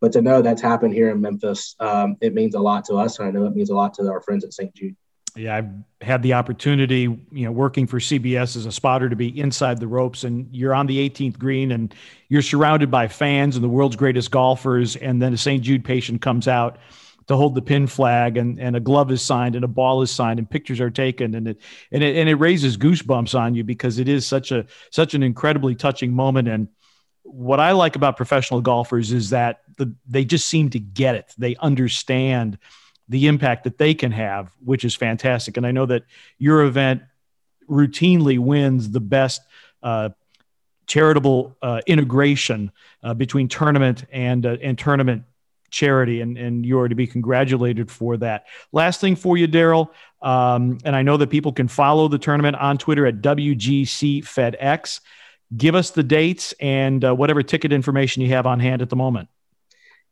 But 0.01 0.13
to 0.13 0.23
know 0.23 0.43
that's 0.43 0.63
happened 0.63 0.95
here 0.95 1.11
in 1.11 1.21
Memphis, 1.21 1.77
um, 1.79 2.17
it 2.21 2.35
means 2.35 2.55
a 2.55 2.61
lot 2.61 2.85
to 2.87 2.95
us, 2.97 3.19
and 3.19 3.29
I 3.29 3.31
know 3.31 3.47
it 3.47 3.55
means 3.55 3.71
a 3.71 3.75
lot 3.75 3.95
to 3.95 4.11
our 4.11 4.21
friends 4.21 4.45
at 4.45 4.53
St. 4.53 4.75
Jude 4.75 4.97
yeah, 5.37 5.57
I've 5.57 5.71
had 6.07 6.23
the 6.23 6.35
opportunity, 6.35 7.03
you 7.03 7.45
know, 7.45 7.53
working 7.53 7.87
for 7.87 7.99
CBS 7.99 8.57
as 8.57 8.67
a 8.67 8.73
spotter 8.73 9.09
to 9.09 9.17
be 9.17 9.39
inside 9.39 9.81
the 9.81 9.87
ropes, 9.87 10.25
and 10.25 10.49
you're 10.55 10.75
on 10.75 10.87
the 10.87 11.09
18th 11.09 11.39
green, 11.39 11.73
and 11.73 11.95
you're 12.29 12.43
surrounded 12.43 12.91
by 12.91 13.09
fans 13.09 13.57
and 13.57 13.65
the 13.65 13.69
world's 13.69 13.97
greatest 13.97 14.31
golfers, 14.31 14.97
and 14.97 15.23
then 15.23 15.33
a 15.33 15.39
St. 15.39 15.63
Jude 15.63 15.85
patient 15.85 16.21
comes 16.21 16.49
out 16.49 16.79
to 17.29 17.37
hold 17.37 17.55
the 17.55 17.63
pin 17.63 17.87
flag, 17.87 18.37
and, 18.37 18.61
and 18.61 18.77
a 18.77 18.81
glove 18.81 19.11
is 19.11 19.23
signed, 19.23 19.55
and 19.55 19.65
a 19.65 19.69
ball 19.69 20.03
is 20.03 20.11
signed, 20.11 20.39
and 20.39 20.51
pictures 20.51 20.81
are 20.81 20.91
taken, 20.91 21.35
and 21.35 21.49
it 21.49 21.61
and 21.91 22.03
it 22.03 22.17
and 22.17 22.29
it 22.29 22.35
raises 22.35 22.77
goosebumps 22.77 23.39
on 23.39 23.55
you 23.55 23.65
because 23.65 23.99
it 23.99 24.09
is 24.09 24.27
such 24.27 24.53
a 24.53 24.67
such 24.91 25.15
an 25.15 25.23
incredibly 25.23 25.75
touching 25.75 26.13
moment, 26.13 26.49
and 26.49 26.69
what 27.23 27.61
I 27.61 27.73
like 27.73 27.97
about 27.97 28.17
professional 28.17 28.61
golfers 28.61 29.13
is 29.13 29.31
that 29.31 29.61
the, 29.79 29.95
they 30.07 30.25
just 30.25 30.47
seem 30.47 30.71
to 30.71 30.79
get 30.81 31.15
it. 31.15 31.33
They 31.39 31.57
understand 31.57 32.59
the 33.09 33.27
impact 33.27 33.65
that 33.65 33.79
they 33.79 33.95
can 33.95 34.13
have, 34.13 34.53
which 34.65 34.85
is 34.85 34.95
fantastic. 34.95 35.57
And 35.57 35.67
I 35.67 35.73
know 35.73 35.87
that 35.87 36.05
your 36.39 36.63
event 36.63 37.03
routinely 37.69 38.39
wins 38.39 38.91
the 38.91 39.01
best 39.01 39.43
uh, 39.83 40.11
charitable 40.87 41.57
uh, 41.63 41.81
integration 41.87 42.71
uh, 43.03 43.15
between 43.15 43.49
tournament 43.49 44.05
and 44.13 44.45
uh, 44.45 44.57
and 44.63 44.79
tournament 44.79 45.25
charity, 45.71 46.21
and 46.21 46.37
and 46.37 46.65
you 46.65 46.79
are 46.79 46.89
to 46.89 46.95
be 46.95 47.07
congratulated 47.07 47.91
for 47.91 48.17
that. 48.19 48.47
Last 48.73 49.01
thing 49.01 49.17
for 49.17 49.37
you, 49.37 49.47
Darrell, 49.47 49.93
um, 50.21 50.79
and 50.85 50.95
I 50.95 51.03
know 51.03 51.17
that 51.17 51.31
people 51.31 51.53
can 51.53 51.69
follow 51.69 52.09
the 52.09 52.19
tournament 52.19 52.57
on 52.57 52.79
Twitter 52.79 53.07
at 53.07 53.23
WGC 53.23 54.23
FedEx. 54.23 55.01
Give 55.57 55.75
us 55.75 55.91
the 55.91 56.03
dates 56.03 56.53
and 56.61 57.05
uh, 57.05 57.15
whatever 57.15 57.43
ticket 57.43 57.73
information 57.73 58.23
you 58.23 58.29
have 58.29 58.47
on 58.47 58.61
hand 58.61 58.81
at 58.81 58.89
the 58.89 58.97
moment. 58.97 59.29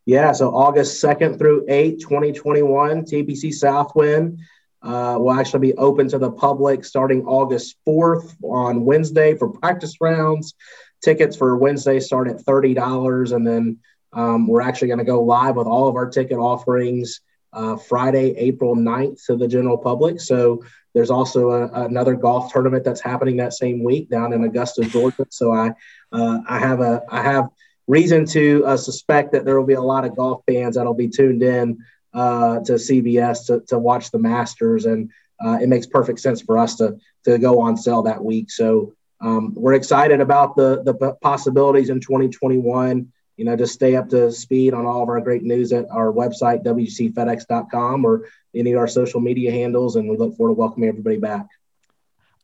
Yeah, 0.06 0.32
so 0.32 0.54
August 0.54 1.02
2nd 1.02 1.38
through 1.38 1.66
8, 1.68 2.00
2021, 2.00 3.04
TPC 3.04 3.52
Southwind 3.52 4.38
uh, 4.82 5.16
will 5.18 5.32
actually 5.32 5.60
be 5.60 5.74
open 5.74 6.08
to 6.08 6.18
the 6.18 6.30
public 6.30 6.84
starting 6.84 7.24
August 7.26 7.76
4th 7.86 8.34
on 8.42 8.84
Wednesday 8.84 9.36
for 9.36 9.50
practice 9.50 9.96
rounds. 10.00 10.54
Tickets 11.02 11.36
for 11.36 11.56
Wednesday 11.56 12.00
start 12.00 12.28
at 12.28 12.38
$30, 12.38 13.34
and 13.34 13.46
then 13.46 13.78
um, 14.12 14.46
we're 14.46 14.62
actually 14.62 14.88
going 14.88 14.98
to 14.98 15.04
go 15.04 15.22
live 15.22 15.56
with 15.56 15.66
all 15.66 15.88
of 15.88 15.96
our 15.96 16.08
ticket 16.08 16.38
offerings 16.38 17.20
uh, 17.52 17.76
Friday, 17.76 18.34
April 18.36 18.76
9th 18.76 19.24
to 19.26 19.36
the 19.36 19.48
general 19.48 19.78
public. 19.78 20.20
So 20.20 20.62
there's 20.94 21.10
also 21.10 21.50
a, 21.50 21.84
another 21.84 22.14
golf 22.14 22.52
tournament 22.52 22.84
that's 22.84 23.00
happening 23.00 23.36
that 23.36 23.52
same 23.52 23.82
week 23.82 24.08
down 24.08 24.32
in 24.32 24.44
Augusta, 24.44 24.82
Georgia. 24.84 25.26
So 25.30 25.52
I 25.52 25.72
uh, 26.12 26.38
I 26.48 26.58
have 26.58 26.80
a 26.80 27.02
I 27.08 27.22
have 27.22 27.48
reason 27.90 28.24
to 28.24 28.64
uh, 28.64 28.76
suspect 28.76 29.32
that 29.32 29.44
there 29.44 29.58
will 29.58 29.66
be 29.66 29.74
a 29.74 29.82
lot 29.82 30.04
of 30.04 30.14
golf 30.14 30.42
fans 30.46 30.76
that'll 30.76 30.94
be 30.94 31.08
tuned 31.08 31.42
in 31.42 31.84
uh, 32.14 32.60
to 32.60 32.74
CBS 32.74 33.46
to, 33.46 33.60
to 33.66 33.78
watch 33.78 34.10
the 34.10 34.18
Masters, 34.18 34.86
and 34.86 35.10
uh, 35.44 35.58
it 35.60 35.68
makes 35.68 35.86
perfect 35.86 36.20
sense 36.20 36.40
for 36.40 36.56
us 36.56 36.76
to 36.76 36.96
to 37.24 37.38
go 37.38 37.60
on 37.60 37.76
sale 37.76 38.02
that 38.02 38.24
week. 38.24 38.50
So 38.50 38.94
um, 39.20 39.52
we're 39.54 39.74
excited 39.74 40.20
about 40.20 40.56
the 40.56 40.82
the 40.82 41.16
possibilities 41.20 41.90
in 41.90 42.00
2021. 42.00 43.12
you 43.36 43.44
know, 43.44 43.56
just 43.56 43.74
stay 43.74 43.96
up 43.96 44.08
to 44.10 44.30
speed 44.30 44.72
on 44.72 44.86
all 44.86 45.02
of 45.02 45.08
our 45.08 45.20
great 45.20 45.42
news 45.42 45.72
at 45.72 45.86
our 45.90 46.12
website, 46.12 46.62
wgcfedex.com, 46.62 48.04
or 48.04 48.28
any 48.54 48.72
of 48.72 48.78
our 48.78 48.88
social 48.88 49.20
media 49.20 49.50
handles. 49.50 49.96
And 49.96 50.08
we 50.08 50.16
look 50.16 50.36
forward 50.36 50.54
to 50.54 50.58
welcoming 50.58 50.88
everybody 50.88 51.16
back. 51.16 51.46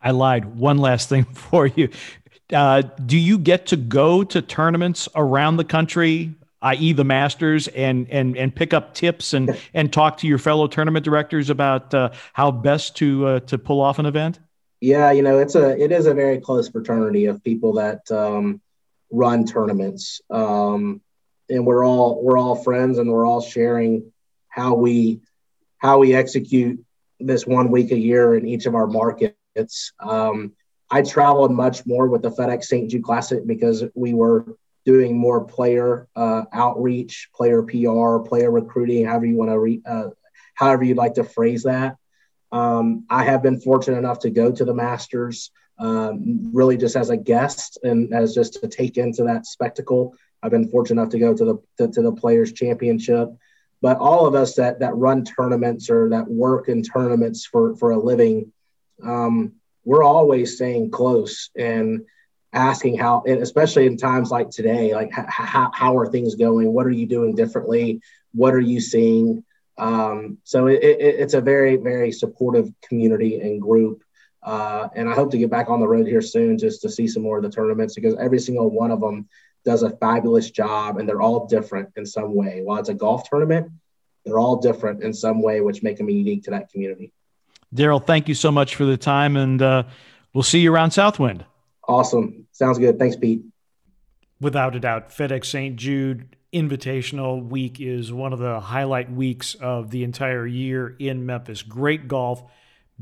I 0.01 0.11
lied. 0.13 0.45
One 0.45 0.79
last 0.79 1.09
thing 1.09 1.25
for 1.33 1.67
you. 1.67 1.91
Uh, 2.53 2.83
do 3.05 3.19
you 3.19 3.39
get 3.39 3.67
to 3.67 3.77
go 3.77 4.23
to 4.23 4.41
tournaments 4.41 5.09
around 5.15 5.57
the 5.57 5.65
country, 5.65 6.33
i.e., 6.63 6.93
the 6.93 7.05
Masters, 7.05 7.67
and 7.69 8.09
and 8.11 8.37
and 8.37 8.55
pick 8.55 8.73
up 8.73 8.95
tips 8.95 9.35
and 9.35 9.57
and 9.75 9.93
talk 9.93 10.19
to 10.19 10.29
your 10.29 10.39
fellow 10.39 10.69
tournament 10.69 11.05
directors 11.05 11.51
about 11.51 11.93
uh, 11.93 12.11
how 12.33 12.51
best 12.51 12.97
to 12.97 13.27
uh, 13.27 13.41
to 13.41 13.59
pull 13.59 13.81
off 13.81 13.99
an 13.99 14.07
event? 14.07 14.39
Yeah, 14.81 15.11
you 15.11 15.23
know, 15.23 15.39
it's 15.39 15.57
a 15.57 15.77
it 15.77 15.91
is 15.91 16.07
a 16.07 16.15
very 16.15 16.39
close 16.39 16.69
fraternity 16.69 17.27
of 17.27 17.43
people 17.43 17.75
that 17.75 18.09
um, 18.13 18.61
run 19.11 19.45
tournaments, 19.45 20.21
um, 20.31 21.01
and 21.49 21.67
we're 21.67 21.85
all 21.85 22.23
we're 22.23 22.39
all 22.39 22.55
friends, 22.55 22.99
and 22.99 23.11
we're 23.11 23.27
all 23.27 23.41
sharing 23.41 24.13
how 24.49 24.75
we 24.75 25.21
how 25.79 25.99
we 25.99 26.15
execute 26.15 26.85
this 27.19 27.47
one 27.47 27.71
week 27.71 27.91
a 27.91 27.99
year 27.99 28.37
in 28.37 28.47
each 28.47 28.67
of 28.67 28.75
our 28.75 28.87
markets. 28.87 29.93
Um, 29.99 30.53
I 30.91 31.03
traveled 31.03 31.53
much 31.53 31.85
more 31.87 32.09
with 32.09 32.23
the 32.23 32.31
FedEx 32.31 32.65
St. 32.65 32.91
Jude 32.91 33.03
Classic 33.03 33.47
because 33.47 33.85
we 33.95 34.15
were 34.15 34.57
doing 34.85 35.19
more 35.19 35.45
player 35.45 36.07
uh, 36.15 36.45
outreach, 36.53 37.29
player 37.35 37.63
PR, 37.63 38.19
player 38.19 38.51
recruiting, 38.51 39.05
however 39.05 39.27
you 39.27 39.37
want 39.37 39.51
to 39.51 39.59
re- 39.59 39.83
uh, 39.85 40.09
however 40.55 40.85
you'd 40.85 40.97
like 40.97 41.15
to 41.15 41.25
phrase 41.25 41.65
that. 41.65 41.97
Um, 42.53 43.05
I 43.11 43.25
have 43.25 43.43
been 43.43 43.61
fortunate 43.61 43.99
enough 43.99 44.21
to 44.21 44.31
go 44.31 44.53
to 44.53 44.65
the 44.65 44.73
Masters, 44.73 45.51
um, 45.79 46.51
really 46.55 46.77
just 46.77 46.95
as 46.95 47.11
a 47.11 47.17
guest 47.17 47.79
and 47.83 48.15
as 48.15 48.35
just 48.35 48.61
to 48.61 48.69
take 48.69 48.97
into 48.97 49.25
that 49.25 49.45
spectacle. 49.45 50.15
I've 50.43 50.53
been 50.53 50.71
fortunate 50.71 51.03
enough 51.03 51.13
to 51.13 51.19
go 51.19 51.35
to 51.35 51.45
the 51.45 51.59
to, 51.79 51.93
to 51.93 52.03
the 52.03 52.13
Players 52.13 52.53
Championship, 52.53 53.31
but 53.83 53.99
all 53.99 54.27
of 54.27 54.37
us 54.37 54.55
that 54.55 54.79
that 54.79 54.97
run 54.97 55.25
tournaments 55.25 55.91
or 55.91 56.11
that 56.11 56.29
work 56.29 56.69
in 56.69 56.83
tournaments 56.83 57.45
for 57.45 57.75
for 57.75 57.91
a 57.91 57.99
living. 57.99 58.53
Um, 59.03 59.55
we're 59.87 60.03
always 60.03 60.57
staying 60.57 60.91
close 60.91 61.49
and 61.57 62.05
asking 62.53 62.99
how, 62.99 63.23
and 63.27 63.41
especially 63.41 63.87
in 63.87 63.97
times 63.97 64.31
like 64.31 64.51
today, 64.51 64.93
like 64.93 65.13
how, 65.13 65.71
how 65.73 65.97
are 65.97 66.11
things 66.11 66.35
going? 66.35 66.73
What 66.73 66.87
are 66.87 66.91
you 66.91 67.07
doing 67.07 67.37
differently? 67.37 68.03
What 68.35 68.53
are 68.53 68.61
you 68.61 68.81
seeing? 68.81 69.45
Um, 69.79 70.39
so 70.43 70.67
it, 70.67 70.83
it, 70.83 71.01
it's 71.01 71.35
a 71.35 71.41
very, 71.41 71.77
very 71.77 72.11
supportive 72.11 72.69
community 72.83 73.41
and 73.41 73.63
group. 73.63 74.03
Uh, 74.43 74.89
and 74.97 75.09
I 75.09 75.15
hope 75.15 75.31
to 75.31 75.39
get 75.39 75.51
back 75.51 75.71
on 75.71 75.81
the 75.81 75.89
road 75.89 76.07
here 76.07 76.23
soon 76.23 76.59
just 76.59 76.83
to 76.83 76.89
see 76.89 77.07
some 77.07 77.23
more 77.23 77.37
of 77.37 77.45
the 77.45 77.51
tournaments 77.51 77.95
because 77.95 78.17
every 78.19 78.41
single 78.41 78.71
one 78.71 78.91
of 78.91 79.01
them 79.01 79.29
does 79.65 79.85
a 79.85 79.91
fabulous 79.91 80.51
job 80.51 80.99
and 80.99 81.09
they're 81.09 81.23
all 81.23 81.47
different 81.47 81.91
in 81.97 82.05
some 82.05 82.35
way. 82.35 82.61
While 82.63 82.81
it's 82.81 82.89
a 82.89 82.95
golf 82.95 83.29
tournament, 83.29 83.71
they're 84.25 84.39
all 84.39 84.57
different 84.57 85.05
in 85.05 85.13
some 85.13 85.43
way, 85.43 85.61
which 85.61 85.85
make 85.85 85.99
them 85.99 86.11
unique 86.11 86.45
to 86.45 86.51
that 86.51 86.71
community. 86.71 87.13
Darrell, 87.75 88.01
thank 88.01 88.29
you 88.29 88.35
so 88.35 88.51
much 88.51 88.75
for 88.75 88.85
the 88.85 88.97
time, 88.97 89.37
and 89.37 89.61
uh, 89.61 89.85
we'll 90.33 90.43
see 90.43 90.61
you 90.61 90.73
around 90.73 90.91
Southwind. 90.91 91.45
Awesome. 91.89 92.47
Sounds 92.53 92.79
good. 92.79 92.99
Thanks, 92.99 93.17
Pete. 93.17 93.43
Without 94.41 94.77
a 94.77 94.81
doubt, 94.81 95.11
FedEx 95.11 95.47
St. 95.47 95.77
Jude 95.77 96.37
Invitational 96.53 97.47
Week 97.47 97.81
is 97.81 98.13
one 98.13 98.33
of 98.33 98.39
the 98.39 98.61
highlight 98.61 99.11
weeks 99.11 99.55
of 99.55 99.91
the 99.91 100.05
entire 100.05 100.47
year 100.47 100.95
in 100.99 101.27
Memphis. 101.27 101.63
Great 101.63 102.07
golf, 102.09 102.43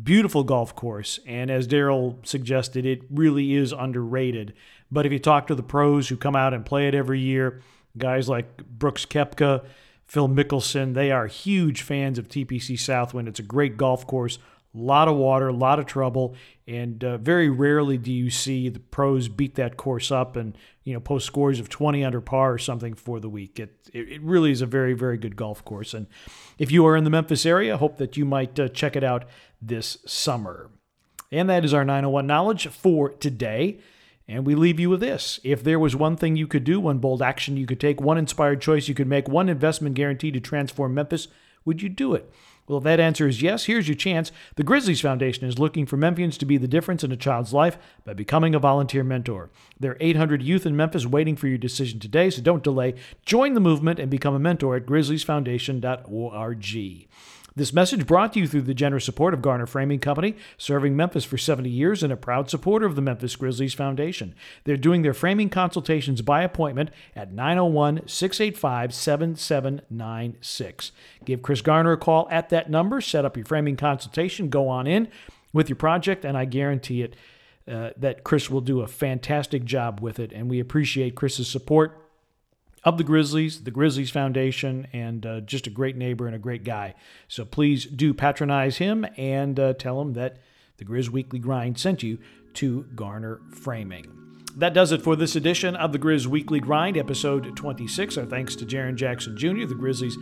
beautiful 0.00 0.44
golf 0.44 0.74
course, 0.74 1.20
and 1.26 1.50
as 1.50 1.66
Darrell 1.66 2.18
suggested, 2.24 2.86
it 2.86 3.02
really 3.10 3.54
is 3.54 3.72
underrated. 3.72 4.54
But 4.90 5.06
if 5.06 5.12
you 5.12 5.18
talk 5.18 5.46
to 5.48 5.54
the 5.54 5.62
pros 5.62 6.08
who 6.08 6.16
come 6.16 6.36
out 6.36 6.54
and 6.54 6.64
play 6.64 6.88
it 6.88 6.94
every 6.94 7.20
year, 7.20 7.62
guys 7.96 8.28
like 8.28 8.64
Brooks 8.66 9.06
Koepka, 9.06 9.64
Phil 10.06 10.28
Mickelson, 10.28 10.94
they 10.94 11.10
are 11.10 11.26
huge 11.26 11.82
fans 11.82 12.18
of 12.18 12.28
TPC 12.28 12.78
Southwind. 12.78 13.28
It's 13.28 13.40
a 13.40 13.44
great 13.44 13.76
golf 13.76 14.06
course 14.06 14.38
a 14.74 14.78
lot 14.78 15.08
of 15.08 15.16
water, 15.16 15.48
a 15.48 15.52
lot 15.52 15.78
of 15.78 15.86
trouble, 15.86 16.34
and 16.66 17.04
uh, 17.04 17.18
very 17.18 17.48
rarely 17.48 17.96
do 17.96 18.12
you 18.12 18.30
see 18.30 18.68
the 18.68 18.80
pros 18.80 19.28
beat 19.28 19.54
that 19.54 19.76
course 19.76 20.10
up 20.10 20.36
and 20.36 20.56
you 20.82 20.92
know 20.92 21.00
post 21.00 21.26
scores 21.26 21.60
of 21.60 21.68
20 21.68 22.04
under 22.04 22.20
par 22.20 22.52
or 22.52 22.58
something 22.58 22.94
for 22.94 23.20
the 23.20 23.28
week. 23.28 23.60
It 23.60 23.76
it 23.92 24.20
really 24.22 24.50
is 24.50 24.62
a 24.62 24.66
very 24.66 24.94
very 24.94 25.16
good 25.16 25.36
golf 25.36 25.64
course, 25.64 25.94
and 25.94 26.06
if 26.58 26.70
you 26.72 26.86
are 26.86 26.96
in 26.96 27.04
the 27.04 27.10
Memphis 27.10 27.46
area, 27.46 27.76
hope 27.76 27.98
that 27.98 28.16
you 28.16 28.24
might 28.24 28.58
uh, 28.58 28.68
check 28.68 28.96
it 28.96 29.04
out 29.04 29.24
this 29.60 29.98
summer. 30.06 30.70
And 31.30 31.50
that 31.50 31.64
is 31.64 31.74
our 31.74 31.84
901 31.84 32.26
knowledge 32.26 32.68
for 32.68 33.10
today. 33.10 33.80
And 34.26 34.46
we 34.46 34.54
leave 34.54 34.80
you 34.80 34.88
with 34.88 35.00
this. 35.00 35.38
If 35.44 35.62
there 35.62 35.78
was 35.78 35.94
one 35.94 36.16
thing 36.16 36.36
you 36.36 36.46
could 36.46 36.64
do, 36.64 36.80
one 36.80 36.98
bold 36.98 37.20
action 37.20 37.56
you 37.56 37.66
could 37.66 37.80
take, 37.80 38.00
one 38.00 38.16
inspired 38.16 38.60
choice 38.60 38.88
you 38.88 38.94
could 38.94 39.08
make, 39.08 39.28
one 39.28 39.48
investment 39.48 39.96
guaranteed 39.96 40.34
to 40.34 40.40
transform 40.40 40.94
Memphis, 40.94 41.28
would 41.64 41.82
you 41.82 41.88
do 41.88 42.14
it? 42.14 42.32
Well, 42.66 42.78
if 42.78 42.84
that 42.84 43.00
answer 43.00 43.28
is 43.28 43.42
yes, 43.42 43.64
here's 43.64 43.88
your 43.88 43.94
chance. 43.94 44.32
The 44.56 44.62
Grizzlies 44.62 45.02
Foundation 45.02 45.46
is 45.46 45.58
looking 45.58 45.84
for 45.84 45.98
Memphians 45.98 46.38
to 46.38 46.46
be 46.46 46.56
the 46.56 46.66
difference 46.66 47.04
in 47.04 47.12
a 47.12 47.16
child's 47.16 47.52
life 47.52 47.76
by 48.04 48.14
becoming 48.14 48.54
a 48.54 48.58
volunteer 48.58 49.04
mentor. 49.04 49.50
There 49.78 49.92
are 49.92 49.98
800 50.00 50.42
youth 50.42 50.64
in 50.64 50.76
Memphis 50.76 51.06
waiting 51.06 51.36
for 51.36 51.46
your 51.46 51.58
decision 51.58 52.00
today, 52.00 52.30
so 52.30 52.40
don't 52.40 52.62
delay. 52.62 52.94
Join 53.26 53.52
the 53.52 53.60
movement 53.60 53.98
and 53.98 54.10
become 54.10 54.34
a 54.34 54.38
mentor 54.38 54.76
at 54.76 54.86
grizzliesfoundation.org. 54.86 57.08
This 57.56 57.72
message 57.72 58.04
brought 58.04 58.32
to 58.32 58.40
you 58.40 58.48
through 58.48 58.62
the 58.62 58.74
generous 58.74 59.04
support 59.04 59.32
of 59.32 59.40
Garner 59.40 59.66
Framing 59.66 60.00
Company, 60.00 60.34
serving 60.58 60.96
Memphis 60.96 61.24
for 61.24 61.38
70 61.38 61.70
years 61.70 62.02
and 62.02 62.12
a 62.12 62.16
proud 62.16 62.50
supporter 62.50 62.84
of 62.84 62.96
the 62.96 63.02
Memphis 63.02 63.36
Grizzlies 63.36 63.74
Foundation. 63.74 64.34
They're 64.64 64.76
doing 64.76 65.02
their 65.02 65.14
framing 65.14 65.50
consultations 65.50 66.20
by 66.20 66.42
appointment 66.42 66.90
at 67.14 67.32
901 67.32 68.08
685 68.08 68.92
7796. 68.92 70.92
Give 71.24 71.42
Chris 71.42 71.60
Garner 71.60 71.92
a 71.92 71.96
call 71.96 72.26
at 72.28 72.48
that 72.48 72.70
number, 72.70 73.00
set 73.00 73.24
up 73.24 73.36
your 73.36 73.46
framing 73.46 73.76
consultation, 73.76 74.48
go 74.48 74.68
on 74.68 74.88
in 74.88 75.06
with 75.52 75.68
your 75.68 75.76
project, 75.76 76.24
and 76.24 76.36
I 76.36 76.46
guarantee 76.46 77.02
it. 77.02 77.14
Uh, 77.66 77.92
that 77.96 78.24
Chris 78.24 78.50
will 78.50 78.60
do 78.60 78.82
a 78.82 78.86
fantastic 78.86 79.64
job 79.64 79.98
with 80.02 80.18
it, 80.18 80.34
and 80.34 80.50
we 80.50 80.60
appreciate 80.60 81.14
Chris's 81.14 81.48
support 81.48 82.03
of 82.84 82.98
the 82.98 83.04
Grizzlies, 83.04 83.64
the 83.64 83.70
Grizzlies 83.70 84.10
Foundation, 84.10 84.86
and 84.92 85.24
uh, 85.24 85.40
just 85.40 85.66
a 85.66 85.70
great 85.70 85.96
neighbor 85.96 86.26
and 86.26 86.36
a 86.36 86.38
great 86.38 86.64
guy. 86.64 86.94
So 87.28 87.44
please 87.44 87.86
do 87.86 88.12
patronize 88.12 88.76
him 88.76 89.06
and 89.16 89.58
uh, 89.58 89.72
tell 89.74 90.00
him 90.00 90.12
that 90.12 90.38
the 90.76 90.84
Grizz 90.84 91.08
Weekly 91.08 91.38
Grind 91.38 91.78
sent 91.78 92.02
you 92.02 92.18
to 92.54 92.84
Garner 92.94 93.40
Framing. 93.50 94.06
That 94.56 94.74
does 94.74 94.92
it 94.92 95.02
for 95.02 95.16
this 95.16 95.34
edition 95.34 95.74
of 95.74 95.92
the 95.92 95.98
Grizz 95.98 96.26
Weekly 96.26 96.60
Grind, 96.60 96.96
episode 96.96 97.56
26. 97.56 98.18
Our 98.18 98.26
thanks 98.26 98.54
to 98.56 98.66
Jaren 98.66 98.94
Jackson 98.94 99.36
Jr., 99.36 99.66
the 99.66 99.74
Grizzlies 99.74 100.16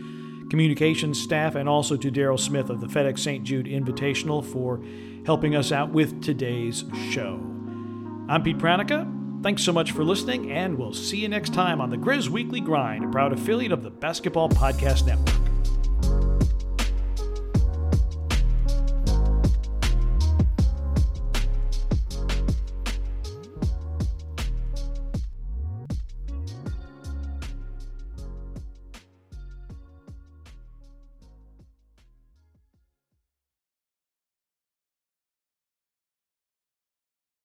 communications 0.49 1.21
staff, 1.21 1.55
and 1.55 1.69
also 1.69 1.97
to 1.97 2.09
Darrell 2.09 2.37
Smith 2.37 2.69
of 2.69 2.81
the 2.81 2.87
FedEx 2.87 3.19
St. 3.19 3.43
Jude 3.43 3.65
Invitational 3.65 4.43
for 4.43 4.83
helping 5.25 5.55
us 5.55 5.71
out 5.71 5.91
with 5.91 6.23
today's 6.23 6.83
show. 7.11 7.35
I'm 8.27 8.41
Pete 8.41 8.57
Pranica. 8.57 9.22
Thanks 9.43 9.61
so 9.61 9.73
much 9.73 9.91
for 9.91 10.05
listening, 10.05 10.53
and 10.53 10.77
we'll 10.77 10.93
see 10.93 11.17
you 11.17 11.27
next 11.27 11.53
time 11.53 11.81
on 11.81 11.89
the 11.89 11.97
Grizz 11.97 12.29
Weekly 12.29 12.61
Grind, 12.61 13.03
a 13.03 13.09
proud 13.09 13.33
affiliate 13.33 13.73
of 13.73 13.83
the 13.83 13.89
Basketball 13.91 14.47
Podcast 14.47 15.05
Network. 15.05 15.52